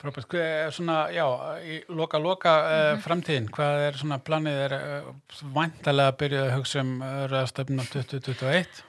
Frábært, 0.01 0.27
hvað 0.27 0.47
er 0.67 0.71
svona, 0.75 0.97
já, 1.15 1.25
í 1.63 1.77
loka, 1.89 2.19
loka 2.19 2.55
Mhm. 2.67 2.97
uh, 2.97 3.03
framtíðin, 3.05 3.49
hvað 3.55 3.85
er 3.87 3.93
svona 4.01 4.19
planið 4.19 4.59
er 4.65 4.75
uh, 4.77 5.13
væntalega 5.55 6.11
að 6.11 6.17
byrja 6.23 6.43
að 6.47 6.55
hugsa 6.57 6.79
um 6.83 6.91
röðastöfnum 7.31 7.87
2021? 7.93 8.83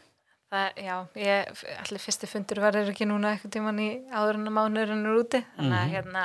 Það 0.49 0.65
er, 0.65 0.73
já, 0.81 0.97
ég, 1.21 1.65
allir 1.85 2.01
fyrsti 2.01 2.27
fundur 2.27 2.61
verður 2.65 2.91
ekki 2.95 3.05
núna 3.07 3.35
eitthvað 3.37 3.53
tíman 3.59 3.79
í 3.85 3.89
áður 4.09 4.39
en 4.41 4.49
að 4.49 4.55
mánuðurinn 4.57 5.05
er 5.07 5.19
úti, 5.21 5.41
þannig 5.59 5.77
að 5.79 5.85
Mhm. 5.85 5.93
hérna, 5.95 6.23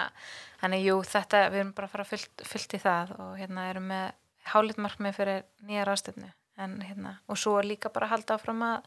þannig 0.62 0.86
jú, 0.88 0.95
þetta, 1.04 1.41
við 1.51 1.60
erum 1.60 1.74
bara 1.76 1.88
að 1.88 1.91
fara 1.91 2.04
fullt, 2.08 2.45
fullt 2.47 2.74
í 2.74 2.80
það 2.80 3.12
og 3.20 3.34
hérna 3.38 3.70
erum 3.70 3.88
með 3.91 4.12
hálít 4.54 4.78
markmið 4.80 5.16
fyrir 5.18 5.43
nýja 5.68 5.84
ráðstöfnu, 5.86 6.30
en 6.62 6.76
hérna, 6.86 7.16
og 7.26 7.39
svo 7.41 7.56
líka 7.66 7.89
bara 7.93 8.12
halda 8.12 8.36
áfram 8.38 8.60
að, 8.68 8.84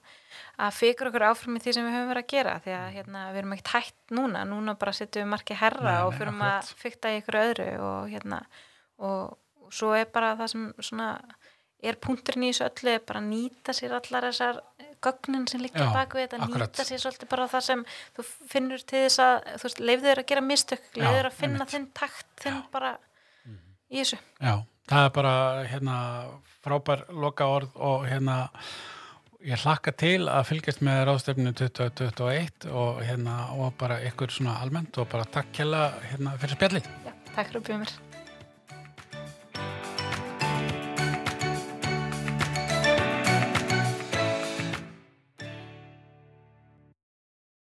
að 0.62 0.76
fikra 0.76 1.10
okkur 1.10 1.24
áfram 1.30 1.56
í 1.58 1.62
því 1.64 1.72
sem 1.74 1.88
við 1.88 1.96
höfum 1.96 2.12
verið 2.12 2.22
að 2.22 2.30
gera, 2.34 2.52
því 2.62 2.74
að 2.76 2.86
hérna, 2.94 3.24
við 3.32 3.40
erum 3.42 3.56
ekkert 3.56 3.72
hætt 3.74 4.14
núna, 4.18 4.44
núna 4.46 4.76
bara 4.78 4.94
setjum 4.94 5.24
við 5.24 5.32
markið 5.32 5.60
herra 5.64 5.96
Nei, 5.96 6.04
og 6.04 6.12
nei, 6.12 6.18
fyrir 6.20 6.32
akkurat. 6.36 6.70
að 6.70 6.84
fykta 6.84 7.10
í 7.10 7.18
ykkur 7.22 7.40
öðru 7.42 7.66
og 7.88 8.12
hérna, 8.12 8.38
og, 9.02 9.34
og 9.64 9.74
svo 9.74 9.90
er 9.98 10.06
bara 10.14 10.36
það 10.38 10.52
sem 10.54 10.68
svona 10.78 11.08
er 11.86 11.98
punkturinn 12.00 12.46
í 12.46 12.52
þessu 12.52 12.68
öllu 12.70 12.92
er 12.94 13.02
bara 13.06 13.20
að 13.20 13.26
nýta 13.32 13.74
sér 13.76 13.96
allar 13.98 14.24
þessar 14.30 14.62
gögnin 15.04 15.44
sem 15.50 15.60
liggja 15.60 15.90
bak 15.92 16.14
við 16.16 16.24
þetta, 16.24 16.38
akkurat. 16.46 16.70
nýta 16.72 16.86
sér 16.88 17.02
svolítið 17.02 17.28
bara 17.34 17.48
það 17.52 17.66
sem 17.66 17.82
þú 18.16 18.24
finnur 18.54 18.86
til 18.88 19.02
þess 19.04 19.20
að 19.26 19.34
þú 19.50 19.66
veist, 19.66 19.82
leifðu 19.90 20.08
þér 20.08 20.22
að 20.22 20.30
gera 20.30 20.44
mistök, 20.46 20.86
leifðu 20.96 21.18
þér 21.18 21.28
að 21.28 21.36
finna 21.42 21.66
þinn 21.74 21.86
takt, 21.98 22.30
þinn 22.40 22.62
bara 22.72 22.94
í 23.92 24.00
þessu. 24.00 24.18
Já, 24.40 24.54
það 24.90 25.06
er 25.06 25.14
bara 25.16 25.36
hérna 25.66 25.96
frábær 26.64 27.06
loka 27.14 27.48
orð 27.50 27.74
og 27.76 28.06
hérna 28.10 28.38
ég 29.46 29.62
hlakka 29.62 29.94
til 29.94 30.26
að 30.30 30.48
fylgjast 30.48 30.82
með 30.86 31.04
ráðstöfnu 31.10 31.52
2021 31.60 32.68
og 32.72 33.02
hérna 33.06 33.36
og 33.54 33.76
bara 33.78 34.00
ykkur 34.08 34.34
svona 34.34 34.58
almennt 34.62 34.98
og 34.98 35.10
bara 35.12 35.28
takk 35.38 35.52
kjalla 35.54 35.88
hérna 36.10 36.34
fyrir 36.40 36.58
spjallið. 36.58 36.90
Takk 37.36 37.56
mér. 37.68 38.05